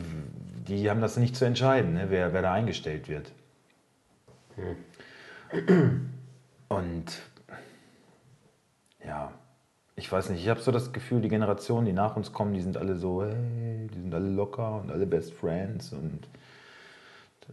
die 0.67 0.89
haben 0.89 1.01
das 1.01 1.17
nicht 1.17 1.35
zu 1.35 1.45
entscheiden, 1.45 1.93
ne? 1.93 2.07
wer, 2.09 2.33
wer 2.33 2.41
da 2.41 2.53
eingestellt 2.53 3.07
wird. 3.07 3.31
Und 6.69 7.21
ja, 9.05 9.31
ich 9.95 10.11
weiß 10.11 10.29
nicht, 10.29 10.41
ich 10.41 10.49
habe 10.49 10.59
so 10.59 10.71
das 10.71 10.91
Gefühl, 10.91 11.21
die 11.21 11.29
Generationen, 11.29 11.85
die 11.85 11.93
nach 11.93 12.15
uns 12.15 12.33
kommen, 12.33 12.53
die 12.53 12.61
sind 12.61 12.77
alle 12.77 12.95
so, 12.95 13.23
hey, 13.23 13.87
die 13.93 13.99
sind 13.99 14.13
alle 14.13 14.29
locker 14.29 14.81
und 14.81 14.91
alle 14.91 15.05
Best 15.05 15.33
Friends 15.33 15.93
und 15.93 16.27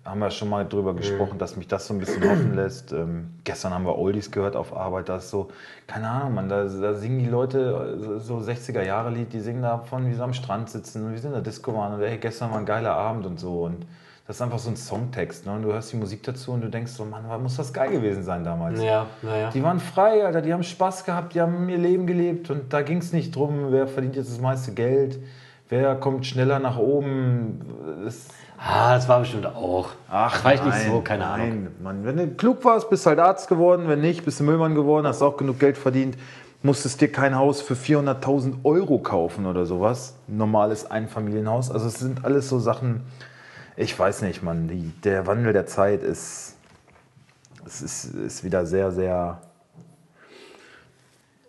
haben 0.05 0.21
wir 0.21 0.31
schon 0.31 0.49
mal 0.49 0.67
drüber 0.67 0.95
gesprochen, 0.95 1.39
dass 1.39 1.57
mich 1.57 1.69
das 1.69 1.87
so 1.87 1.95
ein 1.95 2.01
bisschen 2.01 2.23
hoffen 2.31 2.55
lässt. 2.55 2.93
Ähm, 2.93 3.31
gestern 3.45 3.73
haben 3.73 3.85
wir 3.85 3.97
Oldies 3.97 4.31
gehört 4.31 4.57
auf 4.57 4.77
Arbeit, 4.77 5.09
da 5.09 5.17
ist 5.17 5.31
so, 5.31 5.49
keine 5.87 6.09
Ahnung, 6.09 6.35
man, 6.35 6.49
da, 6.49 6.65
da 6.65 6.95
singen 6.95 7.19
die 7.19 7.29
Leute 7.29 8.17
äh, 8.17 8.21
so 8.21 8.39
60er-Jahre-Lied, 8.39 9.33
die 9.33 9.41
singen 9.41 9.63
davon, 9.63 10.09
wie 10.09 10.15
sie 10.15 10.23
am 10.23 10.35
Strand 10.35 10.69
sitzen 10.69 11.07
und 11.07 11.15
wie 11.15 11.19
sie 11.19 11.27
in 11.27 11.33
der 11.33 11.43
Disco 11.43 11.75
waren 11.75 11.95
und 11.95 12.01
hey, 12.01 12.19
gestern 12.19 12.51
war 12.51 12.59
ein 12.59 12.67
geiler 12.67 12.95
Abend 12.95 13.25
und 13.27 13.39
so 13.39 13.63
und 13.63 13.87
das 14.27 14.37
ist 14.37 14.43
einfach 14.43 14.59
so 14.59 14.71
ein 14.71 14.77
Songtext. 14.77 15.45
Ne? 15.45 15.53
Und 15.53 15.63
du 15.63 15.73
hörst 15.73 15.93
die 15.93 15.99
Musik 15.99 16.23
dazu 16.23 16.53
und 16.53 16.63
du 16.63 16.71
denkst 16.71 16.93
so, 16.93 17.05
Mann, 17.05 17.25
muss 17.43 17.57
das 17.57 17.75
geil 17.75 17.91
gewesen 17.91 18.23
sein 18.23 18.43
damals? 18.43 18.83
Ja, 18.83 19.07
naja. 19.21 19.51
Die 19.51 19.63
waren 19.63 19.81
frei, 19.81 20.25
Alter, 20.25 20.41
die 20.41 20.53
haben 20.53 20.63
Spaß 20.63 21.05
gehabt, 21.05 21.35
die 21.35 21.43
haben 21.43 21.69
ihr 21.69 21.77
Leben 21.77 22.07
gelebt 22.07 22.51
und 22.51 22.73
da 22.73 22.81
ging 22.81 22.99
es 22.99 23.13
nicht 23.13 23.37
drum, 23.37 23.67
wer 23.71 23.87
verdient 23.87 24.17
jetzt 24.17 24.31
das 24.31 24.41
meiste 24.41 24.73
Geld, 24.73 25.19
wer 25.69 25.95
kommt 25.97 26.25
schneller 26.25 26.59
nach 26.59 26.79
oben. 26.79 27.61
Das, 28.03 28.29
Ah, 28.59 28.95
das 28.95 29.09
war 29.09 29.21
bestimmt 29.21 29.47
auch. 29.47 29.91
ach, 30.09 30.45
war 30.45 30.55
ich 30.55 30.63
nicht 30.63 30.87
so, 30.87 31.01
keine 31.01 31.25
nein, 31.25 31.41
Ahnung. 31.41 31.69
Mann, 31.83 32.05
wenn 32.05 32.17
du 32.17 32.29
klug 32.29 32.65
warst, 32.65 32.89
bist 32.89 33.05
du 33.05 33.11
halt 33.11 33.19
Arzt 33.19 33.49
geworden, 33.49 33.89
wenn 33.89 34.01
nicht, 34.01 34.25
bist 34.25 34.41
du 34.41 34.45
Müllmann 34.45 34.75
geworden, 34.75 35.07
hast 35.07 35.23
auch 35.23 35.37
genug 35.37 35.59
Geld 35.59 35.77
verdient, 35.77 36.17
musstest 36.63 37.01
dir 37.01 37.13
kein 37.13 37.35
Haus 37.37 37.61
für 37.61 37.75
400.000 37.75 38.65
Euro 38.65 38.99
kaufen 38.99 39.47
oder 39.47 39.67
sowas. 39.67 40.15
Ein 40.29 40.39
normales 40.39 40.91
Einfamilienhaus. 40.91 41.71
Also 41.71 41.89
es 41.89 41.95
sind 41.99 42.25
alles 42.25 42.49
so 42.49 42.59
Sachen, 42.59 43.03
ich 43.77 43.99
weiß 43.99 44.23
nicht, 44.23 44.43
Mann, 44.43 44.69
die, 44.69 44.93
der 45.03 45.27
Wandel 45.27 45.53
der 45.53 45.67
Zeit 45.67 46.03
ist, 46.03 46.57
es 47.67 47.83
ist, 47.83 48.05
ist 48.15 48.45
wieder 48.45 48.67
sehr, 48.67 48.93
sehr 48.93 49.41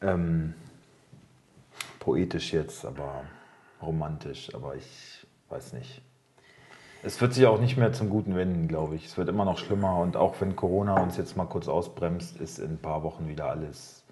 ähm, 0.02 0.54
poetisch 2.00 2.54
jetzt, 2.54 2.86
aber 2.86 3.22
romantisch, 3.82 4.54
aber 4.54 4.76
ich 4.76 5.26
weiß 5.50 5.74
nicht. 5.74 6.02
Es 7.06 7.22
wird 7.22 7.34
sich 7.36 7.46
auch 7.46 7.60
nicht 7.60 7.78
mehr 7.78 7.94
zum 7.94 8.10
Guten 8.10 8.36
wenden, 8.36 8.68
glaube 8.68 8.96
ich. 8.96 9.06
Es 9.06 9.18
wird 9.18 9.30
immer 9.30 9.46
noch 9.46 9.60
schlimmer 9.60 10.00
und 10.00 10.18
auch 10.18 10.34
wenn 10.40 10.56
Corona 10.56 11.00
uns 11.02 11.18
jetzt 11.18 11.38
mal 11.38 11.46
kurz 11.46 11.68
ausbremst, 11.68 12.38
ist 12.38 12.58
in 12.58 12.72
ein 12.72 12.78
paar 12.80 13.04
Wochen 13.04 13.28
wieder 13.28 13.46
alles 13.50 14.04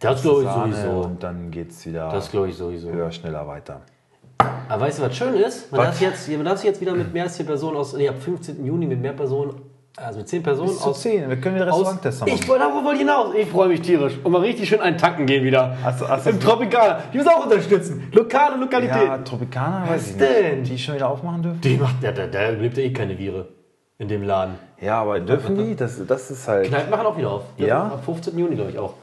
Das 0.00 0.22
glaube 0.22 0.44
ich 0.44 0.50
sowieso. 0.50 1.00
und 1.00 1.22
dann 1.22 1.50
geht 1.50 1.70
es 1.72 1.84
wieder 1.84 2.08
Das 2.10 2.32
ich 2.32 2.56
sowieso. 2.56 2.88
höher, 2.90 3.10
schneller 3.10 3.46
weiter. 3.46 3.82
Aber 4.68 4.82
weißt 4.84 4.98
du, 4.98 5.02
was 5.02 5.16
schön 5.16 5.34
ist? 5.34 5.70
Man 5.72 5.80
Was? 5.80 5.86
darf, 5.88 5.94
sich 5.98 6.08
jetzt, 6.08 6.28
man 6.30 6.44
darf 6.44 6.56
sich 6.58 6.66
jetzt 6.66 6.80
wieder 6.80 6.94
mit 6.94 7.12
mehr 7.12 7.24
als 7.24 7.34
10 7.36 7.46
Personen 7.46 7.76
aus, 7.76 7.94
nee, 7.94 8.08
ab 8.08 8.16
15. 8.18 8.64
Juni 8.64 8.86
mit 8.86 9.00
mehr 9.00 9.12
Personen, 9.12 9.54
also 10.04 10.18
mit 10.20 10.28
10 10.28 10.42
Personen 10.42 10.68
Bis 10.68 10.78
zu 10.80 10.88
aus. 10.90 11.00
10, 11.00 11.28
wir 11.28 11.36
können 11.40 11.56
wieder 11.56 11.72
aus 11.72 11.80
Restauranttester 11.80 12.26
machen. 12.26 12.38
ich 12.40 12.48
wollte 12.48 12.64
darauf 12.64 12.84
wollte 12.84 12.94
ich 12.94 13.00
hinaus. 13.00 13.34
Ich 13.34 13.48
freue 13.48 13.68
mich 13.68 13.80
tierisch. 13.82 14.14
Und 14.22 14.32
mal 14.32 14.40
richtig 14.42 14.68
schön 14.68 14.80
einen 14.80 14.96
tanken 14.98 15.26
gehen 15.26 15.44
wieder. 15.44 15.76
Hast 15.82 16.00
du- 16.00 16.08
hast 16.08 16.26
du- 16.26 16.30
Im 16.30 16.40
Tropicana. 16.40 16.98
Die 17.12 17.16
müssen 17.18 17.28
auch 17.28 17.44
unterstützen. 17.44 18.08
Lokale 18.12 18.56
Lokalität. 18.56 18.96
ja, 19.06 19.18
Tropikaner, 19.18 19.82
Was 19.82 19.90
weiß 19.90 20.10
ich 20.10 20.16
denn? 20.18 20.60
nicht. 20.60 20.72
Die 20.72 20.78
schon 20.78 20.94
wieder 20.94 21.08
aufmachen 21.08 21.42
dürfen? 21.42 21.60
Die 21.60 21.76
macht, 21.76 22.02
der, 22.02 22.12
der, 22.12 22.26
der 22.28 22.52
lebt 22.52 22.76
ja 22.76 22.84
eh 22.84 22.92
keine 22.92 23.18
Viren 23.18 23.44
in 23.98 24.08
dem 24.08 24.22
Laden. 24.22 24.54
Ja, 24.80 25.00
aber 25.02 25.18
dürfen 25.20 25.56
die? 25.56 25.74
Das, 25.74 26.00
das 26.06 26.30
ist 26.30 26.46
halt... 26.46 26.68
Kneipen 26.68 26.90
machen 26.90 27.06
auch 27.06 27.16
wieder 27.18 27.30
auf. 27.30 27.42
Ja? 27.56 27.84
Ab 27.84 28.04
15. 28.04 28.38
Juni, 28.38 28.54
glaube 28.54 28.70
ich, 28.70 28.78
auch. 28.78 28.94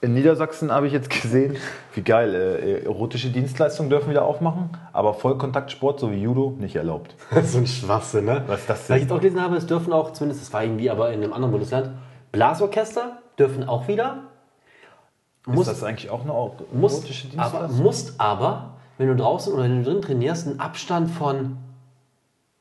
In 0.00 0.14
Niedersachsen 0.14 0.70
habe 0.70 0.86
ich 0.86 0.92
jetzt 0.92 1.10
gesehen, 1.22 1.56
wie 1.94 2.02
geil, 2.02 2.34
äh, 2.34 2.84
erotische 2.84 3.30
Dienstleistungen 3.30 3.90
dürfen 3.90 4.10
wieder 4.10 4.24
aufmachen, 4.24 4.70
aber 4.92 5.14
Vollkontaktsport, 5.14 5.98
so 5.98 6.12
wie 6.12 6.22
Judo, 6.22 6.54
nicht 6.58 6.76
erlaubt. 6.76 7.16
so 7.44 7.58
ein 7.58 7.66
Schwachsinn, 7.66 8.26
ne? 8.26 8.44
Was 8.46 8.60
ist 8.60 8.70
das 8.70 8.86
denn? 8.86 8.94
Weil 8.94 8.96
ich 8.98 9.02
jetzt 9.04 9.12
auch 9.12 9.20
gelesen 9.20 9.42
habe, 9.42 9.56
es 9.56 9.66
dürfen 9.66 9.92
auch, 9.92 10.12
zumindest 10.12 10.42
das 10.42 10.52
war 10.52 10.62
irgendwie 10.62 10.90
aber 10.90 11.12
in 11.12 11.22
einem 11.22 11.32
anderen 11.32 11.50
Bundesland, 11.52 11.90
Blasorchester 12.30 13.18
dürfen 13.38 13.68
auch 13.68 13.88
wieder. 13.88 14.24
Muss, 15.46 15.66
ist 15.66 15.80
das 15.80 15.82
eigentlich 15.82 16.10
auch 16.10 16.22
eine 16.22 16.32
erotische 16.32 17.28
aber, 17.36 17.50
Dienstleistung? 17.50 17.82
musst 17.82 18.20
aber, 18.20 18.74
wenn 18.98 19.08
du 19.08 19.16
draußen 19.16 19.52
oder 19.52 19.64
wenn 19.64 19.82
du 19.82 19.90
drin 19.90 20.02
trainierst, 20.02 20.46
einen 20.46 20.60
Abstand 20.60 21.10
von 21.10 21.56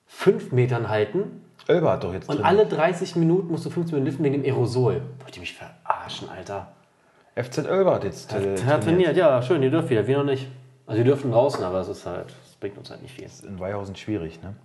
5 0.07 0.53
Metern 0.53 0.89
halten 0.89 1.43
Ölber 1.69 1.91
hat 1.91 2.03
doch 2.03 2.13
jetzt 2.13 2.29
und 2.29 2.37
drin. 2.37 2.45
alle 2.45 2.65
30 2.65 3.17
Minuten 3.17 3.51
musst 3.51 3.65
du 3.65 3.69
15 3.69 3.95
Minuten 3.95 4.05
liften 4.05 4.23
wegen 4.23 4.41
dem 4.41 4.45
Aerosol. 4.45 5.01
Wollt 5.21 5.35
ihr 5.35 5.41
mich 5.41 5.53
verarschen, 5.53 6.29
Alter? 6.29 6.67
FZ 7.41 7.59
Ölber 7.67 7.95
hat 7.95 8.03
jetzt 8.03 8.33
äh, 8.33 8.55
Ja, 8.55 8.77
trainiert, 8.77 9.15
ja, 9.15 9.41
schön, 9.41 9.61
ihr 9.63 9.69
dürft 9.71 9.89
wieder, 9.89 10.07
wir 10.07 10.17
noch 10.17 10.25
nicht. 10.25 10.47
Also, 10.85 10.99
ihr 10.99 11.05
dürfen 11.05 11.31
draußen, 11.31 11.63
aber 11.63 11.81
es 11.81 11.89
ist 11.89 12.05
halt, 12.05 12.33
es 12.45 12.55
bringt 12.55 12.77
uns 12.77 12.89
halt 12.89 13.01
nicht 13.01 13.13
viel. 13.13 13.27
In 13.47 13.59
Weihausen 13.59 13.95
schwierig, 13.95 14.39
ne? 14.41 14.55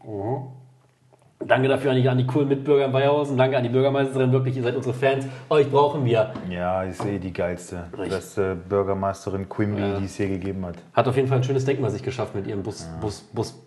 Danke 1.46 1.68
dafür 1.68 1.90
an 1.90 1.96
die, 1.96 2.08
an 2.08 2.18
die 2.18 2.26
coolen 2.26 2.48
Mitbürger 2.48 2.84
in 2.84 2.92
Bayerhausen. 2.92 3.36
Danke 3.36 3.56
an 3.56 3.64
die 3.64 3.68
Bürgermeisterin. 3.68 4.30
Wirklich, 4.32 4.56
ihr 4.56 4.62
seid 4.62 4.76
unsere 4.76 4.94
Fans. 4.94 5.26
Euch 5.50 5.68
brauchen 5.70 6.04
wir. 6.04 6.32
Ja, 6.48 6.84
ich 6.84 6.96
sehe 6.96 7.18
die 7.18 7.32
geilste, 7.32 7.84
Richtig. 7.92 8.10
beste 8.10 8.54
Bürgermeisterin 8.54 9.48
Quimby, 9.48 9.98
die 9.98 10.04
es 10.04 10.16
je 10.18 10.28
gegeben 10.28 10.64
hat. 10.64 10.76
Hat 10.92 11.08
auf 11.08 11.16
jeden 11.16 11.28
Fall 11.28 11.38
ein 11.38 11.44
schönes 11.44 11.64
Denkmal 11.64 11.90
sich 11.90 12.02
geschafft 12.02 12.34
mit 12.34 12.46
ihrem 12.46 12.62
Bus, 12.62 12.88
Bus, 13.00 13.22
Bus, 13.32 13.60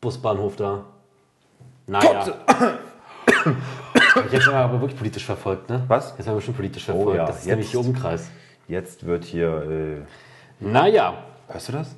Busbahnhof 0.00 0.56
da. 0.56 0.84
Naja. 1.86 2.24
Jetzt 4.30 4.46
haben 4.46 4.54
wir 4.54 4.60
aber 4.60 4.80
wirklich 4.80 4.98
politisch 4.98 5.24
verfolgt, 5.24 5.70
ne? 5.70 5.84
Was? 5.88 6.14
Jetzt 6.18 6.26
haben 6.26 6.34
wir 6.34 6.40
schon 6.40 6.54
politisch 6.54 6.84
verfolgt. 6.84 7.16
ja, 7.16 7.26
das 7.26 7.38
ist 7.38 7.46
jetzt. 7.46 7.50
nämlich 7.50 7.70
hier 7.70 7.80
Umkreis. 7.80 8.30
Jetzt 8.68 9.06
wird 9.06 9.24
hier. 9.24 10.06
Äh, 10.60 10.64
Naja. 10.64 11.14
hörst 11.48 11.68
du 11.68 11.72
das? 11.72 11.96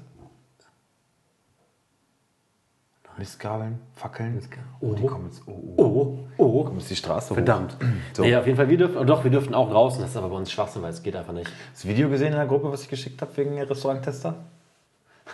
Mistgabeln, 3.17 3.79
Fackeln. 3.95 4.41
Oh. 4.81 4.93
Die 4.95 5.07
kommen 5.07 5.27
jetzt. 5.27 5.43
Oh, 5.47 5.53
oh. 5.77 6.19
Oh, 6.37 6.45
oh. 6.45 6.65
Kommt 6.65 6.81
jetzt 6.81 6.91
die 6.91 6.97
Straße 6.97 7.31
hoch. 7.31 7.35
Verdammt. 7.35 7.77
So. 8.13 8.23
Nee, 8.23 8.35
auf 8.35 8.45
jeden 8.45 8.57
Fall, 8.57 8.69
wir 8.69 8.77
dürfen, 8.77 8.97
oh, 8.99 9.05
doch, 9.05 9.23
wir 9.23 9.31
dürfen 9.31 9.55
auch 9.55 9.71
draußen. 9.71 10.01
Das 10.01 10.11
ist 10.11 10.17
aber 10.17 10.31
bei 10.31 10.37
uns 10.37 10.51
Schwachsinn, 10.51 10.83
weil 10.83 10.91
es 10.91 11.01
geht 11.03 11.15
einfach 11.15 11.33
nicht. 11.33 11.47
Hast 11.47 11.85
du 11.85 11.89
das 11.89 11.97
Video 11.97 12.09
gesehen 12.09 12.33
in 12.33 12.39
der 12.39 12.47
Gruppe, 12.47 12.73
was 12.73 12.83
ich 12.83 12.89
geschickt 12.89 13.21
habe 13.23 13.37
wegen 13.37 13.61
Restauranttester? 13.63 14.35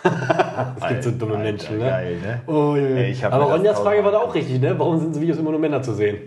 Es 0.80 0.88
gibt 0.88 1.02
so 1.04 1.10
dumme 1.10 1.32
Alter, 1.36 1.42
Menschen, 1.44 1.78
ne? 1.78 1.84
Geil, 1.84 2.18
ne? 2.20 2.40
Oh, 2.46 2.76
ja, 2.76 2.82
ja. 2.82 2.96
Ey, 2.96 3.24
Aber 3.24 3.44
Ronjas 3.44 3.80
Frage 3.80 4.04
war 4.04 4.12
da 4.12 4.18
auch 4.18 4.34
richtig, 4.34 4.60
ne? 4.60 4.78
Warum 4.78 5.00
sind 5.00 5.14
so 5.14 5.20
Videos 5.20 5.38
immer 5.38 5.50
nur 5.50 5.58
Männer 5.58 5.82
zu 5.82 5.94
sehen? 5.94 6.18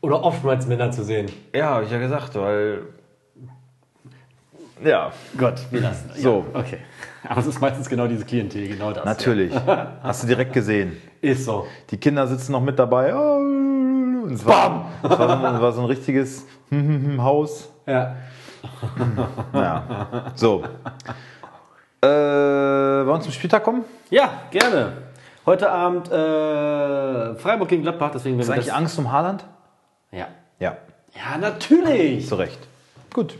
Oder 0.00 0.22
oftmals 0.22 0.66
Männer 0.66 0.90
zu 0.92 1.02
sehen? 1.04 1.30
Ja, 1.54 1.70
habe 1.70 1.84
ich 1.84 1.90
ja 1.90 1.98
gesagt, 1.98 2.34
weil. 2.36 2.82
Ja, 4.84 5.10
Gott, 5.36 5.60
wir 5.72 5.80
lassen. 5.80 6.10
So. 6.14 6.44
Ja, 6.54 6.60
okay. 6.60 6.78
Aber 7.28 7.40
es 7.40 7.46
ist 7.48 7.60
meistens 7.60 7.88
genau 7.88 8.06
diese 8.06 8.24
Klientel, 8.24 8.68
genau 8.68 8.92
das. 8.92 9.04
natürlich. 9.04 9.52
Hast 10.02 10.22
du 10.22 10.28
direkt 10.28 10.52
gesehen. 10.52 10.96
Ist 11.20 11.44
so. 11.46 11.66
Die 11.90 11.96
Kinder 11.96 12.28
sitzen 12.28 12.52
noch 12.52 12.60
mit 12.60 12.78
dabei. 12.78 13.12
Oh, 13.12 13.38
Und 14.22 14.30
es 14.32 14.46
war, 14.46 14.86
es 15.02 15.10
war, 15.10 15.16
so, 15.18 15.46
ein- 15.46 15.54
es 15.56 15.60
war 15.60 15.72
so 15.72 15.80
ein 15.80 15.86
richtiges 15.86 16.46
Haus. 17.18 17.72
Ja. 17.86 18.14
Ja. 19.52 20.30
So. 20.36 20.62
Äh, 22.00 22.06
wollen 22.06 23.06
wir 23.08 23.20
zum 23.20 23.32
Spieltag 23.32 23.64
kommen? 23.64 23.84
Ja, 24.10 24.30
gerne. 24.52 24.92
Heute 25.44 25.70
Abend 25.72 26.08
äh, 26.12 27.34
Freiburg 27.36 27.68
gegen 27.68 27.82
Gladbach, 27.82 28.10
deswegen 28.14 28.38
werden 28.38 28.46
wir 28.46 28.54
eigentlich 28.54 28.72
Angst 28.72 28.96
um 28.98 29.10
Haaland? 29.10 29.44
Ja. 30.12 30.28
Ja, 30.58 30.76
Ja, 31.14 31.38
natürlich. 31.38 32.26
zu 32.28 32.34
Recht. 32.36 32.58
Gut. 33.12 33.36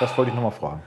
Das 0.00 0.16
wollte 0.16 0.30
ich 0.30 0.34
nochmal 0.34 0.52
fragen. 0.52 0.82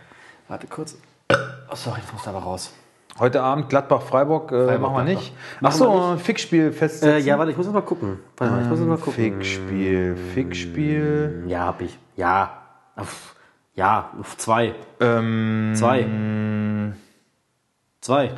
Warte 0.48 0.68
kurz. 0.68 0.98
Oh, 1.32 1.76
sorry, 1.76 2.00
ich 2.06 2.14
muss 2.14 2.24
da 2.24 2.32
aber 2.32 2.40
raus. 2.40 2.74
Heute 3.20 3.42
Abend 3.42 3.68
Gladbach-Freiburg 3.70 4.52
äh, 4.52 4.66
Freiburg, 4.68 4.82
machen 4.82 4.96
wir 4.96 5.04
Gladbach. 5.14 5.22
nicht. 5.24 5.34
Achso, 5.62 6.18
Fickspiel 6.18 6.68
Äh, 6.68 6.72
festsetzen. 6.72 7.26
ja, 7.28 7.38
warte, 7.38 7.52
ich 7.52 7.58
muss 7.58 7.66
jetzt 7.66 7.74
mal 7.74 7.82
gucken. 7.82 8.20
Warte 8.38 8.54
mal, 8.54 8.62
ich 8.64 8.70
muss 8.70 8.80
jetzt 8.80 8.88
mal 8.88 8.98
gucken. 8.98 9.14
Fickspiel, 9.14 10.16
Fickspiel. 10.34 11.44
Ja, 11.48 11.66
hab 11.66 11.82
ich. 11.82 11.98
Ja. 12.16 12.62
Auf, 12.96 13.36
ja, 13.76 14.12
auf 14.20 14.38
zwei. 14.38 14.76
Ähm, 15.00 15.74
Zwei. 15.76 16.06
Zwei. 18.02 18.32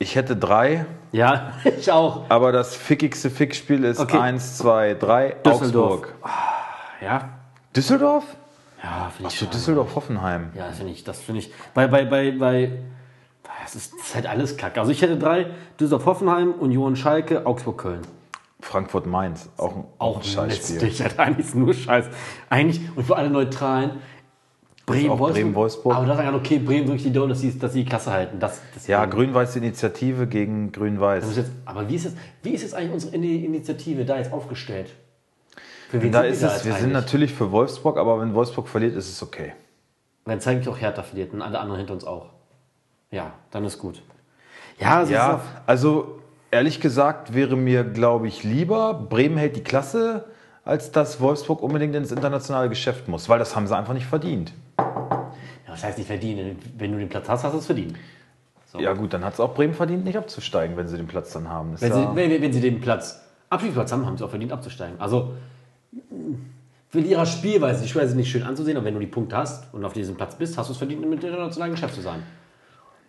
Ich 0.00 0.16
hätte 0.16 0.34
drei, 0.34 0.86
Ja, 1.12 1.52
ich 1.78 1.92
auch. 1.92 2.28
aber 2.30 2.50
das 2.52 2.74
fickigste 2.74 3.30
Fickspiel 3.30 3.84
ist 3.84 4.00
Okay. 4.00 4.18
1, 4.18 4.58
2, 4.58 4.94
3, 4.94 5.36
Düsseldorf. 5.46 5.92
Augsburg. 5.92 6.14
Ja. 7.00 7.28
Düsseldorf? 7.76 8.24
Ja, 8.82 9.10
finde 9.14 9.30
ich 9.30 9.38
schon. 9.38 9.50
Düsseldorf-Hoffenheim. 9.50 10.50
Ja, 10.54 10.68
das 10.68 10.78
finde 10.78 10.92
ich, 10.92 11.04
das 11.04 11.20
finde 11.20 11.40
ich. 11.40 11.52
Bei, 11.74 11.86
bei, 11.86 12.04
bei, 12.06 12.32
bei. 12.32 12.72
Das 13.62 13.74
ist, 13.76 13.92
das 13.92 14.00
ist 14.08 14.14
halt 14.14 14.26
alles 14.26 14.56
kacke. 14.56 14.80
Also 14.80 14.90
ich 14.90 15.02
hätte 15.02 15.18
drei: 15.18 15.48
Düsseldorf 15.78 16.06
Hoffenheim, 16.06 16.52
Union 16.52 16.96
Schalke, 16.96 17.44
Augsburg 17.46 17.76
Köln. 17.78 18.00
Frankfurt-Mainz, 18.62 19.48
auch 19.58 19.76
ein, 19.76 19.84
auch 19.98 20.16
ein 20.16 20.22
Scheißspiel. 20.22 20.76
letztlich. 20.76 21.00
Halt 21.02 21.18
eigentlich 21.18 21.46
ist 21.46 21.54
nur 21.54 21.72
Scheiß. 21.74 22.06
Eigentlich, 22.50 22.80
und 22.96 23.04
für 23.06 23.16
alle 23.16 23.30
Neutralen, 23.30 23.92
Bremen, 24.90 25.08
Wolfsburg. 25.10 25.32
Bremen-Wolfsburg. 25.34 25.96
Aber 25.96 26.06
das 26.06 26.16
sagen 26.18 26.34
okay, 26.34 26.58
Bremen 26.58 26.86
wirklich 26.86 27.02
die 27.04 27.12
Dole, 27.12 27.28
dass 27.30 27.40
sie, 27.40 27.58
dass 27.58 27.72
sie 27.72 27.84
die 27.84 27.88
Klasse 27.88 28.12
halten. 28.12 28.38
Das, 28.40 28.60
das 28.74 28.86
Ja, 28.86 29.04
grün-weiß 29.06 29.56
Initiative 29.56 30.26
gegen 30.26 30.72
grün-weiß. 30.72 31.24
aber 31.64 31.88
wie 31.88 31.94
ist, 31.96 32.04
jetzt, 32.04 32.16
wie 32.42 32.50
ist 32.50 32.62
jetzt 32.62 32.74
eigentlich 32.74 32.92
unsere 32.92 33.16
Ini- 33.16 33.44
Initiative 33.44 34.04
da 34.04 34.18
jetzt 34.18 34.32
aufgestellt? 34.32 34.90
Für 35.90 36.00
wen 36.02 36.12
Da 36.12 36.22
sind 36.22 36.30
ist 36.32 36.40
wir 36.42 36.48
es, 36.48 36.64
wir 36.64 36.72
sind 36.72 36.82
eigentlich? 36.82 36.92
natürlich 36.92 37.32
für 37.34 37.50
Wolfsburg, 37.50 37.96
aber 37.98 38.20
wenn 38.20 38.32
Wolfsburg 38.34 38.68
verliert, 38.68 38.94
ist 38.94 39.08
es 39.10 39.22
okay. 39.22 39.52
Dann 40.24 40.40
zeige 40.40 40.60
ich 40.60 40.68
auch 40.68 40.78
Hertha 40.78 41.02
verliert 41.02 41.32
und 41.32 41.42
alle 41.42 41.58
anderen 41.58 41.78
hinter 41.78 41.94
uns 41.94 42.04
auch. 42.04 42.26
Ja, 43.10 43.32
dann 43.50 43.64
ist 43.64 43.78
gut. 43.78 44.00
Ja, 44.78 44.98
also 44.98 45.12
Ja, 45.12 45.40
also 45.66 46.20
ehrlich 46.52 46.80
gesagt 46.80 47.34
wäre 47.34 47.56
mir, 47.56 47.82
glaube 47.84 48.28
ich, 48.28 48.44
lieber, 48.44 48.94
Bremen 48.94 49.36
hält 49.36 49.56
die 49.56 49.62
Klasse, 49.64 50.26
als 50.64 50.92
dass 50.92 51.20
Wolfsburg 51.20 51.60
unbedingt 51.62 51.96
ins 51.96 52.12
internationale 52.12 52.68
Geschäft 52.68 53.08
muss, 53.08 53.28
weil 53.28 53.38
das 53.40 53.56
haben 53.56 53.66
sie 53.66 53.76
einfach 53.76 53.94
nicht 53.94 54.06
verdient. 54.06 54.52
Was 55.70 55.84
heißt 55.84 55.98
nicht 55.98 56.06
verdienen? 56.06 56.58
Wenn 56.76 56.92
du 56.92 56.98
den 56.98 57.08
Platz 57.08 57.28
hast, 57.28 57.44
hast 57.44 57.52
du 57.52 57.58
es 57.58 57.66
verdient. 57.66 57.96
Ja 58.78 58.92
gut, 58.92 59.12
dann 59.12 59.24
hat 59.24 59.34
es 59.34 59.40
auch 59.40 59.54
Bremen 59.54 59.74
verdient, 59.74 60.04
nicht 60.04 60.16
abzusteigen, 60.16 60.76
wenn 60.76 60.86
sie 60.86 60.96
den 60.96 61.08
Platz 61.08 61.32
dann 61.32 61.48
haben. 61.48 61.80
Wenn, 61.80 61.90
ja, 61.90 61.96
sie, 61.96 62.16
wenn, 62.16 62.42
wenn 62.42 62.52
sie 62.52 62.60
den 62.60 62.80
Platz, 62.80 63.20
Abstiegsplatz 63.48 63.90
haben, 63.90 64.06
haben 64.06 64.16
sie 64.16 64.24
auch 64.24 64.30
verdient 64.30 64.52
abzusteigen. 64.52 65.00
Also 65.00 65.34
für 66.88 67.00
ihrer 67.00 67.26
Spielweise, 67.26 67.82
die 67.82 67.88
Spielweise 67.88 68.12
ist 68.12 68.16
nicht 68.16 68.30
schön 68.30 68.44
anzusehen, 68.44 68.76
aber 68.76 68.86
wenn 68.86 68.94
du 68.94 69.00
die 69.00 69.06
Punkte 69.06 69.36
hast 69.36 69.72
und 69.74 69.84
auf 69.84 69.92
diesem 69.92 70.16
Platz 70.16 70.36
bist, 70.36 70.56
hast 70.56 70.68
du 70.68 70.72
es 70.72 70.78
verdient, 70.78 71.02
im 71.02 71.12
internationalen 71.12 71.72
Geschäft 71.72 71.94
zu 71.94 72.00
sein. 72.00 72.22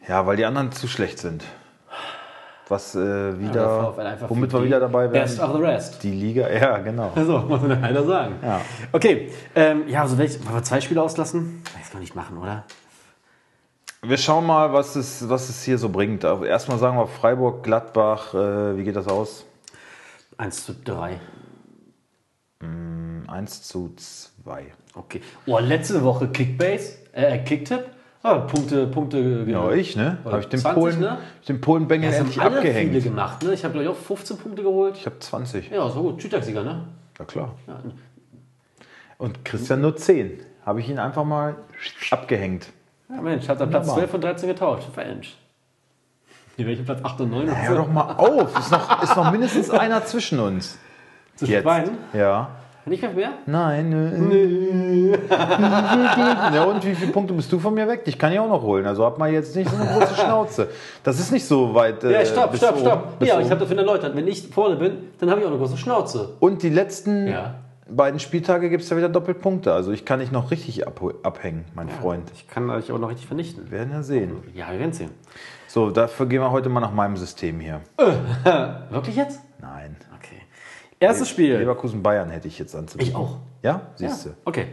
ja, 0.07 0.25
weil 0.25 0.37
die 0.37 0.45
anderen 0.45 0.71
zu 0.71 0.87
schlecht 0.87 1.19
sind. 1.19 1.43
Was 2.67 2.95
äh, 2.95 2.99
Der 2.99 3.39
wieder, 3.39 3.97
einfach 3.97 4.29
womit 4.29 4.53
wir 4.53 4.63
wieder 4.63 4.79
dabei 4.79 5.07
Best 5.07 5.37
wären, 5.39 5.49
of 5.51 5.57
the 5.57 5.63
rest. 5.63 6.03
die 6.03 6.11
Liga, 6.11 6.49
ja 6.49 6.77
genau. 6.77 7.11
So, 7.25 7.39
muss 7.39 7.61
man 7.61 7.81
leider 7.81 8.05
sagen. 8.05 8.35
Ja. 8.41 8.61
Okay, 8.91 9.29
ähm, 9.55 9.87
ja, 9.87 10.03
also 10.03 10.17
welch, 10.17 10.43
wollen 10.45 10.55
wir 10.55 10.63
zwei 10.63 10.79
Spiele 10.79 11.01
auslassen? 11.01 11.61
Das 11.65 11.73
kann 11.89 11.93
man 11.95 12.01
nicht 12.01 12.15
machen, 12.15 12.37
oder? 12.37 12.63
Wir 14.03 14.17
schauen 14.17 14.45
mal, 14.45 14.73
was 14.73 14.95
es, 14.95 15.29
was 15.29 15.49
es 15.49 15.63
hier 15.63 15.77
so 15.77 15.89
bringt. 15.89 16.25
Aber 16.25 16.47
Erstmal 16.47 16.79
sagen 16.79 16.97
wir 16.97 17.07
Freiburg, 17.07 17.63
Gladbach, 17.63 18.33
äh, 18.33 18.77
wie 18.77 18.83
geht 18.83 18.95
das 18.95 19.07
aus? 19.07 19.45
1 20.37 20.65
zu 20.65 20.73
3. 20.73 21.19
1 23.27 23.63
zu 23.63 23.93
2. 23.95 24.65
Okay. 24.95 25.21
Oh, 25.45 25.59
letzte 25.59 26.03
Woche 26.03 26.27
Kickbase, 26.27 26.97
äh, 27.13 27.39
Kicktipp. 27.39 27.85
Ah, 28.23 28.35
Punkte, 28.39 28.85
Punkte 28.87 29.17
Ja, 29.19 29.43
genau. 29.45 29.71
ich, 29.71 29.95
ne? 29.95 30.17
Habe 30.25 30.39
ich 30.41 30.47
den 30.47 30.59
20, 30.59 30.79
Polen, 30.79 30.99
ne? 30.99 31.17
den 31.47 31.59
Polen-Bengel 31.59 32.09
Das 32.11 32.19
endlich 32.19 32.39
haben 32.39 32.53
alle 32.53 32.61
viele 32.61 32.73
abgehängt. 32.75 33.03
gemacht, 33.03 33.41
ne? 33.43 33.53
Ich 33.53 33.63
habe, 33.63 33.73
glaube 33.73 33.85
ich, 33.85 33.89
auch 33.89 33.95
15 33.99 34.37
Punkte 34.37 34.61
geholt. 34.63 34.95
Ich 34.97 35.05
habe 35.07 35.17
20. 35.19 35.71
Ja, 35.71 35.89
so 35.89 36.01
gut. 36.03 36.19
Tütagsieger, 36.19 36.63
ne? 36.63 36.83
Ja, 37.17 37.25
klar. 37.25 37.55
Ja. 37.67 37.79
Und 39.17 39.43
Christian 39.45 39.81
nur 39.81 39.95
10. 39.95 40.39
Habe 40.65 40.79
ich 40.81 40.89
ihn 40.89 40.99
einfach 40.99 41.23
mal 41.23 41.55
abgehängt. 42.11 42.67
ja, 43.09 43.21
Mensch, 43.21 43.47
hat 43.47 43.59
er 43.59 43.65
Platz 43.67 43.87
Wunderbar. 43.87 43.95
12 44.09 44.13
und 44.13 44.23
13 44.23 44.49
getauscht. 44.49 44.87
Mensch. 44.95 45.35
Hier 46.57 46.67
welche 46.67 46.83
Platz 46.83 46.99
8 47.03 47.21
und 47.21 47.31
9 47.31 47.49
und 47.49 47.55
Hör 47.67 47.75
doch 47.75 47.91
mal 47.91 48.13
auf. 48.17 48.59
Ist 48.59 48.71
noch, 48.71 49.01
ist 49.01 49.15
noch 49.15 49.31
mindestens 49.31 49.69
einer 49.71 50.05
zwischen 50.05 50.39
uns. 50.39 50.77
Zwischen 51.37 51.63
beiden? 51.63 51.97
Ja. 52.13 52.49
Nicht 52.85 53.03
mehr? 53.15 53.29
Nein. 53.45 53.89
nö. 53.89 55.11
ja, 55.29 56.63
und 56.63 56.83
wie 56.85 56.95
viele 56.95 57.11
Punkte 57.11 57.33
bist 57.33 57.51
du 57.51 57.59
von 57.59 57.73
mir 57.75 57.87
weg? 57.87 58.01
Ich 58.05 58.17
kann 58.17 58.33
ja 58.33 58.41
auch 58.41 58.49
noch 58.49 58.63
holen. 58.63 58.85
Also 58.87 59.05
hab 59.05 59.17
mal 59.19 59.31
jetzt 59.31 59.55
nicht 59.55 59.69
so 59.69 59.75
eine 59.75 59.85
große 59.91 60.15
Schnauze. 60.15 60.67
Das 61.03 61.19
ist 61.19 61.31
nicht 61.31 61.45
so 61.45 61.75
weit. 61.75 62.03
äh, 62.03 62.11
Ja, 62.13 62.25
stopp, 62.25 62.55
stopp, 62.57 62.71
oben, 62.71 62.79
stopp. 62.81 63.19
bis 63.19 63.27
Ja, 63.29 63.35
ich 63.35 63.41
oben. 63.41 63.51
habe 63.51 63.59
dafür 63.61 63.77
erläutert, 63.77 64.15
wenn 64.15 64.27
ich 64.27 64.47
vorne 64.47 64.75
bin, 64.77 64.97
dann 65.19 65.29
habe 65.29 65.39
ich 65.41 65.45
auch 65.45 65.51
eine 65.51 65.59
große 65.59 65.77
Schnauze. 65.77 66.29
Und 66.39 66.63
die 66.63 66.69
letzten 66.69 67.27
Ja. 67.27 67.53
beiden 67.87 68.19
Spieltage 68.19 68.69
gibt 68.71 68.83
es 68.83 68.89
ja 68.89 68.97
wieder 68.97 69.09
Doppelpunkte. 69.09 69.71
Also 69.73 69.91
ich 69.91 70.03
kann 70.03 70.19
dich 70.19 70.31
noch 70.31 70.49
richtig 70.49 70.87
ab, 70.87 70.99
abhängen, 71.23 71.65
mein 71.75 71.87
Freund. 71.89 72.31
Ich 72.33 72.47
kann 72.47 72.67
euch 72.71 72.91
auch 72.91 72.97
noch 72.99 73.09
richtig 73.09 73.27
vernichten. 73.27 73.65
Wir 73.65 73.77
werden 73.79 73.91
ja 73.93 74.01
sehen. 74.01 74.37
Ja, 74.55 74.71
wir 74.71 74.79
werden 74.79 74.93
sehen. 74.93 75.11
So, 75.67 75.91
dafür 75.91 76.25
gehen 76.25 76.41
wir 76.41 76.51
heute 76.51 76.67
mal 76.69 76.79
nach 76.81 76.93
meinem 76.93 77.15
System 77.15 77.59
hier. 77.59 77.81
Wirklich 78.89 79.15
jetzt? 79.17 79.39
Nein. 79.61 79.95
Okay. 81.01 81.07
Erstes 81.09 81.29
Spiel. 81.29 81.57
Leverkusen-Bayern 81.57 82.29
hätte 82.29 82.47
ich 82.47 82.59
jetzt 82.59 82.75
anzubieten. 82.75 83.09
Ich 83.09 83.15
auch. 83.17 83.37
Ja? 83.63 83.87
Siehst 83.95 84.27
du. 84.27 84.29
Okay. 84.45 84.67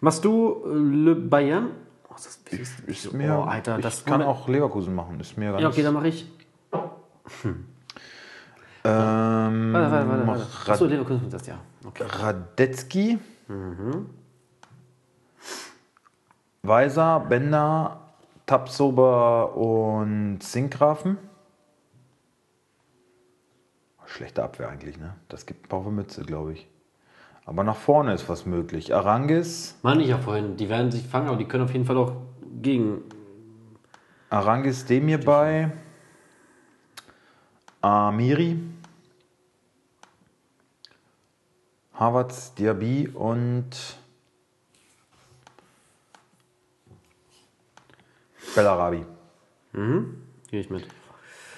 Machst 0.00 0.24
du 0.24 0.64
äh, 0.66 0.74
Le 0.74 1.14
Bayern? 1.14 1.70
Oh, 2.10 2.14
ist 2.16 2.26
das, 2.26 2.58
ist, 2.58 2.80
Ist 2.80 3.12
mir, 3.12 3.38
oh, 3.38 3.42
Alter, 3.48 3.76
ich 3.78 3.82
das 3.84 4.04
kann 4.04 4.20
Moment. 4.20 4.30
auch 4.36 4.48
Leverkusen 4.48 4.92
machen. 4.96 5.20
Ist 5.20 5.38
mir 5.38 5.52
ganz. 5.52 5.62
Ja, 5.62 5.68
okay, 5.68 5.84
dann 5.84 5.94
mache 5.94 6.08
ich. 6.08 6.28
ähm, 8.84 9.72
Warte, 9.72 9.90
warte, 9.92 10.08
warte. 10.08 10.26
warte. 10.26 10.46
Achso, 10.72 10.86
Leverkusen 10.86 11.30
das 11.30 11.46
ja. 11.46 11.60
Okay. 11.86 12.02
Radetzky. 12.04 13.18
Weiser, 16.62 17.20
Bender, 17.20 18.00
Tapsober 18.46 19.54
und 19.56 20.40
Sinkgrafen. 20.42 21.16
Schlechte 24.14 24.44
Abwehr 24.44 24.68
eigentlich, 24.68 24.96
ne? 24.96 25.16
Das 25.28 25.44
gibt 25.44 25.66
ein 25.66 25.68
die 25.68 25.90
Mütze, 25.90 26.22
glaube 26.22 26.52
ich. 26.52 26.68
Aber 27.46 27.64
nach 27.64 27.74
vorne 27.74 28.14
ist 28.14 28.28
was 28.28 28.46
möglich. 28.46 28.94
Arangis, 28.94 29.76
Meine 29.82 30.04
ich 30.04 30.08
ja 30.08 30.18
vorhin. 30.18 30.56
Die 30.56 30.68
werden 30.68 30.92
sich 30.92 31.04
fangen, 31.04 31.26
aber 31.26 31.36
die 31.36 31.46
können 31.46 31.64
auf 31.64 31.72
jeden 31.72 31.84
Fall 31.84 31.96
auch 31.96 32.12
gegen. 32.62 33.02
Arangis 34.30 34.84
Demir 34.84 35.18
bei. 35.18 35.72
Amiri. 37.80 38.60
Havertz, 41.94 42.54
Diaby 42.54 43.08
und 43.08 43.70
Bellarabi. 48.54 49.04
Gehe 49.72 50.60
ich 50.60 50.70
mit. 50.70 50.86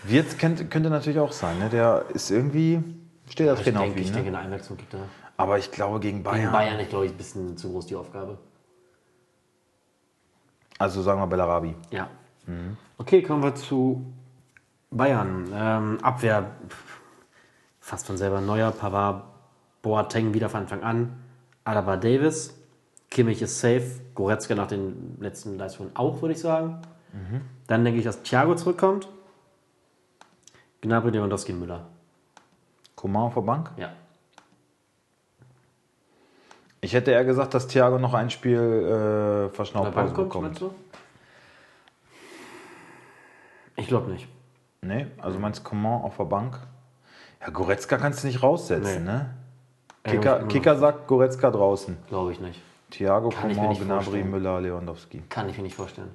Wirtz 0.04 0.38
könnte, 0.38 0.66
könnte 0.66 0.90
natürlich 0.90 1.18
auch 1.18 1.32
sein, 1.32 1.58
ne? 1.58 1.68
Der 1.68 2.04
ist 2.12 2.30
irgendwie. 2.30 2.82
Steht 3.28 3.52
Ich 3.52 3.62
Trainer 3.62 3.80
auf 3.80 3.86
denke, 3.86 4.00
ihn, 4.00 4.04
ich 4.04 4.10
ne? 4.10 4.16
denke, 4.16 4.28
eine 4.28 4.38
Einwechslung 4.38 4.78
gibt 4.78 4.94
er. 4.94 5.00
Aber 5.36 5.58
ich 5.58 5.70
glaube 5.70 6.00
gegen 6.00 6.22
Bayern. 6.22 6.40
Gegen 6.40 6.52
Bayern, 6.52 6.80
ich 6.80 6.88
glaube, 6.88 7.06
ich 7.06 7.12
ein 7.12 7.16
bisschen 7.16 7.56
zu 7.56 7.70
groß 7.70 7.86
die 7.86 7.96
Aufgabe. 7.96 8.38
Also 10.78 11.02
sagen 11.02 11.20
wir 11.20 11.26
Bellarabi. 11.26 11.74
Ja. 11.90 12.08
Okay, 12.98 13.22
kommen 13.22 13.42
wir 13.42 13.54
zu 13.54 14.04
Bayern. 14.90 15.48
Ähm, 15.52 15.98
Abwehr 16.02 16.52
fast 17.80 18.06
von 18.06 18.16
selber 18.16 18.40
neuer. 18.40 18.70
Pavard, 18.70 19.24
Boateng 19.82 20.32
wieder 20.34 20.48
von 20.48 20.60
Anfang 20.62 20.82
an. 20.82 21.16
Alaba 21.64 21.96
Davis. 21.96 22.54
Kimmich 23.10 23.42
ist 23.42 23.58
safe. 23.60 24.00
Goretzka 24.14 24.54
nach 24.54 24.68
den 24.68 25.16
letzten 25.20 25.58
Leistungen 25.58 25.90
auch, 25.94 26.22
würde 26.22 26.34
ich 26.34 26.40
sagen. 26.40 26.78
Dann 27.66 27.84
denke 27.84 27.98
ich, 27.98 28.04
dass 28.04 28.22
Thiago 28.22 28.54
zurückkommt. 28.54 29.08
Gnabry, 30.86 31.10
Lewandowski, 31.10 31.52
Müller. 31.52 31.84
Coman 32.94 33.22
auf 33.24 33.34
der 33.34 33.40
Bank. 33.40 33.72
Ja. 33.76 33.92
Ich 36.80 36.94
hätte 36.94 37.10
eher 37.10 37.24
gesagt, 37.24 37.54
dass 37.54 37.66
Thiago 37.66 37.98
noch 37.98 38.14
ein 38.14 38.30
Spiel 38.30 38.58
äh, 39.50 39.54
Verschnaufpause 39.54 40.14
kommt, 40.14 40.28
bekommt. 40.28 40.60
du? 40.60 40.74
Ich 43.74 43.88
glaube 43.88 44.12
nicht. 44.12 44.28
Nee, 44.82 45.08
also 45.20 45.40
meinst 45.40 45.60
du 45.60 45.64
Coman 45.68 46.02
auf 46.02 46.16
der 46.18 46.24
Bank? 46.24 46.58
Ja, 47.40 47.50
Goretzka 47.50 47.96
kannst 47.98 48.22
du 48.22 48.28
nicht 48.28 48.42
raussetzen, 48.42 49.04
Nee. 49.04 49.10
ne? 49.10 49.34
Ja, 50.06 50.12
Kicker, 50.12 50.44
Kicker 50.46 50.76
sagt 50.76 51.08
Goretzka 51.08 51.50
draußen. 51.50 51.96
Glaube 52.08 52.30
ich 52.30 52.38
nicht. 52.40 52.62
Thiago, 52.90 53.30
Kann 53.30 53.52
Coman, 53.52 53.74
Gnabry, 53.74 53.86
vorstellen. 54.04 54.30
Müller, 54.30 54.60
Lewandowski. 54.60 55.24
Kann 55.28 55.48
ich 55.48 55.56
mir 55.56 55.64
nicht 55.64 55.74
vorstellen. 55.74 56.14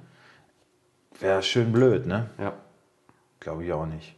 Wäre 1.20 1.42
schön 1.42 1.70
blöd, 1.72 2.06
ne? 2.06 2.30
Ja. 2.38 2.54
Glaube 3.38 3.64
ich 3.64 3.72
auch 3.74 3.84
nicht. 3.84 4.16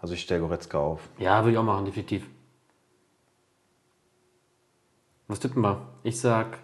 Also 0.00 0.14
ich 0.14 0.22
stelle 0.22 0.40
Goretzka 0.40 0.78
auf. 0.78 1.00
Ja, 1.18 1.40
würde 1.42 1.52
ich 1.52 1.58
auch 1.58 1.64
machen, 1.64 1.84
definitiv. 1.84 2.26
Was 5.26 5.40
tippen 5.40 5.62
wir? 5.62 5.82
Ich 6.04 6.20
sag. 6.20 6.58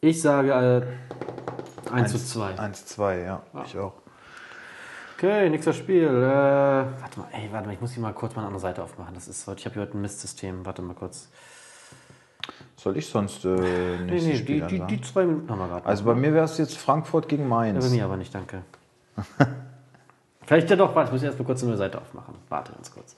Ich 0.00 0.22
sage 0.22 0.88
äh, 1.88 1.92
1 1.92 2.12
zu 2.12 2.18
2. 2.18 2.54
1-2, 2.54 3.24
ja. 3.24 3.42
Ich 3.66 3.76
auch. 3.76 3.92
Okay, 5.16 5.50
nächstes 5.50 5.76
Spiel. 5.76 6.06
Äh, 6.06 6.10
warte 6.10 7.20
mal, 7.20 7.28
ey, 7.32 7.48
warte 7.52 7.66
mal, 7.66 7.74
ich 7.74 7.80
muss 7.80 7.92
hier 7.92 8.02
mal 8.02 8.14
kurz 8.14 8.34
mal 8.34 8.42
eine 8.42 8.46
andere 8.46 8.62
Seite 8.62 8.82
aufmachen. 8.82 9.12
Das 9.14 9.28
ist 9.28 9.46
heute, 9.46 9.60
ich 9.60 9.66
habe 9.66 9.74
hier 9.74 9.82
heute 9.82 9.98
ein 9.98 10.00
Mistsystem. 10.00 10.64
Warte 10.64 10.80
mal 10.80 10.94
kurz. 10.94 11.28
Soll 12.76 12.96
ich 12.96 13.06
sonst 13.06 13.44
äh, 13.44 13.48
Nee, 13.48 13.96
nächstes 14.12 14.24
nee, 14.24 14.36
Spiel 14.38 14.66
die, 14.66 14.78
die, 14.78 14.86
die 14.96 15.00
zwei 15.02 15.26
Minuten 15.26 15.50
haben 15.50 15.58
wir 15.58 15.68
gerade. 15.68 15.84
Also 15.84 16.04
bei 16.04 16.14
mir 16.14 16.32
wäre 16.32 16.46
es 16.46 16.56
jetzt 16.56 16.78
Frankfurt 16.78 17.28
gegen 17.28 17.42
ja, 17.42 17.48
Mainz. 17.48 17.84
bei 17.84 17.90
mir 17.90 18.04
aber 18.06 18.16
nicht, 18.16 18.34
danke. 18.34 18.62
Vielleicht 20.50 20.68
ja 20.68 20.74
doch, 20.74 20.92
warte, 20.96 21.10
ich 21.10 21.12
muss 21.12 21.22
erst 21.22 21.38
mal 21.38 21.44
kurz 21.44 21.60
eine 21.62 21.68
neue 21.70 21.78
Seite 21.78 21.96
aufmachen. 22.00 22.34
Warte 22.48 22.72
ganz 22.72 22.92
kurz. 22.92 23.14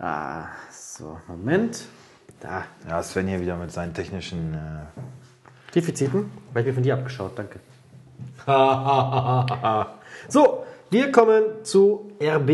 Ah, 0.00 0.46
so, 0.72 1.20
Moment. 1.28 1.84
Da. 2.40 2.64
Ja, 2.88 3.00
Sven 3.00 3.28
hier 3.28 3.40
wieder 3.40 3.54
mit 3.54 3.70
seinen 3.70 3.94
technischen. 3.94 4.52
Äh, 4.54 5.72
Defiziten? 5.72 6.32
Weil 6.52 6.62
ich 6.62 6.66
mir 6.66 6.74
von 6.74 6.82
dir 6.82 6.94
abgeschaut, 6.94 7.30
danke. 7.36 7.60
so, 10.28 10.66
wir 10.90 11.12
kommen 11.12 11.44
zu 11.62 12.10
RB 12.20 12.48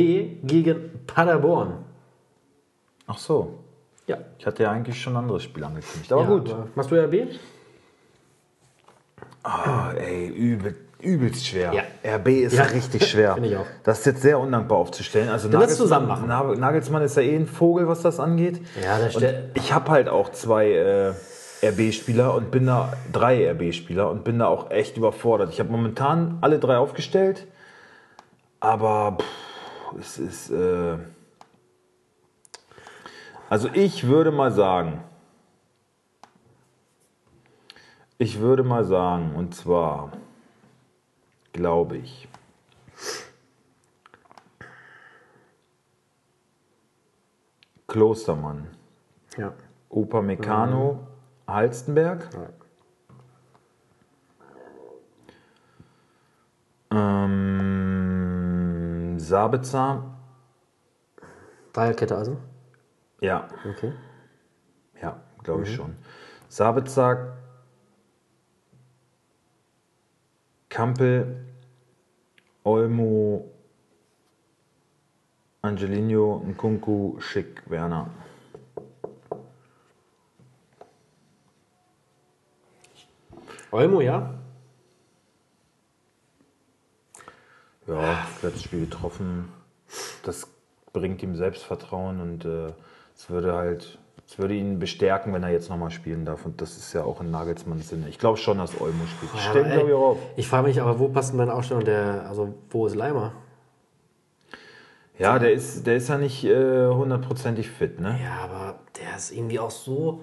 gegen 0.47 1.07
Paderborn. 1.07 1.83
ach 3.07 3.16
so. 3.16 3.59
Ja. 4.07 4.18
Ich 4.39 4.45
hatte 4.45 4.64
ja 4.64 4.70
eigentlich 4.70 5.01
schon 5.01 5.14
ein 5.14 5.20
anderes 5.23 5.45
Spiel 5.45 5.64
angekündigt. 5.64 6.12
Aber 6.12 6.20
Ja, 6.25 6.29
gut. 6.29 6.51
aber 6.53 6.68
Machst 6.75 6.91
du 6.91 7.03
RB? 7.03 7.27
Ah, 9.43 9.93
ey, 9.93 10.29
übel, 10.29 10.77
übelst 11.03 11.46
schwer. 11.46 11.72
Ja. 11.72 12.16
RB 12.16 12.28
ist 12.28 12.55
Ja, 12.55 12.64
richtig 12.64 13.07
schwer. 13.09 13.34
finde 13.34 13.48
ich 13.50 13.57
auch. 13.57 13.66
Das 13.82 14.00
ist 14.00 14.07
jetzt 14.07 14.22
sehr 14.22 14.38
undankbar 14.38 14.78
aufzustellen. 14.78 15.28
Also 15.28 15.48
Dann 15.48 15.61
lass 15.61 15.76
zusammen 15.76 16.07
machen. 16.09 16.28
Nagelsmann, 16.28 16.61
Nagelsmann 16.61 17.03
ist 17.03 17.16
ja 17.16 17.22
eh 17.22 17.36
ein 17.36 17.46
Vogel, 17.46 17.88
was 17.88 18.03
das 18.03 18.20
angeht. 18.20 18.61
Ja, 18.82 18.96
Und 18.98 19.12
stellt- 19.12 19.50
ich 19.57 19.72
habe 19.72 19.90
halt 19.90 20.09
auch 20.09 20.30
zwei 20.32 20.70
äh, 20.70 21.12
RB-Spieler 21.64 22.34
und 22.34 22.50
bin 22.50 22.66
da 22.66 22.92
drei 23.12 23.48
RB-Spieler 23.50 24.11
und 24.11 24.24
bin 24.24 24.38
da 24.38 24.46
auch 24.46 24.70
echt 24.70 24.96
überfordert. 24.96 25.50
Ich 25.53 25.61
habe 25.61 25.70
momentan 25.70 26.38
alle 26.40 26.59
drei 26.59 26.76
aufgestellt, 26.78 27.46
aber 28.61 29.18
pff, 29.20 29.98
es 30.00 30.18
ist. 30.18 30.50
Äh, 30.50 30.96
also 33.50 33.68
ich 33.74 34.07
würde 34.07 34.30
mal 34.32 34.50
sagen, 34.50 35.03
ich 38.18 38.40
würde 38.40 38.62
mal 38.62 38.84
sagen, 38.84 39.32
und 39.36 39.55
zwar 39.55 40.12
glaube 41.53 41.96
ich, 41.98 42.28
Klostermann, 47.86 48.68
Ja. 49.36 49.53
Opa 49.90 50.22
Meccano, 50.22 51.07
Halstenberg, 51.46 52.28
ähm, 57.82 59.18
Sabitzer, 59.18 60.05
Dreierkette 61.72 62.16
also? 62.16 62.38
ja, 63.20 63.48
Okay. 63.68 63.92
ja, 65.00 65.20
glaube 65.42 65.62
ich 65.64 65.74
schon. 65.74 65.96
Sabitzer, 66.48 67.36
Kampel, 70.73 71.45
Olmo, 72.64 73.45
Angelino, 75.61 76.43
Nkunku, 76.47 77.20
Schick, 77.20 77.62
Werner. 77.68 78.09
Olmo, 83.70 84.01
ja? 84.01 84.33
Ja, 87.87 88.27
letztes 88.41 88.62
Spiel 88.62 88.87
getroffen. 88.87 89.53
Das 90.23 90.49
bringt 90.95 91.23
ihm 91.23 91.37
Selbstvertrauen 91.37 92.18
und 92.18 92.47
äh, 92.47 92.73
es 93.14 93.29
würde 93.29 93.53
halt, 93.53 93.99
es 94.26 94.38
würde 94.38 94.54
ihn 94.54 94.78
bestärken, 94.78 95.34
wenn 95.34 95.42
er 95.42 95.50
jetzt 95.50 95.68
nochmal 95.68 95.90
spielen 95.90 96.24
darf. 96.24 96.46
Und 96.46 96.60
das 96.60 96.76
ist 96.76 96.92
ja 96.94 97.04
auch 97.04 97.20
in 97.20 97.30
Nagelsmanns 97.30 97.88
Sinne. 97.88 98.08
Ich 98.08 98.18
glaube 98.18 98.38
schon, 98.38 98.58
dass 98.58 98.80
Olmo 98.80 99.04
spielt. 99.06 99.32
Ihn, 99.34 99.70
ey, 99.70 99.76
glaube 99.76 99.88
ich, 99.90 99.94
auch 99.94 100.10
auf. 100.12 100.18
Ich 100.36 100.48
frage 100.48 100.68
mich 100.68 100.80
aber, 100.80 100.98
wo 100.98 101.08
passt 101.08 101.32
denn 101.32 101.38
deine 101.38 101.52
Aufstellung 101.52 101.84
der, 101.84 102.26
also 102.28 102.54
wo 102.70 102.86
ist 102.86 102.94
Leimer? 102.94 103.32
Ja, 105.18 105.38
der 105.38 105.52
ist, 105.52 105.86
der 105.86 105.96
ist 105.96 106.08
ja 106.08 106.16
nicht 106.16 106.44
äh, 106.44 106.88
hundertprozentig 106.88 107.68
fit, 107.68 108.00
ne? 108.00 108.18
Ja, 108.24 108.44
aber 108.44 108.80
der 108.98 109.16
ist 109.16 109.30
irgendwie 109.32 109.58
auch 109.58 109.70
so, 109.70 110.20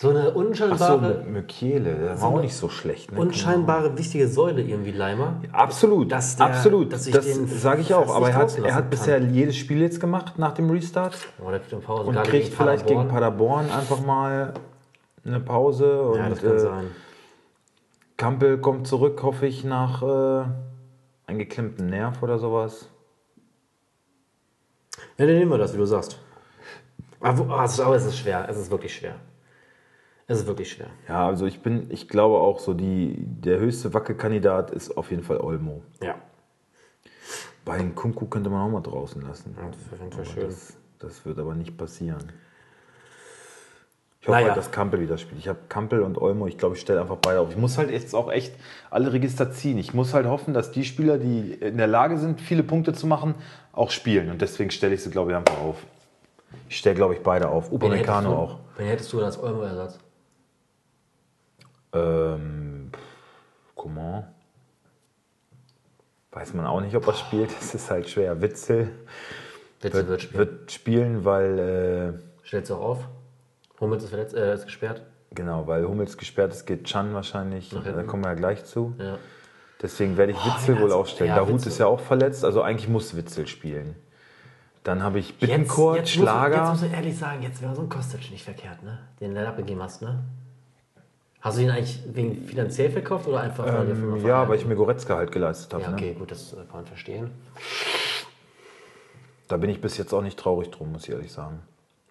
so 0.00 0.08
eine 0.08 0.28
Ach 0.28 0.32
so, 0.32 0.38
unscheinbare, 0.38 1.24
Mökiele, 1.28 1.94
der 1.94 2.22
war 2.22 2.28
auch 2.30 2.40
nicht 2.40 2.54
so 2.56 2.70
schlecht, 2.70 3.12
ne? 3.12 3.20
unscheinbare 3.20 3.98
wichtige 3.98 4.28
Säule 4.28 4.62
irgendwie 4.62 4.92
Leimer. 4.92 5.42
Absolut, 5.52 6.10
Dass 6.10 6.36
der- 6.36 6.46
absolut. 6.46 6.90
dass 6.90 7.06
ich 7.06 7.12
das 7.12 7.26
sage 7.60 7.82
ich 7.82 7.92
auch. 7.92 8.16
Aber 8.16 8.30
er 8.30 8.36
hat, 8.36 8.58
er 8.58 8.74
hat 8.74 8.88
bisher 8.88 9.18
jedes 9.18 9.58
Spiel 9.58 9.82
jetzt 9.82 10.00
gemacht 10.00 10.38
nach 10.38 10.52
dem 10.52 10.70
Restart 10.70 11.18
Oh, 11.38 11.48
und 12.00 12.22
kriegt 12.22 12.54
vielleicht 12.54 12.86
gegen 12.86 13.08
Paderborn. 13.08 13.70
Einfach 13.70 14.00
mal 14.00 14.54
eine 15.22 15.40
Pause. 15.40 16.00
Und 16.00 16.16
Ja, 16.18 16.30
das 16.30 16.40
kann 16.40 16.56
äh, 16.56 16.60
sein. 16.60 16.86
Kampel 18.16 18.56
kommt 18.56 18.86
zurück, 18.86 19.22
hoffe 19.22 19.46
ich, 19.46 19.64
nach 19.64 20.02
äh, 20.02 20.44
eingeklemmtem 21.26 21.88
Nerv 21.88 22.22
oder 22.22 22.38
sowas. 22.38 22.88
Ja, 25.18 25.26
dann 25.26 25.34
nehmen 25.36 25.50
wir 25.50 25.58
das, 25.58 25.74
wie 25.74 25.78
du 25.78 25.84
sagst. 25.84 26.18
Aber, 27.20 27.54
ah, 27.54 27.68
aber 27.84 27.96
es 27.96 28.06
ist 28.06 28.16
schwer, 28.16 28.46
es 28.48 28.56
ist 28.56 28.70
wirklich 28.70 28.94
schwer. 28.96 29.16
Es 30.30 30.38
ist 30.38 30.46
wirklich 30.46 30.70
schwer. 30.70 30.86
Ja, 31.08 31.26
also 31.26 31.44
ich 31.46 31.60
bin, 31.60 31.90
ich 31.90 32.06
glaube 32.06 32.36
auch 32.38 32.60
so, 32.60 32.72
die, 32.72 33.16
der 33.18 33.58
höchste 33.58 33.92
Wackelkandidat 33.94 34.70
ist 34.70 34.96
auf 34.96 35.10
jeden 35.10 35.24
Fall 35.24 35.38
Olmo. 35.40 35.82
Ja. 36.00 36.14
Bei 37.64 37.76
den 37.78 37.96
Kunku 37.96 38.26
könnte 38.26 38.48
man 38.48 38.60
auch 38.64 38.70
mal 38.70 38.80
draußen 38.80 39.20
lassen. 39.22 39.56
Das 39.56 39.76
ist 39.76 39.92
auf 39.92 39.98
jeden 39.98 40.24
schön. 40.24 40.44
Das, 40.44 40.76
das 41.00 41.26
wird 41.26 41.36
aber 41.40 41.56
nicht 41.56 41.76
passieren. 41.76 42.32
Ich 44.20 44.28
hoffe 44.28 44.36
Naja. 44.36 44.46
halt, 44.48 44.56
dass 44.58 44.70
Kampel 44.70 45.00
wieder 45.00 45.18
spielt. 45.18 45.40
Ich 45.40 45.48
habe 45.48 45.58
Kampel 45.68 46.02
und 46.02 46.16
Olmo, 46.16 46.46
ich 46.46 46.58
glaube, 46.58 46.76
ich 46.76 46.80
stelle 46.80 47.00
einfach 47.00 47.16
beide 47.16 47.40
auf. 47.40 47.50
Ich 47.50 47.56
muss 47.56 47.76
halt 47.76 47.90
jetzt 47.90 48.14
auch 48.14 48.30
echt 48.30 48.54
alle 48.88 49.12
Register 49.12 49.50
ziehen. 49.50 49.78
Ich 49.78 49.94
muss 49.94 50.14
halt 50.14 50.26
hoffen, 50.26 50.54
dass 50.54 50.70
die 50.70 50.84
Spieler, 50.84 51.18
die 51.18 51.54
in 51.54 51.76
der 51.76 51.88
Lage 51.88 52.18
sind, 52.18 52.40
viele 52.40 52.62
Punkte 52.62 52.92
zu 52.92 53.08
machen, 53.08 53.34
auch 53.72 53.90
spielen. 53.90 54.30
Und 54.30 54.40
deswegen 54.42 54.70
stelle 54.70 54.94
ich 54.94 55.02
sie, 55.02 55.10
glaube 55.10 55.32
ich, 55.32 55.36
einfach 55.36 55.58
auf. 55.58 55.84
Ich 56.68 56.76
stelle, 56.76 56.94
glaube 56.94 57.14
ich, 57.14 57.20
beide 57.20 57.48
auf. 57.48 57.72
Upamecano 57.72 58.32
auch. 58.32 58.58
Wen 58.76 58.86
hättest 58.86 59.12
du 59.12 59.24
als 59.24 59.42
Olmo-Ersatz? 59.42 59.98
Ähm, 61.92 62.90
comment? 63.74 64.24
Weiß 66.32 66.54
man 66.54 66.66
auch 66.66 66.80
nicht, 66.80 66.94
ob 66.94 67.06
er 67.06 67.14
spielt. 67.14 67.50
Das 67.56 67.74
ist 67.74 67.90
halt 67.90 68.08
schwer. 68.08 68.40
Witzel 68.40 68.90
Witzel 69.80 69.92
wird 70.06 70.08
wird, 70.08 70.22
spielen. 70.22 70.38
wird 70.38 70.72
spielen, 70.72 71.24
weil, 71.24 71.58
äh, 72.44 72.46
Stellst 72.46 72.70
du 72.70 72.74
auch 72.76 72.80
auf? 72.82 73.08
Hummels 73.80 74.04
ist, 74.04 74.10
verletzt, 74.10 74.34
äh, 74.34 74.54
ist 74.54 74.66
gesperrt. 74.66 75.02
genau, 75.34 75.66
weil 75.66 75.86
Hummels 75.88 76.16
gesperrt 76.18 76.52
ist, 76.52 76.66
geht 76.66 76.84
Chan 76.84 77.14
wahrscheinlich. 77.14 77.70
Da 77.70 78.02
kommen 78.02 78.22
wir 78.24 78.30
ja 78.30 78.34
gleich 78.36 78.64
zu. 78.64 78.94
Ja. 78.98 79.16
Deswegen 79.80 80.18
werde 80.18 80.32
ich 80.32 80.38
Oh, 80.38 80.46
Witzel 80.54 80.78
wohl 80.80 80.92
aufstellen. 80.92 81.30
ja, 81.30 81.36
Dahut 81.36 81.64
ist 81.64 81.78
ja 81.78 81.86
auch 81.86 82.00
verletzt, 82.00 82.44
also 82.44 82.60
eigentlich 82.60 82.88
muss 82.88 83.16
Witzel 83.16 83.46
spielen. 83.46 83.96
Dann 84.84 85.02
habe 85.02 85.18
ich 85.18 85.30
Jetzt, 85.30 85.40
Bittencourt, 85.40 85.96
jetzt, 85.96 86.16
muss, 86.16 86.24
Schlager. 86.28 86.56
jetzt 86.56 86.68
muss 86.68 86.82
ich 86.82 86.92
ehrlich 86.92 87.18
sagen, 87.18 87.42
jetzt 87.42 87.62
wäre 87.62 87.74
so 87.74 87.82
ein 87.82 87.88
Kostic 87.88 88.30
nicht 88.30 88.44
verkehrt, 88.44 88.82
ne? 88.82 88.98
Den 89.20 89.34
du 89.34 89.46
abgegeben 89.48 89.82
hast, 89.82 90.02
ne? 90.02 90.22
Hast 91.40 91.56
du 91.56 91.62
ihn 91.62 91.70
eigentlich 91.70 92.00
wegen 92.12 92.44
finanziell 92.44 92.90
verkauft 92.90 93.26
oder 93.26 93.40
einfach 93.40 93.66
ähm, 93.66 94.24
ja, 94.26 94.46
weil 94.48 94.56
ich 94.58 94.66
mir 94.66 94.74
Goretzka 94.74 95.16
halt 95.16 95.32
geleistet 95.32 95.72
habe. 95.72 95.84
Ja, 95.84 95.90
ne? 95.90 95.96
okay, 95.96 96.16
gut, 96.18 96.30
das 96.30 96.52
äh, 96.52 96.56
kann 96.56 96.66
man 96.74 96.86
verstehen. 96.86 97.30
Da 99.48 99.56
bin 99.56 99.70
ich 99.70 99.80
bis 99.80 99.96
jetzt 99.96 100.12
auch 100.12 100.22
nicht 100.22 100.38
traurig 100.38 100.70
drum, 100.70 100.92
muss 100.92 101.04
ich 101.04 101.14
ehrlich 101.14 101.32
sagen. 101.32 101.60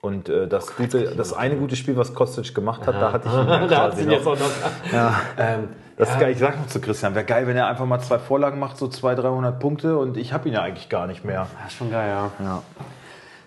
Und 0.01 0.29
äh, 0.29 0.47
das, 0.47 0.75
gute, 0.75 1.13
das 1.15 1.33
eine 1.33 1.57
gute 1.57 1.75
Spiel, 1.75 1.95
was 1.95 2.13
Kostic 2.13 2.55
gemacht 2.55 2.87
hat, 2.87 2.95
da 2.95 3.11
hatte 3.11 3.27
ich 3.27 3.33
ihn 3.33 3.47
ja 3.47 3.67
da 3.67 3.81
hat 3.83 3.91
quasi 3.91 4.05
noch. 4.05 4.11
jetzt 4.13 4.27
auch 4.27 4.39
noch. 4.39 4.93
Ja. 4.93 5.21
Ähm, 5.37 5.67
Das 5.97 6.07
ja, 6.07 6.13
ist 6.15 6.19
geil. 6.21 6.31
Ich 6.31 6.39
sag 6.39 6.57
noch 6.57 6.67
zu 6.67 6.79
Christian, 6.81 7.13
wäre 7.13 7.25
geil, 7.25 7.45
wenn 7.45 7.57
er 7.57 7.67
einfach 7.67 7.85
mal 7.85 7.99
zwei 7.99 8.17
Vorlagen 8.17 8.57
macht, 8.59 8.77
so 8.77 8.87
200, 8.87 9.25
300 9.25 9.59
Punkte 9.59 9.97
und 9.97 10.17
ich 10.17 10.33
habe 10.33 10.47
ihn 10.47 10.55
ja 10.55 10.61
eigentlich 10.61 10.89
gar 10.89 11.05
nicht 11.05 11.23
mehr. 11.23 11.47
ja, 11.63 11.69
schon 11.69 11.91
geil, 11.91 12.09
ja. 12.09 12.31
Ja. 12.43 12.63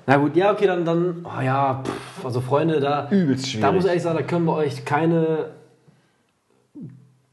Na 0.07 0.17
gut, 0.17 0.37
ja, 0.37 0.53
okay, 0.53 0.67
dann, 0.67 0.85
dann 0.85 1.25
oh 1.25 1.41
ja, 1.41 1.83
pff, 1.85 2.25
also 2.25 2.41
Freunde, 2.41 2.81
da, 2.81 3.09
Übelst 3.11 3.49
schwierig. 3.49 3.63
da 3.63 3.73
muss 3.73 3.85
ich 3.85 3.89
ehrlich 3.89 4.03
sagen, 4.03 4.19
da 4.19 4.23
können 4.25 4.45
wir 4.45 4.55
euch 4.55 4.85
keine 4.85 5.47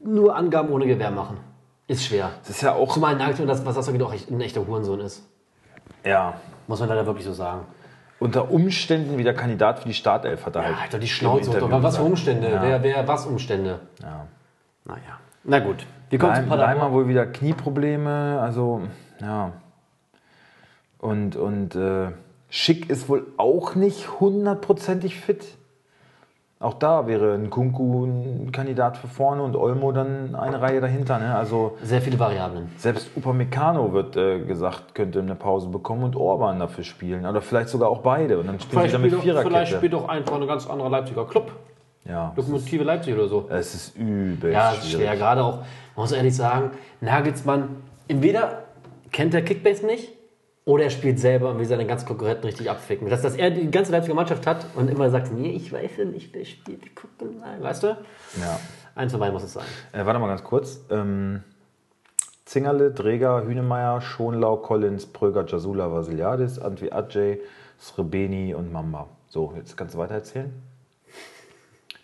nur 0.02 0.36
Angaben 0.36 0.70
ohne 0.70 0.86
Gewehr 0.86 1.10
machen. 1.10 1.38
Ist 1.86 2.04
schwer. 2.04 2.30
Das 2.42 2.50
ist 2.50 2.62
ja 2.62 2.72
auch. 2.74 2.92
Zumal 2.94 3.16
Nagelsmann, 3.16 3.48
das, 3.48 3.64
was 3.64 3.74
das 3.74 3.88
angeht, 3.88 4.02
auch 4.02 4.12
ein 4.12 4.40
echter 4.40 4.66
Hurensohn 4.66 5.00
ist. 5.00 5.26
Ja. 6.04 6.34
Muss 6.66 6.80
man 6.80 6.88
leider 6.88 7.04
wirklich 7.06 7.26
so 7.26 7.32
sagen. 7.32 7.62
Unter 8.20 8.50
Umständen 8.50 9.18
wieder 9.18 9.32
Kandidat 9.34 9.80
für 9.80 9.88
die 9.88 9.94
Startelf 9.94 10.46
hat 10.46 10.54
er 10.54 10.62
Ja, 10.62 10.68
halt. 10.68 10.78
Alter, 10.82 10.98
die 10.98 11.08
Schnauze. 11.08 11.50
Was 11.82 11.96
für. 11.96 12.02
Umstände? 12.02 12.50
Ja. 12.50 12.62
Wer, 12.62 12.82
wer, 12.82 13.08
was 13.08 13.26
Umstände? 13.26 13.80
Ja. 14.02 14.26
Naja. 14.84 15.18
Na 15.44 15.58
gut. 15.58 15.86
Wir 16.10 16.18
kommen 16.18 16.34
zu 16.34 16.40
Leim, 16.42 16.48
Leimer 16.50 16.64
Paderborn. 16.64 16.92
wohl 16.92 17.08
wieder 17.08 17.26
Knieprobleme, 17.26 18.40
also 18.42 18.82
ja. 19.20 19.52
Und, 20.98 21.36
und 21.36 21.74
äh, 21.76 22.08
Schick 22.50 22.90
ist 22.90 23.08
wohl 23.08 23.26
auch 23.36 23.74
nicht 23.74 24.20
hundertprozentig 24.20 25.16
fit. 25.16 25.46
Auch 26.62 26.74
da 26.74 27.06
wäre 27.06 27.32
ein 27.32 27.48
Kunku 27.48 28.04
ein 28.04 28.52
Kandidat 28.52 28.98
für 28.98 29.08
vorne 29.08 29.42
und 29.42 29.56
Olmo 29.56 29.92
dann 29.92 30.34
eine 30.34 30.60
Reihe 30.60 30.82
dahinter. 30.82 31.18
Ne? 31.18 31.34
Also 31.34 31.78
Sehr 31.82 32.02
viele 32.02 32.18
Variablen. 32.18 32.70
selbst 32.76 33.16
Upamecano 33.16 33.94
wird 33.94 34.14
äh, 34.18 34.40
gesagt, 34.40 34.94
könnte 34.94 35.20
eine 35.20 35.36
Pause 35.36 35.70
bekommen 35.70 36.04
und 36.04 36.16
Orban 36.16 36.58
dafür 36.58 36.84
spielen. 36.84 37.24
Oder 37.24 37.40
vielleicht 37.40 37.70
sogar 37.70 37.88
auch 37.88 38.02
beide. 38.02 38.38
Und 38.38 38.46
dann 38.46 38.60
spielen 38.60 38.82
sie 38.82 38.88
Vielleicht 38.90 38.92
wieder 38.92 38.98
spielt, 38.98 39.12
mit 39.12 39.12
doch, 39.14 39.22
vielleicht 39.22 39.68
Viererkette. 39.70 39.76
spielt 39.78 39.92
doch 39.94 40.08
einfach 40.08 40.34
ein 40.38 40.46
ganz 40.46 40.66
anderer 40.68 40.90
Leipziger 40.90 41.26
Club. 41.26 41.50
Ja, 42.04 42.32
Lokomotive 42.36 42.84
Leipzig 42.84 43.14
oder 43.14 43.28
so. 43.28 43.46
es 43.48 43.74
ist 43.74 43.96
übel 43.96 44.52
Ja, 44.52 44.70
das 44.74 44.84
ist 44.84 44.92
schwer. 44.92 45.16
Gerade 45.16 45.42
auch, 45.42 45.56
man 45.58 45.64
muss 45.96 46.12
ehrlich 46.12 46.36
sagen, 46.36 46.72
Nagelsmann, 47.00 47.76
entweder 48.06 48.64
kennt 49.12 49.32
er 49.32 49.40
Kickbase 49.42 49.86
nicht 49.86 50.10
oder 50.70 50.84
er 50.84 50.90
spielt 50.90 51.18
selber 51.18 51.50
und 51.50 51.58
will 51.58 51.66
seine 51.66 51.84
ganzen 51.84 52.06
Konkurrenten 52.06 52.46
richtig 52.46 52.70
abficken. 52.70 53.10
Dass, 53.10 53.22
dass 53.22 53.34
er 53.34 53.50
die 53.50 53.68
ganze 53.72 53.90
Leipziger 53.90 54.14
Mannschaft 54.14 54.46
hat 54.46 54.66
und 54.76 54.88
immer 54.88 55.10
sagt, 55.10 55.32
nee, 55.32 55.50
ich 55.50 55.72
weiß 55.72 55.96
ja 55.98 56.04
nicht, 56.04 56.32
wer 56.32 56.44
spielt. 56.44 56.94
Guck 56.94 57.40
mal, 57.40 57.60
weißt 57.60 57.82
du? 57.82 57.86
Ja. 58.40 58.60
Eins 58.94 59.10
von 59.10 59.18
beiden 59.18 59.34
muss 59.34 59.42
es 59.42 59.52
sein. 59.52 59.64
Äh, 59.92 60.06
warte 60.06 60.20
mal 60.20 60.28
ganz 60.28 60.44
kurz. 60.44 60.80
Ähm, 60.88 61.42
Zingerle, 62.44 62.92
Dreger, 62.92 63.44
Hünemeyer, 63.44 64.00
Schonlau, 64.00 64.58
Collins, 64.58 65.06
Pröger, 65.06 65.44
Jasula, 65.44 65.90
Vasiliadis, 65.92 66.60
Antwi 66.60 66.92
Adjei, 66.92 67.40
Srebeni 67.80 68.54
und 68.54 68.72
Mamba. 68.72 69.08
So, 69.26 69.52
jetzt 69.56 69.76
kannst 69.76 69.96
du 69.96 69.98
weiter 69.98 70.14
erzählen. 70.14 70.52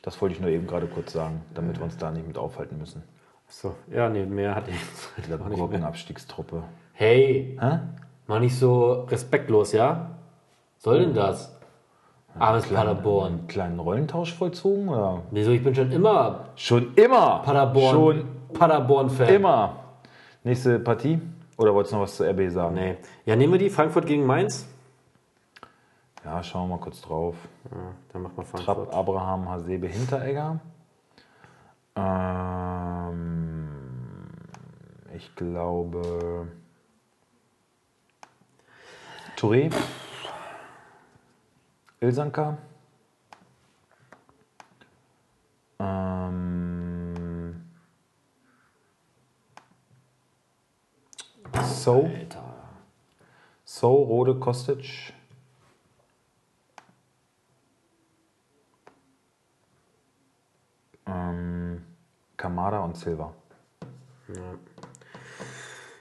Das 0.02 0.20
wollte 0.20 0.34
ich 0.34 0.40
nur 0.40 0.50
eben 0.50 0.66
gerade 0.66 0.88
kurz 0.88 1.12
sagen, 1.12 1.42
damit 1.54 1.78
wir 1.78 1.84
uns 1.84 1.96
da 1.98 2.10
nicht 2.10 2.26
mit 2.26 2.36
aufhalten 2.36 2.78
müssen. 2.78 3.04
So, 3.48 3.76
ja, 3.92 4.08
nee, 4.08 4.26
mehr 4.26 4.56
hatte 4.56 4.72
ich 4.72 4.80
jetzt 4.80 5.18
nicht 5.18 5.28
mehr. 5.28 5.38
Gurkenabstiegstruppe. 5.38 6.64
Hey, 6.94 7.56
Hä? 7.60 7.78
Mal 8.26 8.40
nicht 8.40 8.58
so 8.58 9.06
respektlos, 9.10 9.72
ja? 9.72 10.10
Soll 10.78 11.00
denn 11.00 11.14
das? 11.14 11.52
Armes 12.38 12.66
Paderborn. 12.66 13.26
Einen 13.32 13.46
kleinen 13.46 13.78
Rollentausch 13.78 14.34
vollzogen? 14.34 14.88
Oder? 14.88 15.22
Wieso, 15.30 15.52
ich 15.52 15.64
bin 15.64 15.74
schon 15.74 15.90
immer 15.90 16.46
Schon 16.54 16.94
immer. 16.94 17.40
Paderborn. 17.44 17.94
Schon 17.94 18.24
Paderborn-Fan. 18.52 19.28
immer. 19.28 19.76
Nächste 20.44 20.78
Partie? 20.78 21.20
Oder 21.56 21.74
wolltest 21.74 21.92
du 21.92 21.96
noch 21.96 22.02
was 22.02 22.16
zu 22.16 22.24
RB 22.24 22.50
sagen? 22.50 22.74
Nee. 22.74 22.96
Ja, 23.24 23.34
nehmen 23.36 23.54
wir 23.54 23.58
die 23.58 23.70
Frankfurt 23.70 24.06
gegen 24.06 24.26
Mainz. 24.26 24.68
Ja, 26.24 26.42
schauen 26.42 26.68
wir 26.68 26.76
mal 26.76 26.82
kurz 26.82 27.00
drauf. 27.00 27.36
Ja, 27.70 27.76
dann 28.12 28.22
mal 28.22 28.30
Trapp, 28.30 28.46
Frankfurt. 28.46 28.92
Abraham, 28.92 29.48
Hasebe, 29.48 29.86
Hinteregger. 29.86 30.58
Ähm, 31.96 33.68
ich 35.16 35.34
glaube. 35.34 36.48
Touré. 39.36 39.68
Ilsanka. 42.00 42.56
Ähm, 45.78 47.66
so. 51.62 52.04
Alter. 52.04 52.54
So, 53.64 53.92
Rode, 53.92 54.36
Kostic. 54.36 55.12
Ähm, 61.06 61.84
Kamada 62.38 62.80
und 62.80 62.96
Silva. 62.96 63.34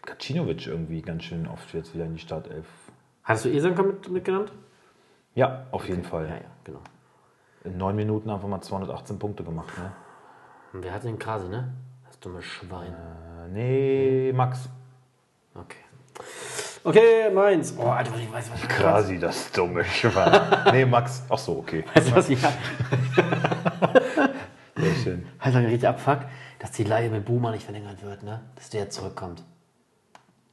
Kacinovic 0.04 0.68
irgendwie 0.68 1.02
ganz 1.02 1.24
schön 1.24 1.48
oft 1.48 1.74
jetzt 1.74 1.94
wieder 1.94 2.06
in 2.06 2.14
die 2.14 2.20
Startelf. 2.20 2.85
Hast 3.26 3.44
du 3.44 3.50
Esanka 3.50 3.82
mit, 3.82 4.08
mitgenannt? 4.10 4.52
Ja, 5.34 5.66
auf 5.72 5.88
jeden 5.88 6.04
Fall. 6.04 6.26
Ja, 6.26 6.36
ja, 6.36 6.52
genau. 6.64 6.82
In 7.64 7.76
neun 7.76 7.96
Minuten 7.96 8.30
einfach 8.30 8.48
mal 8.48 8.62
218 8.62 9.18
Punkte 9.18 9.44
gemacht. 9.44 9.76
Ne? 9.80 9.92
Und 10.74 10.84
wer 10.84 10.94
hat 10.94 11.04
den 11.04 11.18
Krasi, 11.18 11.50
ne? 11.50 11.74
Das 12.06 12.20
dumme 12.20 12.44
Schwein. 12.44 12.94
Äh, 12.94 13.48
nee, 13.50 14.32
Max. 14.32 14.70
Okay. 15.56 15.80
Okay, 16.84 17.32
Mainz. 17.34 17.74
Oh, 17.80 17.88
Alter, 17.88 18.16
ich 18.16 18.32
weiß, 18.32 18.52
was 18.52 18.64
ich 18.64 18.70
Quasi 18.70 19.18
das 19.18 19.52
dumme 19.52 19.84
Schwein. 19.84 20.40
nee, 20.72 20.86
Max. 20.86 21.24
Ach 21.28 21.40
so, 21.40 21.58
okay. 21.58 21.84
Weißt 21.96 22.12
du, 22.12 22.16
was 22.16 22.30
ich 22.30 22.44
hab? 22.44 22.54
Sehr 24.76 24.94
schön. 25.04 25.28
Halt 25.40 25.56
dann 25.56 25.66
richtig 25.66 25.90
abfuck, 25.90 26.20
dass 26.60 26.72
die 26.72 26.84
Leihe 26.84 27.10
mit 27.10 27.26
Boomer 27.26 27.50
nicht 27.50 27.64
verlängert 27.64 28.04
wird, 28.04 28.22
ne? 28.22 28.42
Dass 28.54 28.70
der 28.70 28.92
zurückkommt. 28.92 29.44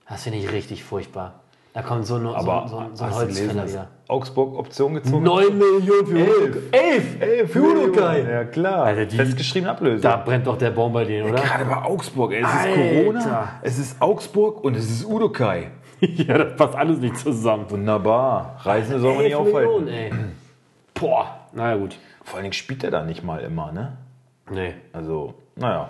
Das 0.08 0.22
finde 0.22 0.38
ich 0.38 0.50
richtig 0.50 0.84
furchtbar. 0.84 1.41
Da 1.74 1.80
kommt 1.80 2.06
so, 2.06 2.16
ein- 2.16 2.22
so, 2.22 2.34
Aber 2.34 2.68
so, 2.68 2.76
so 2.92 3.04
ein 3.04 3.10
du 3.10 3.18
gelesen, 3.20 3.46
Holzfäller 3.46 3.68
wieder. 3.68 3.88
Augsburg 4.08 4.58
Option 4.58 4.94
gezogen 4.94 5.22
9 5.24 5.56
Millionen 5.58 6.06
für 6.06 6.18
Elf. 6.18 6.56
Elf! 6.72 7.20
Elf! 7.22 7.52
Für 7.52 7.60
Uruguay! 7.62 8.22
Ja, 8.30 8.44
klar. 8.44 8.84
Alter, 8.84 9.06
die- 9.06 9.16
Festgeschrieben 9.16 9.68
Ablöse. 9.70 10.02
Da 10.02 10.16
brennt 10.16 10.46
doch 10.46 10.58
der 10.58 10.70
Baum 10.70 10.92
bei 10.92 11.04
denen, 11.04 11.30
oder? 11.30 11.40
Gerade 11.42 11.64
bei 11.64 11.76
Augsburg, 11.82 12.32
ey. 12.32 12.42
Es 12.42 12.48
ist 12.48 12.56
Alter. 12.58 13.02
Corona, 13.04 13.48
es 13.62 13.78
ist 13.78 14.02
Augsburg 14.02 14.62
und 14.64 14.76
es 14.76 14.90
ist 14.90 15.06
Udokai. 15.06 15.70
ja, 16.00 16.36
das 16.36 16.56
passt 16.56 16.74
alles 16.76 16.98
nicht 16.98 17.16
zusammen. 17.16 17.64
Wunderbar. 17.70 18.56
Reisende 18.60 19.00
soll 19.00 19.14
man 19.14 19.22
nicht 19.24 19.32
11 19.34 19.48
aufhalten. 19.48 19.88
Ey. 19.88 20.10
Boah, 20.92 21.26
naja, 21.52 21.76
gut. 21.76 21.96
Vor 22.24 22.34
allen 22.36 22.42
Dingen 22.44 22.52
spielt 22.52 22.84
er 22.84 22.90
da 22.90 23.02
nicht 23.02 23.24
mal 23.24 23.40
immer, 23.40 23.72
ne? 23.72 23.96
Nee. 24.50 24.74
Also, 24.92 25.32
naja. 25.56 25.88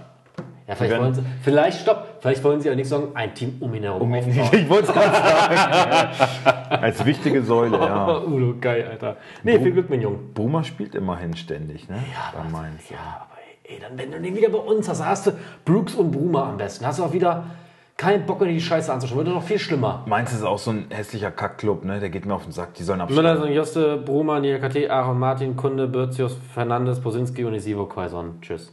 Ja, 0.68 0.76
vielleicht 0.76 1.00
wollen 1.00 1.14
sie, 1.14 1.22
vielleicht, 1.42 1.80
stopp, 1.80 2.06
vielleicht 2.20 2.44
wollen 2.44 2.60
sie 2.60 2.70
auch 2.70 2.74
nicht 2.74 2.88
sagen, 2.88 3.08
ein 3.14 3.34
Team 3.34 3.56
um 3.60 3.74
ihn 3.74 3.82
herum 3.82 4.14
aufbauen. 4.14 4.50
Ich 4.52 4.68
wollte 4.68 4.88
es 4.88 4.92
gerade 4.94 5.12
sagen. 5.12 6.82
Als 6.82 7.04
wichtige 7.04 7.42
Säule, 7.42 7.78
ja. 7.78 8.22
Udo, 8.26 8.54
geil, 8.60 8.86
Alter. 8.88 9.16
Nee, 9.42 9.58
viel 9.58 9.72
Glück, 9.72 9.90
mein 9.90 10.00
Junge. 10.00 10.18
Boomer 10.34 10.62
spielt 10.62 10.94
immerhin 10.94 11.36
ständig, 11.36 11.88
ne? 11.88 11.98
Bei 12.32 12.48
Mainz. 12.48 12.88
Ja, 12.90 13.26
aber 13.28 13.38
ey, 13.64 13.80
dann, 13.80 13.98
wenn 13.98 14.12
du 14.12 14.20
den 14.20 14.36
wieder 14.36 14.50
bei 14.50 14.58
uns 14.58 14.88
hast, 14.88 15.04
hast 15.04 15.26
du 15.26 15.32
Brooks 15.64 15.94
und 15.94 16.12
Bruma 16.12 16.48
am 16.50 16.56
besten. 16.56 16.86
Hast 16.86 17.00
du 17.00 17.04
auch 17.04 17.12
wieder 17.12 17.44
keinen 17.96 18.24
Bock, 18.24 18.40
die 18.44 18.60
Scheiße 18.60 18.92
anzuschauen. 18.92 19.18
Wird 19.18 19.28
doch 19.28 19.34
noch 19.34 19.42
viel 19.42 19.58
schlimmer. 19.58 20.04
Mainz 20.06 20.32
ist 20.32 20.44
auch 20.44 20.58
so 20.58 20.70
ein 20.70 20.86
hässlicher 20.90 21.30
Kackclub, 21.30 21.84
ne? 21.84 21.98
Der 22.00 22.08
geht 22.08 22.24
mir 22.24 22.34
auf 22.34 22.44
den 22.44 22.52
Sack. 22.52 22.74
Die 22.74 22.84
sollen 22.84 23.04
Müller, 23.08 23.32
absteigen. 23.32 23.54
Joste, 23.54 23.96
Bruma, 23.96 24.40
Niakate, 24.40 24.90
Aaron 24.90 25.18
Martin, 25.18 25.56
Kunde, 25.56 25.88
Birzius, 25.88 26.36
Fernandes, 26.54 27.00
Bosinski 27.00 27.44
und 27.44 27.54
Isivo 27.54 27.86
Quaison. 27.86 28.40
Tschüss. 28.40 28.72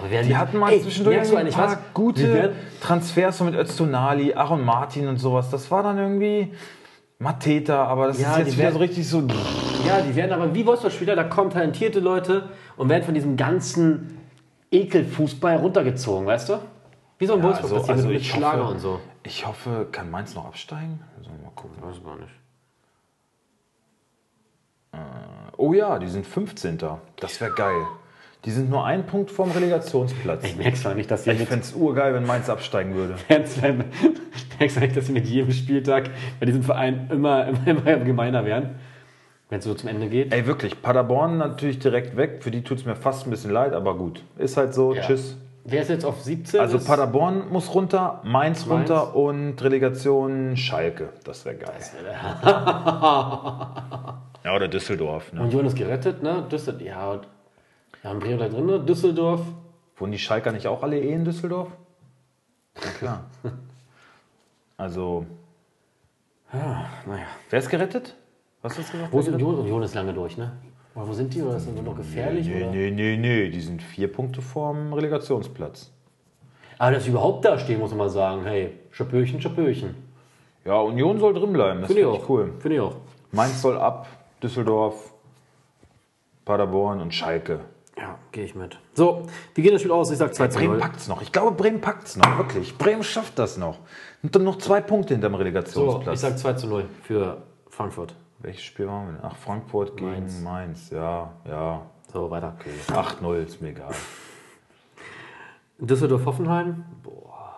Aber 0.00 0.10
wir 0.10 0.22
Die 0.22 0.34
hatten 0.36 0.56
mal 0.56 0.72
ey, 0.72 0.80
zwischendurch 0.80 1.28
du 1.28 1.36
ein 1.36 1.50
paar 1.50 1.72
was? 1.72 1.78
Gute 1.92 2.54
Transfers 2.80 3.36
so 3.36 3.44
mit 3.44 3.54
Öztunali, 3.54 4.32
Aaron 4.32 4.64
Martin 4.64 5.08
und 5.08 5.18
sowas. 5.18 5.50
Das 5.50 5.70
war 5.70 5.82
dann 5.82 5.98
irgendwie 5.98 6.54
Mateta, 7.18 7.84
aber 7.84 8.06
das 8.06 8.18
Ja, 8.18 8.32
ist 8.36 8.46
jetzt 8.46 8.58
wieder 8.58 8.72
so 8.72 8.78
richtig 8.78 9.06
so. 9.06 9.22
Ja, 9.86 10.00
die 10.00 10.16
werden 10.16 10.32
aber 10.32 10.54
wie 10.54 10.64
Wolfsburg-Spieler, 10.64 11.16
da 11.16 11.24
kommen 11.24 11.50
talentierte 11.50 12.00
Leute 12.00 12.48
und 12.78 12.88
werden 12.88 13.04
von 13.04 13.12
diesem 13.12 13.36
ganzen 13.36 14.18
Ekelfußball 14.70 15.56
runtergezogen, 15.56 16.26
weißt 16.26 16.48
du? 16.48 16.58
Wie 17.18 17.26
so 17.26 17.34
ein 17.34 17.42
Wolfsburg 17.42 17.72
also- 17.72 17.92
also 17.92 18.06
mit, 18.06 18.14
mit 18.14 18.22
ich 18.22 18.30
Schlager 18.30 18.62
hoffe- 18.62 18.72
und 18.72 18.78
so. 18.78 19.00
Ich 19.22 19.46
hoffe, 19.46 19.86
kann 19.92 20.10
Mainz 20.10 20.34
noch 20.34 20.46
absteigen? 20.46 21.00
Wir 21.20 21.30
mal 21.44 21.50
gucken. 21.54 21.76
Weiß 21.82 22.02
gar 22.02 22.16
nicht. 22.16 22.32
Oh 25.58 25.74
ja, 25.74 25.98
die 25.98 26.08
sind 26.08 26.26
15. 26.26 26.78
Das 27.16 27.38
wäre 27.38 27.52
geil. 27.52 27.86
Die 28.46 28.50
sind 28.50 28.70
nur 28.70 28.86
ein 28.86 29.04
Punkt 29.04 29.30
vom 29.30 29.50
Relegationsplatz. 29.50 30.44
Ich 30.44 30.56
merk's 30.56 30.80
zwar 30.80 30.94
nicht, 30.94 31.10
dass 31.10 31.24
sie 31.24 31.32
Ich 31.32 31.38
fände 31.40 31.62
es 31.62 31.74
urgeil, 31.74 32.14
wenn 32.14 32.24
Mainz 32.24 32.48
absteigen 32.48 32.94
würde. 32.94 33.16
merk's 33.28 33.54
zwar 33.54 34.82
nicht, 34.82 34.96
dass 34.96 35.06
sie 35.06 35.12
mit 35.12 35.26
jedem 35.26 35.52
Spieltag 35.52 36.08
bei 36.38 36.46
diesem 36.46 36.62
Verein 36.62 37.08
immer, 37.10 37.48
immer, 37.48 37.66
immer 37.66 38.04
gemeiner 38.04 38.46
werden, 38.46 38.76
wenn 39.50 39.58
es 39.58 39.66
so 39.66 39.74
zum 39.74 39.90
Ende 39.90 40.08
geht. 40.08 40.32
Ey, 40.32 40.46
wirklich, 40.46 40.80
Paderborn 40.80 41.36
natürlich 41.36 41.80
direkt 41.80 42.16
weg. 42.16 42.42
Für 42.42 42.50
die 42.50 42.62
tut 42.62 42.78
es 42.78 42.86
mir 42.86 42.96
fast 42.96 43.26
ein 43.26 43.30
bisschen 43.30 43.50
leid, 43.50 43.74
aber 43.74 43.94
gut. 43.96 44.22
Ist 44.38 44.56
halt 44.56 44.72
so. 44.72 44.94
Ja. 44.94 45.02
Tschüss. 45.02 45.36
Wer 45.64 45.82
ist 45.82 45.90
jetzt 45.90 46.06
auf 46.06 46.22
17? 46.22 46.58
Also 46.58 46.78
Paderborn 46.78 47.50
muss 47.50 47.74
runter, 47.74 48.22
Mainz, 48.24 48.64
Mainz. 48.64 48.90
runter 48.90 49.14
und 49.14 49.62
Relegation 49.62 50.56
Schalke. 50.56 51.10
Das 51.24 51.44
wäre 51.44 51.56
geil. 51.56 51.74
ja, 52.42 53.74
oder 54.56 54.68
Düsseldorf. 54.68 55.30
Ne? 55.34 55.42
Union 55.42 55.66
ist 55.66 55.76
gerettet, 55.76 56.22
ne? 56.22 56.46
Düsseldorf, 56.50 56.86
ja, 56.86 57.20
ja, 58.02 58.10
und 58.10 58.20
Bremen 58.20 58.38
da 58.38 58.48
drin, 58.48 58.66
ne? 58.66 58.80
Düsseldorf. 58.80 59.42
Wohnen 59.96 60.12
die 60.12 60.18
Schalker 60.18 60.52
nicht 60.52 60.66
auch 60.66 60.82
alle 60.82 60.98
eh 60.98 61.12
in 61.12 61.24
Düsseldorf? 61.24 61.68
Ja, 62.82 62.90
klar. 62.98 63.24
Also, 64.76 65.26
Naja. 66.50 67.26
wer 67.50 67.58
ist 67.58 67.68
gerettet? 67.68 68.16
Was 68.62 68.78
hast 68.78 68.88
du 68.88 68.92
gesagt? 68.92 69.12
Wo 69.12 69.20
ist 69.20 69.28
Union? 69.28 69.58
Union 69.58 69.82
ist 69.82 69.94
lange 69.94 70.14
durch, 70.14 70.38
ne? 70.38 70.52
Oder 70.94 71.06
wo 71.06 71.12
sind 71.12 71.34
die? 71.34 71.42
Oder 71.42 71.60
sind 71.60 71.76
die 71.76 71.82
noch 71.82 71.94
gefährlich? 71.96 72.46
Nee, 72.46 72.62
oder? 72.62 72.70
nee, 72.72 72.90
nee, 72.90 73.16
nee. 73.18 73.50
Die 73.50 73.60
sind 73.60 73.82
vier 73.82 74.10
Punkte 74.10 74.40
vorm 74.40 74.94
Relegationsplatz. 74.94 75.90
Aber 76.78 76.92
dass 76.92 77.04
sie 77.04 77.10
überhaupt 77.10 77.44
da 77.44 77.58
stehen, 77.58 77.78
muss 77.78 77.90
man 77.90 77.98
mal 77.98 78.08
sagen. 78.08 78.42
Hey, 78.44 78.72
Schapöchen, 78.90 79.40
Schapöchen. 79.42 79.94
Ja, 80.64 80.80
Union 80.80 81.18
soll 81.20 81.34
drin 81.34 81.52
bleiben. 81.52 81.80
Das 81.82 81.88
Finde 81.88 82.00
ich 82.00 82.06
finde 82.06 82.18
ich 82.18 82.24
auch. 82.24 82.28
cool. 82.30 82.52
Finde 82.58 82.74
ich 82.76 82.80
auch. 82.80 82.96
Mainz 83.32 83.60
soll 83.60 83.76
ab, 83.78 84.06
Düsseldorf, 84.42 85.12
Paderborn 86.46 87.00
und 87.02 87.12
Schalke. 87.14 87.60
Ja, 88.00 88.18
gehe 88.32 88.44
ich 88.44 88.54
mit. 88.54 88.78
So, 88.94 89.26
wie 89.54 89.62
geht 89.62 89.74
das 89.74 89.82
Spiel 89.82 89.92
aus? 89.92 90.10
Ich 90.10 90.16
sag 90.18 90.34
2 90.34 90.48
zu 90.48 90.58
Bremen 90.58 90.72
0. 90.74 90.80
packt's 90.80 91.06
noch. 91.06 91.20
Ich 91.20 91.32
glaube, 91.32 91.52
Bremen 91.52 91.80
packt's 91.82 92.16
noch, 92.16 92.38
wirklich. 92.38 92.78
Bremen 92.78 93.02
schafft 93.02 93.38
das 93.38 93.58
noch. 93.58 93.78
Und 94.22 94.34
dann 94.34 94.44
noch 94.44 94.56
zwei 94.58 94.80
Punkte 94.80 95.12
hinterm 95.14 95.32
So, 95.32 95.38
Relegationsplatz. 95.38 96.14
ich 96.14 96.20
sag 96.20 96.38
2 96.38 96.52
zu 96.54 96.66
0 96.68 96.86
für 97.02 97.42
Frankfurt. 97.68 98.14
Welches 98.38 98.62
Spiel 98.62 98.86
waren 98.86 99.06
wir 99.08 99.12
denn? 99.12 99.20
Ach, 99.22 99.36
Frankfurt 99.36 99.96
gegen 99.98 100.10
Mainz. 100.12 100.40
Mainz. 100.40 100.90
Ja, 100.90 101.30
ja. 101.46 101.82
So, 102.10 102.30
weiter. 102.30 102.56
Okay. 102.58 102.70
8-0 102.88 103.34
ist 103.44 103.60
mir 103.60 103.68
egal. 103.68 103.92
Düsseldorf-Hoffenheim. 105.78 106.84
Boah. 107.02 107.54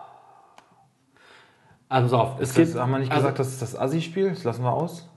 Also, 1.87 2.17
pass 2.17 2.25
auf. 2.27 2.39
Es 2.41 2.49
Ist 2.49 2.55
gibt, 2.55 2.69
das, 2.75 2.81
haben 2.81 2.91
wir 2.91 2.99
nicht 2.99 3.11
also, 3.11 3.21
gesagt, 3.23 3.39
das 3.39 3.47
ist 3.47 3.61
das 3.61 3.75
Assi-Spiel? 3.79 4.29
Das 4.31 4.43
lassen 4.43 4.63
wir 4.63 4.73
aus? 4.73 5.07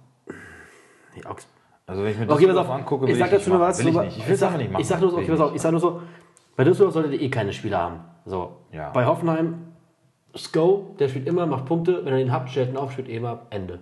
Nee, 1.14 1.24
Augs- 1.24 1.49
Also 1.87 2.03
wenn 2.03 2.11
ich 2.11 2.16
mir 2.18 2.24
Okay, 2.24 2.32
pass 2.32 2.39
Düsseldorf 2.41 2.68
auf. 2.68 2.74
angucke, 2.74 3.05
ich 3.07 3.11
will 3.12 3.18
sag 3.18 3.26
ich 3.26 3.32
dazu 3.32 3.39
nicht 3.39 3.49
nur 3.49 3.59
machen. 3.59 3.68
was. 3.68 3.78
Will 3.84 3.89
ich 3.89 3.95
nicht. 4.01 4.18
Ich 4.18 4.26
will 4.26 4.34
es 4.34 4.43
einfach 4.43 4.59
nicht 4.59 4.72
machen. 4.72 4.80
Ich 4.82 4.89
sag 4.89 5.01
nur 5.01 5.11
so, 5.11 5.16
okay, 5.16 5.24
ich 5.24 5.30
pass 5.30 5.41
auf. 5.41 5.55
Ich 5.55 5.62
sag 5.62 5.70
nur 5.70 5.80
so, 5.80 6.01
bei 6.57 6.64
Düsseldorf 6.64 6.95
solltet 6.95 7.12
ihr 7.12 7.20
eh 7.22 7.30
keine 7.30 7.53
Spieler 7.53 7.78
haben. 7.78 8.01
So. 8.24 8.57
Ja. 8.72 8.91
Bei 8.91 9.07
Hoffenheim, 9.07 9.55
Sko, 10.37 10.97
der 10.99 11.09
spielt 11.09 11.26
immer, 11.28 11.47
macht 11.47 11.64
Punkte. 11.66 12.05
Wenn 12.05 12.12
er 12.12 12.18
den 12.18 12.32
habt, 12.32 12.51
stellt 12.51 12.70
ihn 12.70 12.76
auf, 12.76 12.93
spielt 12.93 13.09
immer, 13.09 13.43
Ende. 13.51 13.80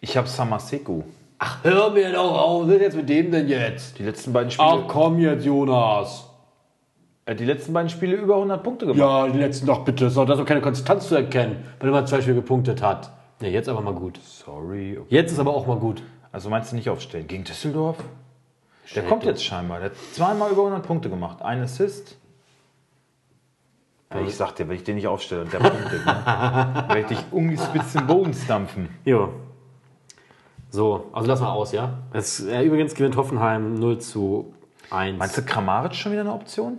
Ich 0.00 0.16
habe 0.16 0.26
Samaseku. 0.28 1.02
Ach, 1.38 1.58
hör 1.62 1.90
mir 1.90 2.12
doch 2.12 2.32
auf. 2.38 2.66
Was 2.66 2.74
ist 2.74 2.80
jetzt 2.80 2.96
mit 2.96 3.08
dem 3.08 3.30
denn 3.30 3.48
jetzt? 3.48 3.98
Die 3.98 4.02
letzten 4.02 4.32
beiden 4.32 4.50
Spiele, 4.50 4.68
Ach 4.68 4.88
komm 4.88 5.18
jetzt, 5.18 5.44
Jonas. 5.44 6.28
äh, 7.26 7.34
die 7.34 7.44
letzten 7.44 7.72
beiden 7.72 7.88
Spiele 7.88 8.16
über 8.16 8.34
100 8.36 8.62
Punkte 8.62 8.86
gemacht. 8.86 8.98
Ja, 8.98 9.28
die 9.28 9.38
letzten 9.38 9.66
doch 9.66 9.84
bitte. 9.84 10.10
So, 10.10 10.24
da 10.24 10.34
ist 10.34 10.38
doch 10.40 10.46
keine 10.46 10.60
Konstanz 10.60 11.08
zu 11.08 11.14
erkennen, 11.16 11.64
wenn 11.80 11.88
er 11.88 11.92
mal 11.92 12.06
zwei 12.06 12.20
Spiele 12.20 12.36
gepunktet 12.36 12.82
hat. 12.82 13.10
Ne, 13.40 13.50
jetzt 13.50 13.68
aber 13.68 13.80
mal 13.80 13.94
gut. 13.94 14.18
Sorry. 14.22 14.96
Okay. 14.98 15.06
Jetzt 15.14 15.32
ist 15.32 15.38
aber 15.38 15.54
auch 15.54 15.66
mal 15.66 15.76
gut. 15.78 16.02
Also 16.34 16.50
meinst 16.50 16.72
du 16.72 16.76
nicht 16.76 16.90
aufstellen? 16.90 17.28
Gegen 17.28 17.44
Düsseldorf? 17.44 17.96
Der 18.92 19.04
kommt 19.04 19.22
doch. 19.22 19.28
jetzt 19.28 19.44
scheinbar. 19.44 19.78
Der 19.78 19.90
hat 19.90 19.96
zweimal 20.12 20.50
über 20.50 20.62
100 20.62 20.84
Punkte 20.84 21.08
gemacht. 21.08 21.40
Ein 21.40 21.62
Assist. 21.62 22.16
Ja, 24.12 24.20
ich 24.20 24.34
sag 24.34 24.56
dir, 24.56 24.68
wenn 24.68 24.74
ich 24.74 24.82
den 24.82 24.96
nicht 24.96 25.06
aufstelle 25.06 25.42
und 25.42 25.52
der 25.52 25.60
punktet, 25.60 26.04
ne, 26.04 26.84
werde 26.88 27.00
ich 27.02 27.06
dich 27.06 27.18
um 27.30 27.48
die 27.48 27.56
Spitzen 27.56 28.08
Boden 28.08 28.34
stampfen. 28.34 28.88
Jo. 29.04 29.32
So, 30.70 31.08
also 31.12 31.28
lass 31.28 31.40
mal 31.40 31.52
aus, 31.52 31.70
ja? 31.70 31.98
Es, 32.12 32.40
äh, 32.40 32.62
übrigens 32.62 32.96
gewinnt 32.96 33.14
Hoffenheim 33.14 33.74
0 33.74 33.98
zu 34.00 34.52
1. 34.90 35.16
Meinst 35.16 35.38
du 35.38 35.42
Kramaric 35.42 35.94
schon 35.94 36.10
wieder 36.10 36.22
eine 36.22 36.32
Option? 36.32 36.78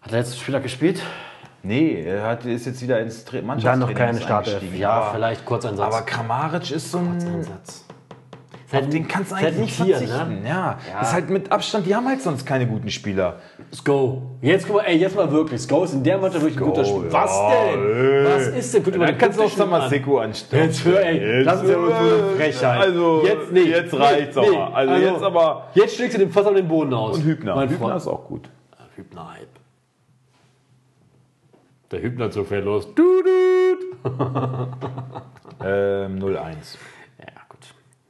Hat 0.00 0.12
der 0.12 0.20
letzte 0.20 0.36
Spieler 0.36 0.60
gespielt? 0.60 1.02
Nee, 1.64 2.02
er 2.02 2.24
hat, 2.24 2.44
ist 2.44 2.66
jetzt 2.66 2.82
wieder 2.82 3.00
ins 3.00 3.24
Tra 3.24 3.38
Dann 3.38 3.46
Mannschaftstraining 3.46 3.88
noch 3.88 3.98
keine 3.98 4.20
Startelf. 4.20 4.62
Ja, 4.76 4.90
aber, 4.90 5.14
vielleicht 5.14 5.44
kurz 5.46 5.64
ein 5.64 5.76
Satz. 5.76 5.94
aber 5.94 6.04
Kramaric 6.04 6.70
ist 6.70 6.90
so 6.90 6.98
ein... 6.98 7.12
Einsatz. 7.12 7.84
Auf 8.72 8.88
den 8.88 9.06
kannst 9.06 9.30
du 9.30 9.36
eigentlich 9.36 9.56
nicht 9.56 9.76
Tier, 9.76 9.96
verzichten. 9.96 10.42
Ne? 10.42 10.48
Ja. 10.48 10.78
Ja. 10.92 11.00
ist 11.00 11.12
halt 11.12 11.30
mit 11.30 11.52
Abstand, 11.52 11.86
die 11.86 11.94
haben 11.94 12.08
halt 12.08 12.20
sonst 12.20 12.44
keine 12.44 12.66
guten 12.66 12.90
Spieler. 12.90 13.36
Sko. 13.72 14.22
Jetzt 14.40 14.66
guck 14.66 14.76
mal, 14.76 14.82
ey, 14.82 14.96
jetzt 14.96 15.14
mal 15.14 15.30
wirklich. 15.30 15.60
Sko 15.60 15.84
ist 15.84 15.94
in 15.94 16.02
der 16.02 16.18
Mannschaft 16.18 16.44
wirklich 16.44 16.60
ein 16.60 16.66
guter 16.66 16.84
Spieler. 16.84 17.12
Was 17.12 17.30
ja, 17.30 17.50
denn? 17.72 17.96
ey. 17.96 18.24
Was 18.24 18.46
ist 18.48 18.74
denn? 18.74 18.82
Guck 18.82 18.96
mal 18.96 19.06
Dann 19.06 19.18
kannst 19.18 19.38
du 19.38 19.42
auch 19.44 19.56
Punkteschnitt 19.56 20.08
an. 20.08 20.18
Anstellen. 20.24 20.64
Jetzt 20.64 20.84
hör, 20.84 21.00
ey, 21.00 21.44
das 21.44 21.62
ist 21.62 21.70
ja 21.70 21.78
wohl 21.78 21.88
so 21.88 21.94
eine 21.94 22.36
Frechheit. 22.36 22.80
Also, 22.80 23.22
jetzt 23.24 23.52
nicht. 23.52 23.68
jetzt 23.68 23.94
reicht's 23.94 24.36
aber. 24.36 24.74
Also 24.74 24.94
jetzt 24.94 25.22
aber- 25.22 25.68
Jetzt 25.74 25.94
schlägst 25.96 26.14
du 26.16 26.18
den 26.18 26.30
fast 26.32 26.48
auf 26.48 26.54
den 26.54 26.66
Boden 26.66 26.94
aus. 26.94 27.16
Und 27.16 27.24
Hübner. 27.24 27.54
Mein 27.54 27.68
Hübner 27.68 27.86
Freund. 27.86 27.96
ist 27.96 28.08
auch 28.08 28.24
gut. 28.24 28.48
Hübner-Hype. 28.96 29.53
Der 31.94 32.02
Hübner 32.02 32.28
zog 32.28 32.48
viel 32.48 32.58
los. 32.58 32.92
Du, 32.92 33.22
du. 33.22 34.08
Ähm, 35.66 36.18
0-1. 36.18 36.76
Ja, 37.18 37.26
gut. 37.48 37.60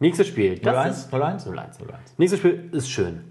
Nächstes 0.01 0.27
Spiel. 0.29 0.59
Das 0.59 0.75
0-1? 0.75 0.89
ist 0.91 1.15
0-1? 1.15 1.47
0-1. 1.47 1.79
Nächstes 2.17 2.41
Spiel 2.41 2.69
ist 2.73 2.91
schön. 2.91 3.23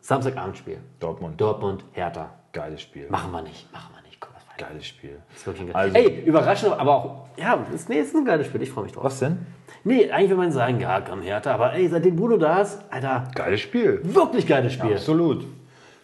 Samstagabendspiel. 0.00 0.76
Dortmund. 1.00 1.40
Dortmund, 1.40 1.82
Hertha. 1.92 2.30
Geiles 2.52 2.82
Spiel. 2.82 3.08
Machen 3.08 3.32
wir 3.32 3.40
nicht. 3.42 3.72
Machen 3.72 3.94
wir 3.96 4.02
nicht. 4.02 4.20
Komm, 4.20 4.32
das 4.34 4.68
Geiles 4.68 4.86
Spiel. 4.86 5.16
ist 5.34 5.46
wirklich 5.46 5.70
ein 5.70 5.74
Also- 5.74 5.96
Ey, 5.96 6.20
überraschend, 6.26 6.74
aber 6.78 6.94
auch. 6.94 7.26
Ja, 7.38 7.54
ist, 7.74 7.88
nee, 7.88 8.00
ist 8.00 8.14
ein 8.14 8.24
geiles 8.26 8.46
Spiel. 8.46 8.60
Ich 8.62 8.70
freue 8.70 8.84
mich 8.84 8.92
drauf. 8.92 9.04
Was 9.04 9.18
denn? 9.18 9.38
Nee, 9.82 10.10
eigentlich 10.10 10.30
will 10.30 10.36
man 10.36 10.52
sagen, 10.52 10.78
ja, 10.78 11.00
komm, 11.00 11.22
Hertha. 11.22 11.52
Aber 11.54 11.72
ey, 11.72 11.88
seitdem 11.88 12.14
Bruno 12.14 12.36
da 12.36 12.60
ist, 12.60 12.84
Alter, 12.90 13.24
Geiles 13.34 13.62
Spiel. 13.62 14.00
wirklich 14.04 14.46
geiles 14.46 14.74
Spiel. 14.74 14.92
Absolut. 14.92 15.46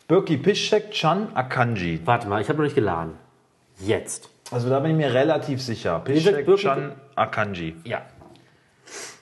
Birki 0.09 0.39
Piszczek, 0.39 0.91
Chan, 0.93 1.29
Akanji. 1.35 2.01
Warte 2.07 2.27
mal, 2.29 2.41
ich 2.41 2.49
habe 2.49 2.57
noch 2.59 2.65
nicht 2.65 2.75
geladen. 2.75 3.13
Jetzt. 3.81 4.29
Also 4.51 4.69
da 4.71 4.81
bin 4.81 4.93
ich 4.93 4.97
mir 4.97 5.13
relativ 5.13 5.63
sicher. 5.63 6.01
gesagt, 6.01 6.37
Piszczek, 6.37 6.49
Birki- 6.49 6.57
Chan, 6.63 6.93
Akanji. 7.15 7.77
Ja. 7.85 8.03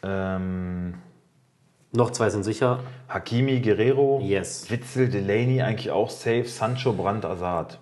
Ähm, 0.02 0.94
Noch 1.92 2.10
zwei 2.10 2.28
sind 2.30 2.42
sicher. 2.44 2.80
Hakimi, 3.08 3.60
Guerrero. 3.60 4.20
Yes. 4.22 4.70
Witzel, 4.70 5.08
Delaney 5.08 5.62
eigentlich 5.62 5.90
auch 5.90 6.10
safe. 6.10 6.44
Sancho, 6.44 6.92
Brandt, 6.92 7.24
Azad. 7.24 7.78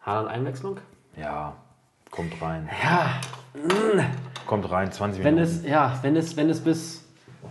Haaland 0.00 0.28
Einwechslung? 0.28 0.78
Ja, 1.16 1.54
kommt 2.10 2.40
rein. 2.40 2.68
Ja, 2.82 3.20
Kommt 4.46 4.70
rein, 4.70 4.90
20 4.92 5.22
wenn 5.24 5.34
Minuten. 5.34 5.52
es, 5.58 5.64
ja, 5.64 5.98
wenn 6.02 6.16
es, 6.16 6.36
wenn 6.36 6.48
es 6.48 6.60
bis 6.60 7.04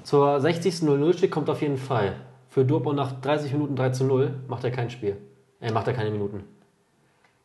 zur 0.04 0.40
60. 0.40 0.82
0 0.84 1.14
steht, 1.14 1.32
kommt 1.32 1.50
auf 1.50 1.62
jeden 1.62 1.78
Fall. 1.78 2.14
Für 2.50 2.66
Dortmund 2.66 2.96
nach 2.98 3.20
30 3.22 3.52
Minuten 3.54 3.76
3 3.76 3.90
zu 3.92 4.04
0 4.06 4.34
macht 4.48 4.64
er 4.64 4.72
kein 4.72 4.90
Spiel. 4.90 5.18
Er 5.60 5.72
macht 5.74 5.88
er 5.88 5.94
keine 5.94 6.12
Minuten. 6.12 6.44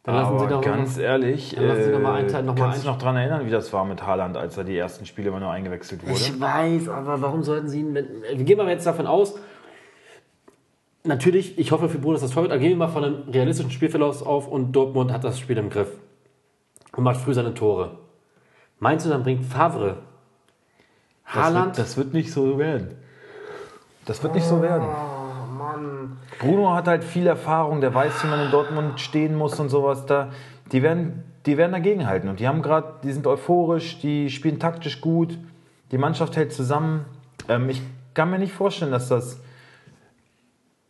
Dann 0.05 0.17
lassen 0.17 0.39
Sie 0.39 0.45
Aber 0.47 0.55
doch 0.57 0.61
ganz 0.63 0.99
ehrlich, 0.99 1.55
dann 1.55 1.67
lassen 1.69 1.85
Sie 1.85 1.93
doch 1.93 2.01
mal 2.01 2.15
einen 2.15 2.29
Teil 2.29 2.43
noch 2.43 2.57
mal 2.57 2.65
kannst 2.65 2.85
du 2.85 2.89
ein- 2.89 2.93
noch 2.93 2.99
daran 2.99 3.17
erinnern, 3.17 3.47
wie 3.47 3.51
das 3.51 3.73
war 3.73 3.85
mit 3.85 4.05
Haaland, 4.05 4.37
als 4.37 4.57
er 4.57 4.65
die 4.65 4.77
ersten 4.77 5.07
Spiele 5.07 5.29
immer 5.29 5.39
nur 5.41 5.51
eingewechselt 5.51 6.03
wurde? 6.03 6.15
Ich 6.15 6.41
weiß, 6.41 6.89
aber 6.89 7.23
warum 7.23 7.43
sollten 7.45 7.69
Sie 7.69 7.81
ihn. 7.81 7.95
Wir 7.95 8.05
gehen 8.45 8.59
mal 8.59 8.69
jetzt 8.69 8.85
davon 8.85 9.07
aus, 9.07 9.39
natürlich, 11.05 11.57
ich 11.59 11.71
hoffe 11.73 11.89
für 11.89 11.99
Bruno, 11.99 12.15
dass 12.15 12.23
das 12.23 12.33
toll 12.33 12.43
wird, 12.45 12.53
aber 12.53 12.61
gehen 12.61 12.71
wir 12.71 12.77
mal 12.79 12.89
von 12.89 13.05
einem 13.05 13.29
realistischen 13.29 13.71
Spielverlauf 13.71 14.27
auf 14.27 14.49
und 14.49 14.73
Dortmund 14.73 15.13
hat 15.13 15.23
das 15.25 15.39
Spiel 15.39 15.57
im 15.59 15.71
Griff 15.71 15.93
und 16.97 17.05
macht 17.05 17.19
früh 17.21 17.35
seine 17.35 17.55
Tore. 17.55 17.99
Meinst 18.81 19.07
du, 19.07 19.11
dann 19.11 19.23
bringt 19.23 19.45
Favre 19.45 19.99
Das 21.27 21.35
Haaland? 21.37 21.67
wird, 21.77 21.79
das 21.79 21.97
wird 21.97 22.13
nicht 22.13 22.33
so 22.33 22.59
werden. 22.59 22.97
Das 24.05 24.21
wird 24.25 24.35
nicht 24.35 24.47
so 24.47 24.61
werden. 24.61 24.87
Mann. 25.73 26.19
Bruno 26.39 26.75
hat 26.75 26.89
halt 26.89 27.05
viel 27.05 27.27
Erfahrung, 27.27 27.81
der 27.81 27.95
weiß, 27.95 28.25
wie 28.25 28.29
man 28.29 28.41
in 28.41 28.51
Dortmund 28.51 29.01
stehen 29.01 29.37
muss 29.37 29.59
und 29.61 29.69
sowas. 29.69 30.07
Da, 30.07 30.31
die, 30.71 30.83
werden, 30.83 31.25
die 31.47 31.57
werden 31.57 31.73
dagegenhalten. 31.73 32.29
Und 32.29 32.41
die 32.41 32.49
haben 32.49 32.63
gerade, 32.63 32.95
die 33.03 33.13
sind 33.13 33.27
euphorisch, 33.27 34.01
die 34.01 34.31
spielen 34.31 34.59
taktisch 34.59 35.01
gut, 35.01 35.39
die 35.91 35.99
Mannschaft 35.99 36.37
hält 36.37 36.53
zusammen. 36.53 37.05
Ähm, 37.49 37.69
ich 37.69 37.83
kann 38.15 38.31
mir 38.31 38.39
nicht 38.39 38.53
vorstellen, 38.53 38.93
dass 38.93 39.09
das 39.09 39.41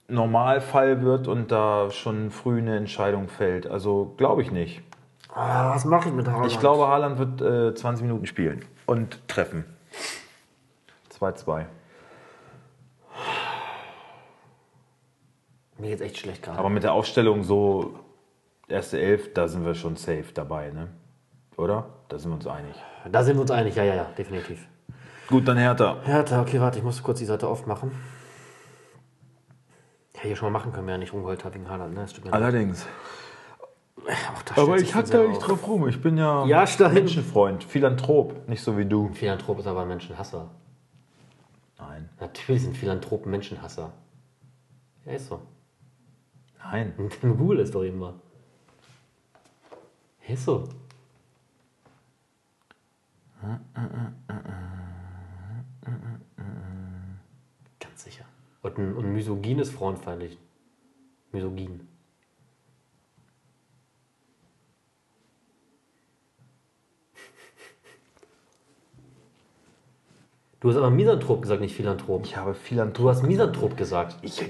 Normalfall 0.09 1.03
wird 1.03 1.29
und 1.29 1.51
da 1.51 1.91
schon 1.91 2.31
früh 2.31 2.59
eine 2.59 2.77
Entscheidung 2.77 3.29
fällt. 3.29 3.67
Also 3.67 4.15
glaube 4.17 4.43
ich 4.43 4.51
nicht. 4.51 4.83
Ah, 5.35 5.75
was 5.75 5.85
mache 5.87 6.09
ich 6.09 6.15
mit 6.15 6.29
Haaland? 6.29 6.53
Ich 6.53 6.61
glaube, 6.61 6.87
Haaland 6.89 7.19
wird 7.19 7.41
äh, 7.41 7.75
20 7.75 8.05
Minuten 8.05 8.27
spielen 8.27 8.65
und 8.85 9.27
treffen. 9.29 9.65
2-2. 11.19 11.65
Mir 15.83 15.89
geht's 15.89 16.01
echt 16.01 16.19
schlecht 16.19 16.45
gerade. 16.45 16.61
Aber 16.61 16.71
mit 16.71 16.85
der 16.85 16.93
Aufstellung 16.93 17.43
so, 17.43 17.99
erste 18.69 19.01
Elf, 19.01 19.35
da 19.35 19.49
sind 19.49 19.65
wir 19.65 19.75
schon 19.75 19.97
safe 19.97 20.27
dabei, 20.33 20.71
ne? 20.71 20.87
Oder? 21.57 21.87
Da 22.09 22.21
sind 22.21 22.31
wir 22.31 22.37
uns 22.37 22.47
einig. 22.47 22.77
Da 23.11 23.25
sind 23.25 23.35
wir 23.37 23.41
uns 23.41 23.51
einig, 23.51 23.75
ja, 23.75 23.83
ja, 23.83 23.97
ja, 23.97 24.05
definitiv. 24.17 24.65
Gut, 25.27 25.49
dann 25.49 25.57
Hertha. 25.57 25.97
Hertha, 26.05 26.41
okay, 26.41 26.61
warte, 26.61 26.79
ich 26.79 26.85
muss 26.85 27.03
kurz 27.03 27.19
die 27.19 27.25
Seite 27.25 27.49
aufmachen. 27.49 27.91
Hätte 30.15 30.29
ich 30.29 30.31
ja 30.31 30.37
schon 30.37 30.53
mal 30.53 30.57
machen 30.61 30.73
können, 30.73 30.87
wenn 30.87 30.95
er 30.95 30.99
nicht 30.99 31.13
rumgeholt 31.13 31.45
hat 31.45 31.53
wegen 31.53 31.69
Haaland, 31.69 31.95
ne? 31.95 32.07
Allerdings. 32.31 32.87
Aber 34.55 34.77
ich 34.77 34.95
hack 34.95 35.11
da 35.11 35.25
nicht 35.25 35.39
auf. 35.39 35.45
drauf 35.45 35.67
rum. 35.67 35.89
Ich 35.89 36.01
bin 36.01 36.17
ja, 36.17 36.45
Ja. 36.47 36.65
Menschenfreund, 36.93 37.65
Philanthrop, 37.65 38.49
nicht 38.49 38.63
so 38.63 38.79
wie 38.79 38.85
du. 38.85 39.09
Philanthrop 39.15 39.59
ist 39.59 39.67
aber 39.67 39.83
ein 39.83 39.89
Menschenhasser. 39.89 40.49
Nein. 41.77 42.09
Natürlich 42.21 42.63
sind 42.63 42.77
Philanthropen 42.77 43.33
Menschenhasser. 43.33 43.93
Ja, 45.07 45.13
ist 45.13 45.27
so. 45.27 45.41
Nein. 46.65 46.95
Google 47.21 47.61
ist 47.61 47.75
doch 47.75 47.83
immer. 47.83 48.15
Ja, 50.27 50.35
ist 50.35 50.45
so. 50.45 50.69
Ganz 57.81 58.05
sicher. 58.05 58.25
Und 58.63 58.79
ein, 58.79 58.95
und 58.95 59.13
misogyn 59.13 59.59
ist 59.59 59.73
frauenfeindlich. 59.73 60.39
Misogyn. 61.33 61.89
Du 70.61 70.69
hast 70.69 70.77
aber 70.77 70.91
Misanthrop 70.91 71.43
gesagt, 71.43 71.61
nicht 71.61 71.75
Philanthrop. 71.75 72.25
Ich 72.25 72.37
habe 72.37 72.53
Du 72.53 72.57
Philanthrop. 72.61 73.09
hast 73.09 73.23
Misanthrop 73.25 73.77
gesagt. 73.77 74.17
Ich, 74.23 74.41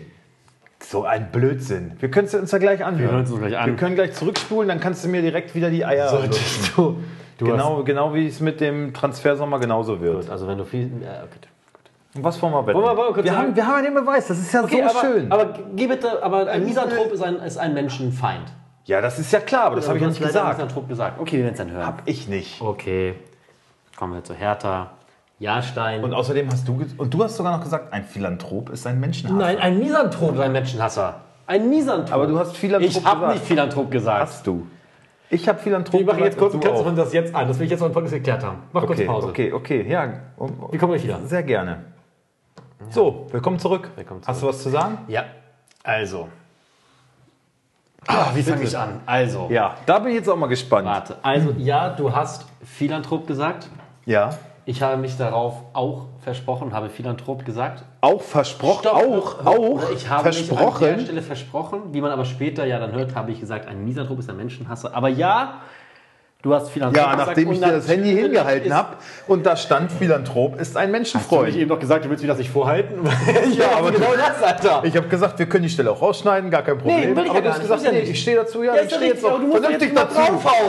so 0.92 1.04
ein 1.04 1.32
Blödsinn. 1.32 1.92
Wir 1.98 2.10
können 2.10 2.26
es 2.26 2.34
uns 2.34 2.52
ja 2.52 2.58
gleich 2.58 2.84
anhören. 2.84 3.10
hören 3.12 3.24
es 3.24 3.30
uns 3.30 3.40
gleich 3.40 3.58
an. 3.58 3.66
Wir 3.66 3.76
können 3.76 3.94
gleich 3.94 4.12
zurückspulen, 4.12 4.68
dann 4.68 4.78
kannst 4.78 5.02
du 5.04 5.08
mir 5.08 5.22
direkt 5.22 5.54
wieder 5.54 5.70
die 5.70 5.84
Eier 5.84 6.12
lutschen. 6.20 6.64
du, 6.76 6.96
du 7.38 7.44
Genau, 7.46 7.82
genau 7.82 8.14
wie 8.14 8.26
es 8.26 8.40
mit 8.40 8.60
dem 8.60 8.92
Transfersommer 8.92 9.58
genauso 9.58 10.00
wird. 10.00 10.18
hast, 10.18 10.30
also 10.30 10.46
wenn 10.46 10.58
du 10.58 10.64
viel... 10.64 10.90
Ja, 11.02 11.22
okay. 11.24 11.48
Und 12.14 12.22
was 12.24 12.40
wollen 12.42 12.52
wir 12.52 12.66
wetten? 12.66 12.78
Wollen 12.78 12.94
wir- 12.96 13.16
wir 13.16 13.24
wir, 13.24 13.32
sagen? 13.32 13.46
haben, 13.48 13.56
wir 13.56 13.66
haben 13.66 13.76
ja 13.84 13.90
den 13.90 13.94
Beweis, 13.94 14.26
das 14.28 14.38
ist 14.38 14.52
ja 14.52 14.62
Okay, 14.62 14.82
so 14.86 14.90
aber, 14.98 15.00
schön. 15.00 15.32
aber 15.32 15.54
geh 15.74 15.86
bitte, 15.86 16.22
aber 16.22 16.46
ein 16.46 16.62
Äh, 16.62 16.66
Misanthrop 16.66 17.10
ist 17.10 17.22
ein, 17.22 17.36
ist 17.36 17.56
ein 17.56 17.72
Menschenfeind. 17.72 18.52
ja, 18.84 19.00
das 19.00 19.18
ist 19.18 19.32
ja 19.32 19.40
klar, 19.40 19.64
aber 19.64 19.76
das 19.76 19.88
habe 19.88 19.96
ich 19.96 20.02
ja 20.02 20.08
nicht 20.10 20.20
gesagt. 20.22 20.58
Misanthrop 20.58 20.88
gesagt. 20.90 21.18
Okay, 21.18 21.38
wir 21.38 21.44
werden 21.44 21.52
es 21.54 21.58
dann 21.58 21.70
hören. 21.70 21.86
Hab 21.86 22.02
ich 22.04 22.28
nicht. 22.28 22.60
Okay, 22.60 23.14
kommen 23.96 24.12
wir 24.12 24.22
zu 24.22 24.34
Hertha. 24.34 24.90
Jahrstein. 25.42 26.02
Und 26.02 26.14
außerdem 26.14 26.48
hast 26.50 26.66
du, 26.66 26.80
und 26.96 27.12
du 27.12 27.22
hast 27.24 27.36
sogar 27.36 27.56
noch 27.56 27.62
gesagt, 27.62 27.92
ein 27.92 28.04
Philanthrop 28.04 28.70
ist 28.70 28.86
ein 28.86 29.00
Menschenhasser. 29.00 29.36
Nein, 29.38 29.58
ein 29.58 29.78
Misanthrop 29.78 30.34
ist 30.34 30.40
ein 30.40 30.52
Menschenhasser. 30.52 31.20
Ein 31.46 31.68
Misanthrop. 31.68 32.14
Aber 32.14 32.26
du 32.26 32.38
hast 32.38 32.56
Philanthrop 32.56 32.88
Ich 32.90 33.04
habe 33.04 33.20
gesagt. 33.20 33.34
nicht 33.34 33.46
Philanthrop 33.46 33.90
gesagt. 33.90 34.20
Hast 34.20 34.46
du. 34.46 34.66
Ich 35.28 35.48
habe 35.48 35.58
Philanthrop 35.58 36.00
Wir 36.00 36.06
machen 36.06 36.22
jetzt 36.22 36.38
kurz, 36.38 36.54
und 36.54 36.96
das 36.96 37.12
jetzt 37.12 37.34
an. 37.34 37.48
Das 37.48 37.58
will 37.58 37.64
ich 37.64 37.70
jetzt 37.70 37.80
mal 37.80 37.86
im 37.86 37.92
Podcast 37.92 38.14
geklärt 38.14 38.44
haben. 38.44 38.58
Mach 38.72 38.86
kurz 38.86 38.98
Okay, 38.98 39.06
Pause. 39.06 39.28
okay, 39.28 39.52
okay, 39.52 39.86
ja. 39.88 40.12
Wir 40.70 40.78
kommen 40.78 40.92
gleich 40.92 41.04
wieder. 41.04 41.18
Sehr 41.24 41.42
gerne. 41.42 41.84
So, 42.90 43.26
willkommen 43.32 43.58
zurück. 43.58 43.90
Willkommen 43.96 44.20
Hast 44.26 44.42
du 44.42 44.46
was 44.46 44.62
zu 44.62 44.68
sagen? 44.68 44.98
Ja, 45.08 45.24
also. 45.82 46.28
Ah, 48.06 48.26
wie 48.34 48.42
fange 48.42 48.62
ich 48.62 48.76
an? 48.76 49.00
Also. 49.06 49.48
Ja, 49.50 49.76
da 49.86 49.98
bin 49.98 50.10
ich 50.10 50.16
jetzt 50.16 50.28
auch 50.28 50.36
mal 50.36 50.48
gespannt. 50.48 50.86
Warte, 50.86 51.16
also 51.22 51.54
ja, 51.56 51.90
du 51.90 52.14
hast 52.14 52.46
Philanthrop 52.64 53.26
gesagt. 53.26 53.68
Ja. 54.04 54.30
Ich 54.64 54.80
habe 54.80 54.96
mich 54.96 55.16
darauf 55.16 55.56
auch 55.72 56.06
versprochen, 56.20 56.72
habe 56.72 56.88
Philanthrop 56.88 57.44
gesagt. 57.44 57.84
Auch 58.00 58.22
versprochen. 58.22 58.82
Stopp, 58.82 58.94
auch, 58.94 59.44
auch 59.44 59.90
ich 59.90 60.08
habe 60.08 60.28
mich 60.28 60.38
an 60.50 60.56
der 60.56 60.56
versprochen. 60.56 61.00
Stelle 61.00 61.22
versprochen, 61.22 61.80
wie 61.92 62.00
man 62.00 62.12
aber 62.12 62.24
später 62.24 62.64
ja 62.64 62.78
dann 62.78 62.92
hört, 62.92 63.16
habe 63.16 63.32
ich 63.32 63.40
gesagt, 63.40 63.66
ein 63.66 63.84
Misanthrop 63.84 64.20
ist 64.20 64.30
ein 64.30 64.36
Menschenhasser. 64.36 64.94
Aber 64.94 65.08
ja, 65.08 65.62
Du 66.42 66.52
hast 66.52 66.70
Philanthrop 66.70 66.96
Ja, 67.04 67.12
gesagt 67.12 67.28
nachdem 67.28 67.52
ich 67.52 67.60
dir 67.60 67.70
das 67.70 67.86
Handy 67.86 68.10
hingehalten 68.16 68.74
habe 68.74 68.96
und 69.28 69.46
da 69.46 69.54
stand, 69.54 69.92
Philanthrop 69.92 70.60
ist 70.60 70.76
ein 70.76 70.82
Hast 70.82 70.88
du 70.88 70.92
Menschenfreund. 70.92 71.54
eben 71.54 71.68
doch 71.68 71.78
gesagt, 71.78 72.04
du 72.04 72.10
willst 72.10 72.20
mir 72.22 72.26
das 72.28 72.38
nicht 72.38 72.50
vorhalten? 72.50 73.08
Ja, 73.56 73.76
aber 73.78 73.92
genau 73.92 74.12
das, 74.16 74.42
Alter. 74.42 74.82
Ich 74.84 74.96
habe 74.96 75.06
gesagt, 75.06 75.38
wir 75.38 75.46
können 75.46 75.62
die 75.62 75.70
Stelle 75.70 75.92
auch 75.92 76.02
rausschneiden, 76.02 76.50
gar 76.50 76.62
kein 76.62 76.78
Problem. 76.78 77.14
will 77.14 77.26
ich 77.26 77.32
ja 77.32 77.38
aber 77.38 77.40
du 77.42 77.48
hast 77.50 77.60
gesagt, 77.60 77.82
nee, 77.92 77.98
ich 78.00 78.20
stehe 78.20 78.36
dazu, 78.38 78.64
ja, 78.64 78.74
Ja, 78.74 78.82
ja 78.82 78.88
stehe 78.90 79.12
jetzt 79.12 79.24
auch 79.24 79.30
aber 79.30 79.38
du 79.38 79.46
musst 79.46 79.60
vernünftig 79.60 79.94
dazu. 79.94 80.20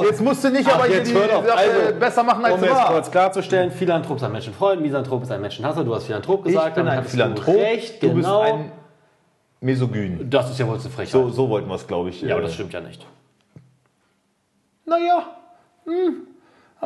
Jetzt 0.03 0.21
musst 0.21 0.43
du 0.43 0.49
nicht 0.51 0.67
Ach, 0.69 0.75
aber 0.75 0.85
hier 0.85 0.97
jetzt 0.97 1.09
die 1.09 1.13
doch. 1.15 1.43
Sache 1.43 1.57
Also, 1.57 1.99
besser 1.99 2.23
machen 2.23 2.45
als 2.45 2.53
Um 2.53 2.69
war. 2.69 2.87
kurz 2.91 3.09
klarzustellen, 3.09 3.71
Philanthrop 3.71 4.17
ist 4.17 4.23
ein 4.23 4.31
Menschenfreund, 4.31 4.79
Misanthrop 4.79 5.23
ist 5.23 5.31
ein 5.31 5.41
Menschenhasser. 5.41 5.83
Du 5.83 5.95
hast 5.95 6.03
Philanthrop 6.05 6.43
gesagt. 6.43 6.67
Ich 6.69 6.73
bin 6.75 6.87
ein 6.87 7.03
Philanthrop, 7.03 7.55
Du, 7.55 7.59
recht, 7.61 8.03
du 8.03 8.13
genau. 8.13 8.41
bist 8.43 8.53
ein 8.53 8.71
Mesogyn. 9.61 10.29
das 10.29 10.51
ist 10.51 10.59
ja 10.59 10.67
wohl 10.67 10.79
zu 10.79 10.89
frech. 10.89 11.09
So, 11.09 11.29
so 11.29 11.49
wollten 11.49 11.67
wir 11.67 11.75
es, 11.75 11.87
glaube 11.87 12.09
ich. 12.09 12.21
ja, 12.21 12.35
aber 12.35 12.41
äh, 12.43 12.45
das 12.45 12.53
stimmt 12.53 12.73
ja 12.73 12.79
nicht. 12.81 13.03
Naja, 14.85 15.25
hm, 15.85 16.27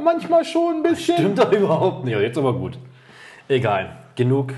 manchmal 0.03 0.43
schon 0.45 0.77
ein 0.77 0.83
bisschen. 0.83 1.15
Stimmt 1.17 1.39
doch 1.39 1.51
überhaupt 1.51 2.05
nicht. 2.05 2.17
Jetzt 2.19 2.37
aber 2.37 2.53
gut. 2.53 2.77
Egal. 3.47 3.97
Genug. 4.15 4.53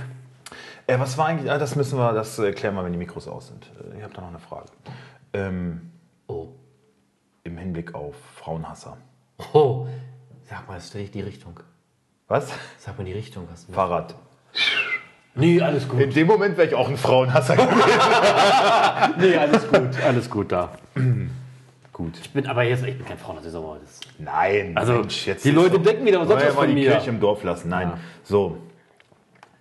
Äh, 0.88 1.00
was 1.00 1.18
war 1.18 1.28
eigentlich, 1.28 1.52
ah, 1.52 1.58
das 1.58 1.76
müssen 1.76 2.00
wir, 2.00 2.14
das 2.14 2.40
äh, 2.40 2.52
klären 2.52 2.76
wir, 2.76 2.84
wenn 2.84 2.92
die 2.92 2.98
Mikros 2.98 3.28
aus 3.28 3.48
sind. 3.48 3.70
Äh, 3.94 3.98
Ich 3.98 4.04
habe 4.04 4.14
da 4.14 4.22
noch 4.22 4.30
eine 4.30 4.40
Frage. 4.40 4.68
Ähm, 5.34 5.92
Oh. 6.28 6.50
Im 7.44 7.58
Hinblick 7.58 7.96
auf 7.96 8.16
Frauenhasser. 8.36 8.98
Oh. 9.54 9.88
Sag 10.44 10.68
mal, 10.68 10.78
ist 10.78 10.94
die 10.94 11.22
Richtung. 11.22 11.60
Was? 12.28 12.52
Sag 12.78 12.98
mal 13.00 13.04
die 13.04 13.14
Richtung. 13.14 13.48
Was 13.50 13.66
du 13.66 13.74
Fahrrad. 13.74 14.14
Nee, 15.34 15.60
alles 15.62 15.88
gut. 15.88 16.00
In 16.02 16.12
dem 16.12 16.28
Moment 16.28 16.58
wäre 16.58 16.68
ich 16.68 16.76
auch 16.76 16.88
ein 16.90 16.98
Frauenhasser 16.98 17.56
gewesen. 17.56 17.80
Nee, 19.20 19.36
alles 19.38 19.68
gut. 19.68 20.04
Alles 20.06 20.30
gut 20.30 20.52
da. 20.52 20.70
Gut. 22.00 22.18
Ich 22.22 22.32
bin 22.32 22.48
aber 22.48 22.64
jetzt, 22.64 22.86
ich 22.86 22.98
bin 22.98 23.06
kein 23.06 23.18
Frauenhasser. 23.18 23.52
Das 23.52 24.00
Nein, 24.20 24.72
Also, 24.78 24.94
Mensch, 24.94 25.28
jetzt 25.28 25.44
die 25.44 25.52
Leute 25.52 25.82
denken 25.82 26.06
wieder, 26.06 26.22
was 26.22 26.30
sonst 26.30 26.46
von 26.56 26.70
die 26.70 26.74
mir. 26.74 26.92
Kirche 26.92 27.10
im 27.10 27.20
Dorf 27.20 27.44
lassen. 27.44 27.68
Nein. 27.68 27.90
Ja. 27.90 27.98
So. 28.24 28.56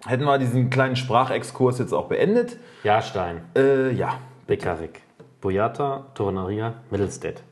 Hätten 0.07 0.23
wir 0.23 0.39
diesen 0.39 0.71
kleinen 0.71 0.95
Sprachexkurs 0.95 1.81
jetzt 1.81 1.93
auch 1.93 2.07
beendet? 2.07 2.57
Jahrstein, 2.85 3.41
Äh, 3.57 3.91
ja. 3.91 4.21
Bekarik, 4.47 5.01
Boyata, 5.41 6.07
Tornaria, 6.15 6.75
Mittelstedt. 6.91 7.43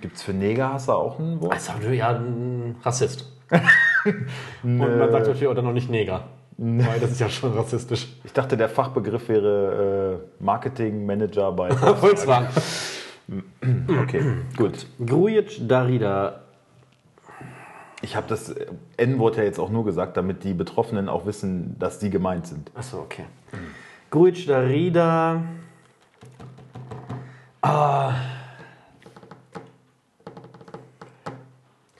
Gibt 0.00 0.16
es 0.16 0.22
für 0.22 0.32
Negerhasser 0.32 0.96
auch 0.96 1.18
ein 1.18 1.38
Wort? 1.42 1.52
Also, 1.52 1.72
ja, 1.90 2.08
ein 2.08 2.76
Rassist. 2.82 3.30
Und 4.62 4.78
man 4.78 5.10
sagt 5.10 5.26
natürlich 5.26 5.48
auch 5.48 5.54
dann 5.54 5.66
noch 5.66 5.74
nicht 5.74 5.90
Neger. 5.90 6.24
Weil 6.56 6.98
das 6.98 7.10
ist 7.10 7.20
ja 7.20 7.28
schon 7.28 7.52
rassistisch. 7.52 8.08
Ich 8.24 8.32
dachte, 8.32 8.56
der 8.56 8.70
Fachbegriff 8.70 9.28
wäre 9.28 10.22
äh, 10.40 10.42
Marketingmanager 10.42 11.52
bei. 11.52 11.70
Volkswagen. 11.96 12.48
Okay, 14.02 14.38
gut. 14.56 14.86
Grujic 15.04 15.68
Darida. 15.68 16.40
Ich 18.02 18.16
habe 18.16 18.26
das 18.28 18.50
äh, 18.50 18.66
N-Wort 18.96 19.36
ja 19.36 19.44
jetzt 19.44 19.58
auch 19.58 19.70
nur 19.70 19.84
gesagt, 19.84 20.16
damit 20.16 20.42
die 20.42 20.54
Betroffenen 20.54 21.08
auch 21.08 21.26
wissen, 21.26 21.78
dass 21.78 21.98
die 21.98 22.10
gemeint 22.10 22.46
sind. 22.46 22.70
Achso, 22.74 22.98
okay. 22.98 23.24
Grujic 24.10 24.46
Darida. 24.46 25.42
Ah. 27.62 28.14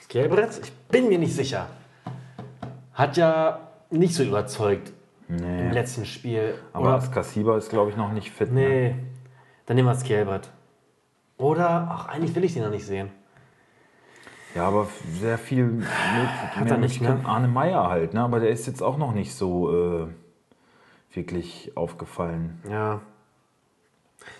Skelbretz? 0.02 0.58
Ich 0.58 0.72
bin 0.88 1.08
mir 1.08 1.18
nicht 1.18 1.34
sicher. 1.34 1.68
Hat 2.94 3.16
ja 3.16 3.68
nicht 3.90 4.14
so 4.14 4.24
überzeugt 4.24 4.92
im 5.28 5.70
letzten 5.70 6.04
Spiel. 6.06 6.54
Aber 6.72 6.86
Oder? 6.86 6.94
Askasiba 6.94 7.56
ist, 7.56 7.70
glaube 7.70 7.90
ich, 7.90 7.96
noch 7.96 8.12
nicht 8.12 8.30
fit. 8.30 8.50
Ne? 8.52 8.60
Nee. 8.60 8.94
Dann 9.66 9.76
nehmen 9.76 9.88
wir 9.88 9.94
Skelbrett. 9.94 10.50
Oder, 11.40 11.88
ach, 11.90 12.06
eigentlich 12.08 12.34
will 12.34 12.44
ich 12.44 12.52
den 12.52 12.62
noch 12.62 12.70
nicht 12.70 12.84
sehen. 12.84 13.10
Ja, 14.54 14.68
aber 14.68 14.88
sehr 15.20 15.38
viel 15.38 15.64
mit, 15.64 15.86
er 16.56 16.64
mehr 16.64 16.76
nicht, 16.76 17.00
mit 17.00 17.08
ne? 17.08 17.24
Arne 17.24 17.48
Meyer 17.48 17.88
halt, 17.88 18.12
ne? 18.14 18.20
Aber 18.20 18.40
der 18.40 18.50
ist 18.50 18.66
jetzt 18.66 18.82
auch 18.82 18.98
noch 18.98 19.12
nicht 19.12 19.34
so 19.34 20.04
äh, 20.04 20.08
wirklich 21.14 21.72
aufgefallen. 21.76 22.60
Ja. 22.68 23.00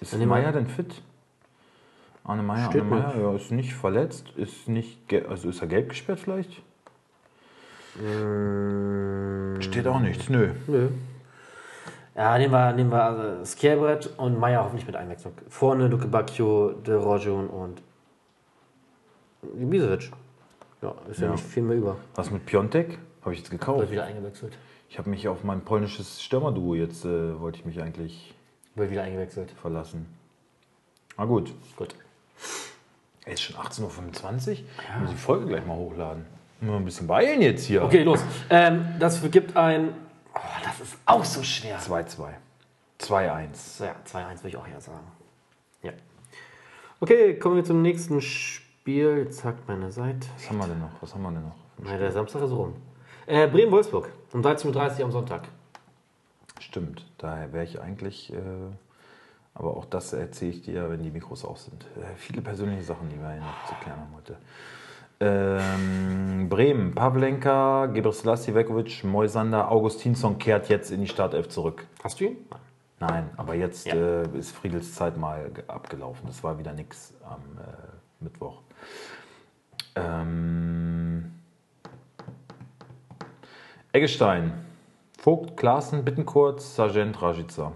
Ist 0.01 0.13
Dann 0.13 0.29
Meyer 0.29 0.53
denn 0.53 0.67
fit? 0.67 1.03
Arne 2.23 2.43
Meyer, 2.43 2.69
Arne 2.69 2.83
Meyer, 2.83 3.07
nicht. 3.15 3.23
ja, 3.23 3.35
ist 3.35 3.51
nicht 3.51 3.73
verletzt, 3.73 4.29
ist 4.37 4.69
nicht, 4.69 4.99
also 5.29 5.49
ist 5.49 5.63
er 5.63 5.69
gelb 5.69 5.89
gesperrt 5.89 6.21
vielleicht? 6.21 6.63
Steht 9.61 9.87
auch 9.87 10.01
nichts, 10.01 10.29
nö. 10.29 10.51
Nö. 10.67 10.89
Ja, 12.17 12.37
nehmen 12.39 12.53
wir, 12.53 12.73
nehmen 12.73 12.91
wir 12.91 13.03
also 13.03 13.45
Skelbrett 13.45 14.11
und 14.19 14.39
Meier 14.39 14.65
hoffentlich 14.65 14.87
mit 14.87 14.97
Einwechslung. 14.97 15.33
Vorne 15.49 15.87
Luke 15.89 16.07
Bacchio, 16.09 16.73
De 16.73 16.95
Rojun 16.97 17.49
und 17.49 17.83
Ibisevic. 19.59 20.11
Ja, 20.83 20.95
ist 21.11 21.21
ja, 21.21 21.27
Ja. 21.27 21.33
nicht 21.33 21.45
viel 21.45 21.63
mehr 21.63 21.77
über. 21.77 21.97
Was 22.15 22.31
mit 22.31 22.47
Piontek? 22.47 22.99
Habe 23.23 23.35
ich 23.35 23.41
jetzt 23.41 23.51
Wird 23.53 23.61
gekauft. 23.61 23.91
wieder 23.91 24.05
eingewechselt. 24.05 24.57
Ich 24.89 24.99
habe 24.99 25.09
mich 25.11 25.29
auf 25.29 25.45
mein 25.45 25.61
polnisches 25.61 26.23
Stürmerduo 26.23 26.75
jetzt, 26.75 27.05
äh, 27.05 27.39
wollte 27.41 27.59
ich 27.59 27.65
mich 27.65 27.81
eigentlich 27.81 28.35
Wird 28.75 28.91
wieder 28.91 29.03
eingewechselt. 29.03 29.53
verlassen. 29.53 30.07
Na 31.17 31.27
gut. 31.27 31.53
Gut. 31.77 31.95
Ey, 33.27 33.35
ist 33.35 33.43
schon 33.43 33.57
18.25 33.57 33.85
Uhr? 34.51 34.55
Ich 34.95 35.01
muss 35.01 35.11
die 35.11 35.17
Folge 35.17 35.47
gleich 35.47 35.65
mal 35.67 35.77
hochladen. 35.77 36.25
Muss 36.61 36.71
mal 36.71 36.77
ein 36.79 36.85
bisschen 36.85 37.07
beeilen 37.07 37.43
jetzt 37.43 37.67
hier. 37.67 37.85
Okay, 37.85 38.03
los. 38.03 38.21
Ähm, 38.49 38.85
das 38.99 39.23
gibt 39.31 39.57
ein. 39.57 39.91
Oh, 40.35 40.39
das 40.65 40.81
ist 40.81 40.99
auch 41.07 41.25
so 41.25 41.43
schwer. 41.43 41.81
2-2. 41.81 42.35
2-1. 43.01 43.85
Ja, 43.85 43.95
2-1 44.07 44.39
würde 44.39 44.49
ich 44.49 44.57
auch 44.57 44.69
eher 44.69 44.81
sagen. 44.81 45.07
Ja. 45.83 45.93
Okay, 47.01 47.39
kommen 47.39 47.57
wir 47.57 47.65
zum 47.65 47.83
nächsten 47.83 48.21
Spiel. 48.21 49.31
Sagt 49.33 49.69
meine 49.69 49.91
Seite. 49.91 50.27
Was 50.37 50.51
haben 50.51 50.59
wir 50.59 50.67
denn 50.67 50.81
noch? 50.81 50.91
Was 51.01 51.15
haben 51.15 51.23
wir 51.23 51.31
denn 51.33 51.43
noch? 51.43 51.57
Na, 51.79 51.97
der 51.97 52.13
Samstag 52.13 52.43
ist 52.43 52.51
rum. 52.51 52.75
Äh, 53.27 53.47
Bremen-Wolfsburg. 53.49 54.11
Um 54.33 54.43
13.30 54.43 54.99
Uhr 54.99 55.05
am 55.05 55.13
Sonntag. 55.13 55.49
Stimmt, 56.61 57.07
daher 57.17 57.53
wäre 57.53 57.65
ich 57.65 57.81
eigentlich, 57.81 58.33
äh, 58.33 58.37
aber 59.55 59.77
auch 59.77 59.87
das 59.87 60.13
erzähle 60.13 60.51
ich 60.53 60.63
dir, 60.63 60.91
wenn 60.91 61.03
die 61.03 61.11
Mikros 61.11 61.45
auf 61.45 61.59
sind. 61.59 61.85
Äh, 61.97 62.15
viele 62.17 62.43
persönliche 62.43 62.83
Sachen, 62.83 63.09
die 63.09 63.19
wir 63.19 63.33
hier 63.33 63.41
noch 63.41 63.67
zu 63.67 63.75
klären 63.77 63.99
haben 63.99 64.15
heute. 64.15 64.37
Ähm, 65.23 66.49
Bremen, 66.49 66.95
Pavlenka, 66.95 67.87
Gebrselassie, 67.87 68.55
Vekovic, 68.55 69.05
Moisander, 69.05 69.71
Augustinsson 69.71 70.39
kehrt 70.39 70.69
jetzt 70.71 70.91
in 70.91 71.03
die 71.03 71.09
Startelf 71.09 71.49
zurück. 71.49 71.87
Hast 72.03 72.21
du 72.21 72.25
ihn? 72.25 72.37
Nein, 73.01 73.29
aber 73.37 73.55
jetzt 73.55 73.87
Ja. 73.87 73.95
äh, 73.95 74.39
ist 74.39 74.57
Friedels 74.57 74.95
Zeit 74.95 75.17
mal 75.19 75.51
ge- 75.51 75.65
abgelaufen. 75.69 76.27
Das 76.27 76.43
war 76.43 76.59
wieder 76.59 76.73
nichts 76.73 77.13
am 77.23 77.41
äh, 77.59 78.25
Mittwoch. 78.25 78.63
Ähm, 79.95 81.33
Eggestein, 83.93 84.53
Vogt, 85.19 85.57
Klaassen, 85.57 86.05
Bittenkurt, 86.05 86.61
Sargent, 86.63 87.21
Rajica. 87.21 87.73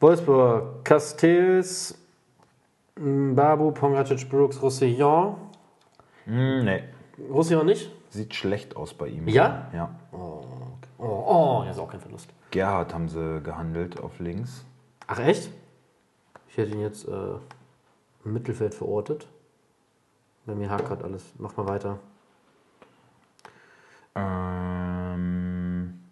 Wolfsburg, 0.00 0.84
Castells, 0.84 1.96
Babu, 2.96 3.72
Pongracic, 3.72 4.28
Brooks, 4.28 4.60
Roussillon. 4.60 5.36
Hm, 6.24 6.64
nee, 6.64 6.84
Roussillon 7.30 7.66
nicht? 7.66 7.90
sieht 8.12 8.34
schlecht 8.34 8.76
aus 8.76 8.92
bei 8.94 9.08
ihm. 9.08 9.26
Ja? 9.28 9.68
Ja. 9.72 9.94
Oh, 10.12 10.44
oh, 10.98 11.62
ja, 11.64 11.70
ist 11.70 11.78
auch 11.78 11.90
kein 11.90 12.00
Verlust. 12.00 12.28
Gerhard 12.50 12.92
haben 12.92 13.08
sie 13.08 13.40
gehandelt 13.40 13.98
auf 14.00 14.18
links. 14.20 14.64
Ach, 15.06 15.18
echt? 15.18 15.50
Ich 16.48 16.58
hätte 16.58 16.72
ihn 16.72 16.80
jetzt 16.80 17.08
äh, 17.08 17.36
im 18.24 18.32
Mittelfeld 18.34 18.74
verortet. 18.74 19.26
Bei 20.44 20.54
mir 20.54 20.68
hakt 20.68 20.86
grad 20.86 21.02
alles. 21.02 21.32
Mach 21.38 21.56
mal 21.56 21.66
weiter. 21.66 21.98
Ähm, 24.14 26.02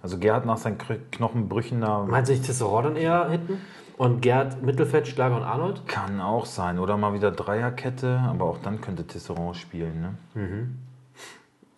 also 0.00 0.18
Gerhard 0.18 0.46
nach 0.46 0.56
seinen 0.56 0.78
Knochenbrüchen 1.10 1.82
da 1.82 2.04
Meinst 2.04 2.30
du 2.30 2.34
nicht 2.34 2.46
Tisserand 2.46 2.86
dann 2.86 2.96
eher 2.96 3.28
hinten? 3.28 3.60
Und 3.98 4.20
Gerd, 4.22 4.62
Mittelfeld, 4.62 5.06
Schlager 5.06 5.36
und 5.36 5.42
Arnold? 5.42 5.86
Kann 5.86 6.20
auch 6.20 6.46
sein. 6.46 6.78
Oder 6.78 6.96
mal 6.96 7.14
wieder 7.14 7.30
Dreierkette, 7.30 8.18
aber 8.18 8.46
auch 8.46 8.58
dann 8.58 8.80
könnte 8.80 9.06
Tisserand 9.06 9.56
spielen. 9.56 10.00
Ne? 10.34 10.68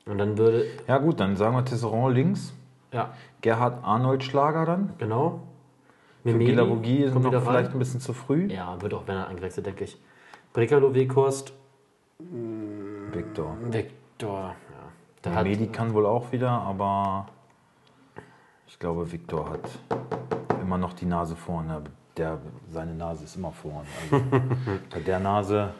Und 0.06 0.18
dann 0.18 0.38
würde. 0.38 0.66
Ja 0.86 0.98
gut, 0.98 1.20
dann 1.20 1.36
sagen 1.36 1.56
wir 1.56 1.64
Tisserand 1.64 2.14
links. 2.14 2.54
Ja, 2.92 3.12
Gerhard 3.40 3.82
Arnold 3.84 4.22
Schlager 4.22 4.64
dann. 4.64 4.92
genau. 4.98 5.40
Gilavogi 6.24 7.02
ist 7.02 7.14
noch 7.14 7.22
vielleicht 7.22 7.46
rein. 7.46 7.72
ein 7.72 7.78
bisschen 7.78 8.00
zu 8.00 8.14
früh. 8.14 8.46
Ja, 8.46 8.80
wird 8.80 8.94
auch, 8.94 9.06
wenn 9.06 9.16
er 9.16 9.28
eingewechselt, 9.28 9.66
denke 9.66 9.84
ich. 9.84 10.00
Brekalo, 10.54 10.94
Weghorst, 10.94 11.52
Viktor. 13.12 13.56
Vektor. 13.70 14.54
Ja. 15.24 15.42
Der 15.44 15.66
kann 15.68 15.92
wohl 15.94 16.06
auch 16.06 16.32
wieder, 16.32 16.50
aber 16.50 17.26
ich 18.66 18.78
glaube, 18.78 19.10
Viktor 19.10 19.50
hat 19.50 19.68
immer 20.62 20.78
noch 20.78 20.92
die 20.92 21.06
Nase 21.06 21.36
vorne. 21.36 21.82
Der, 22.16 22.38
seine 22.70 22.94
Nase 22.94 23.24
ist 23.24 23.36
immer 23.36 23.52
vorne. 23.52 23.86
Also 24.10 24.24
bei 24.90 25.00
der 25.00 25.18
Nase 25.18 25.70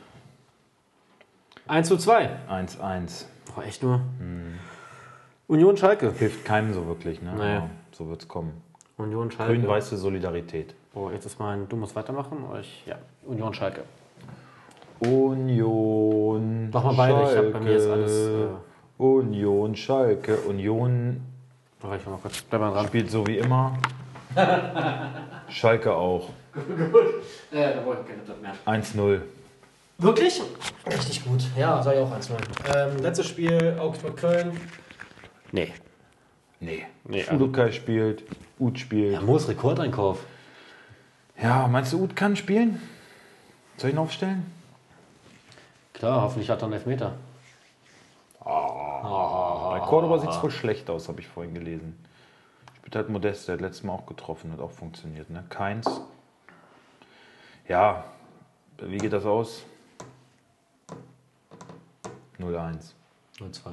1 1.67 1.89
zu 1.89 1.97
2. 1.97 2.31
1-1. 2.51 3.25
Oh, 3.57 3.61
echt 3.63 3.83
nur? 3.83 4.01
Union 5.47 5.77
Schalke. 5.77 6.13
Hilft 6.13 6.45
keinem 6.45 6.75
so 6.75 6.87
wirklich, 6.87 7.23
ne? 7.23 7.35
Nee. 7.37 7.57
Aber 7.57 7.71
so 7.93 8.09
wird 8.09 8.23
es 8.23 8.29
kommen. 8.29 8.63
Union 8.97 9.31
Schalke. 9.31 9.55
Grün-weiße 9.55 9.97
Solidarität. 9.97 10.75
Oh, 10.95 11.11
jetzt 11.11 11.25
ist 11.25 11.39
mein, 11.39 11.69
du 11.69 11.77
musst 11.77 11.97
weitermachen. 11.97 12.45
Oder 12.51 12.61
ich, 12.61 12.85
ja, 12.87 12.97
Union 13.25 13.55
Schalke. 13.55 13.85
Union. 15.01 16.71
Mach 16.73 16.85
mal 16.85 16.95
beide, 16.95 17.31
ich 17.31 17.39
hab 17.39 17.53
bei 17.53 17.61
mir 17.61 17.73
jetzt 17.73 17.89
alles, 17.89 18.13
äh, 18.13 18.47
Union, 18.99 19.75
Schalke. 19.75 20.37
Union 20.49 21.21
Warte, 21.85 21.99
ich 21.99 22.07
mal 22.07 22.17
kurz. 22.17 22.41
Bleib 22.43 22.63
mal 22.63 22.73
dran. 22.73 22.87
spielt 22.87 23.11
so 23.11 23.27
wie 23.27 23.37
immer. 23.37 23.77
Schalke 25.49 25.93
auch. 25.95 26.31
Äh, 27.53 27.75
da 27.75 27.85
wollte 27.85 28.03
ich 28.03 28.09
keine 28.09 28.41
mehr. 28.41 28.55
1-0. 28.67 29.21
Wirklich? 29.99 30.43
Richtig 30.87 31.25
gut. 31.25 31.45
Ja, 31.57 31.81
sag 31.83 31.95
ich 31.95 32.01
auch 32.01 32.11
1-0. 32.13 32.33
Ähm, 32.75 32.99
letztes 32.99 33.29
Spiel, 33.29 33.77
Augsburg-Köln. 33.79 34.59
Nee. 35.53 35.73
Nee. 36.59 36.85
Nee, 37.05 37.25
Udukai 37.31 37.71
spielt, 37.71 38.25
Ud 38.59 38.79
spielt. 38.79 39.13
Ja, 39.15 39.21
Moos 39.21 39.49
Rekordeinkauf. 39.49 40.19
Ja, 41.41 41.69
meinst 41.69 41.93
du, 41.93 42.03
Ud 42.03 42.17
kann 42.17 42.35
spielen? 42.35 42.81
Soll 43.77 43.91
ich 43.91 43.95
ihn 43.97 43.99
aufstellen? 44.01 44.51
Klar, 45.93 46.23
hoffentlich 46.23 46.51
hat 46.51 46.61
er 46.63 46.65
einen 46.65 46.75
Elfmeter. 46.75 47.15
Bei 48.45 49.81
Cordoba 49.81 50.19
sieht 50.19 50.31
es 50.31 50.37
voll 50.37 50.51
schlecht 50.51 50.91
aus, 50.91 51.09
habe 51.09 51.21
ich 51.21 51.29
vorhin 51.29 51.55
gelesen. 51.55 51.97
Spielt 52.85 52.97
halt 52.97 53.09
Modest, 53.09 53.49
der 53.49 53.55
hat 53.55 53.63
letztes 53.63 53.83
Mal 53.83 53.95
auch 53.95 54.05
getroffen, 54.05 54.53
hat 54.53 54.61
auch 54.61 54.71
funktioniert. 54.71 55.31
Ne? 55.31 55.43
Keins. 55.49 56.03
Ja, 57.67 58.05
wie 58.77 58.99
geht 58.99 59.15
das 59.15 59.25
aus? 59.25 59.65
0-1. 62.39 62.93
0-2. 63.39 63.71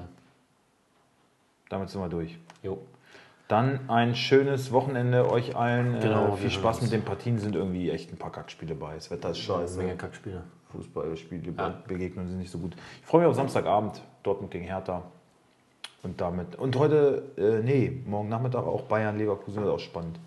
Damit 1.68 1.89
sind 1.89 1.99
wir 1.99 2.07
durch. 2.07 2.38
Jo. 2.64 2.82
Dann 3.49 3.89
ein 3.89 4.16
schönes 4.16 4.72
Wochenende 4.72 5.30
euch 5.30 5.57
allen. 5.57 5.99
Genau, 5.99 6.36
äh, 6.36 6.38
viel 6.38 6.49
Spaß 6.51 6.82
mit 6.82 6.93
den 6.93 7.03
Partien, 7.03 7.38
sind 7.38 7.53
irgendwie 7.53 7.89
echt 7.89 8.14
ein 8.14 8.18
paar 8.18 8.32
Kackspiele 8.32 8.76
bei. 8.76 8.95
Das 8.95 9.12
Wetter 9.12 9.32
ist 9.32 9.39
scheiße. 9.39 9.78
Menge 9.78 9.97
Kackspiele. 9.97 10.45
Fußballspiele, 10.70 11.51
Ja. 11.57 11.82
Begegnungen 11.86 12.30
sind 12.30 12.39
nicht 12.39 12.51
so 12.51 12.59
gut. 12.59 12.78
Ich 13.01 13.05
freue 13.05 13.24
mich 13.24 13.30
auf 13.30 13.36
Samstagabend, 13.36 14.01
Dortmund 14.24 14.51
gegen 14.51 14.64
Hertha. 14.64 15.03
Und 16.04 16.20
damit. 16.20 16.56
Und 16.56 16.76
heute, 16.78 17.32
äh, 17.38 17.64
nee, 17.64 18.02
morgen 18.06 18.30
Nachmittag 18.30 18.66
auch 18.66 18.84
Bayern, 18.84 19.18
Leverkusen 19.18 19.62
wird 19.62 19.72
auch 19.74 19.80
spannend. 19.80 20.20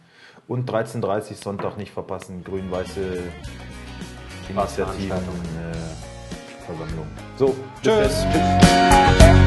Und 0.47 0.71
13.30 0.71 1.35
Sonntag 1.35 1.77
nicht 1.77 1.91
verpassen, 1.91 2.45
grün-weiße 2.45 3.23
Initiativen, 4.49 5.17
äh, 5.17 6.65
Versammlung. 6.65 7.07
So, 7.37 7.55
Tschüss. 7.83 8.25
tschüss. 8.33 9.44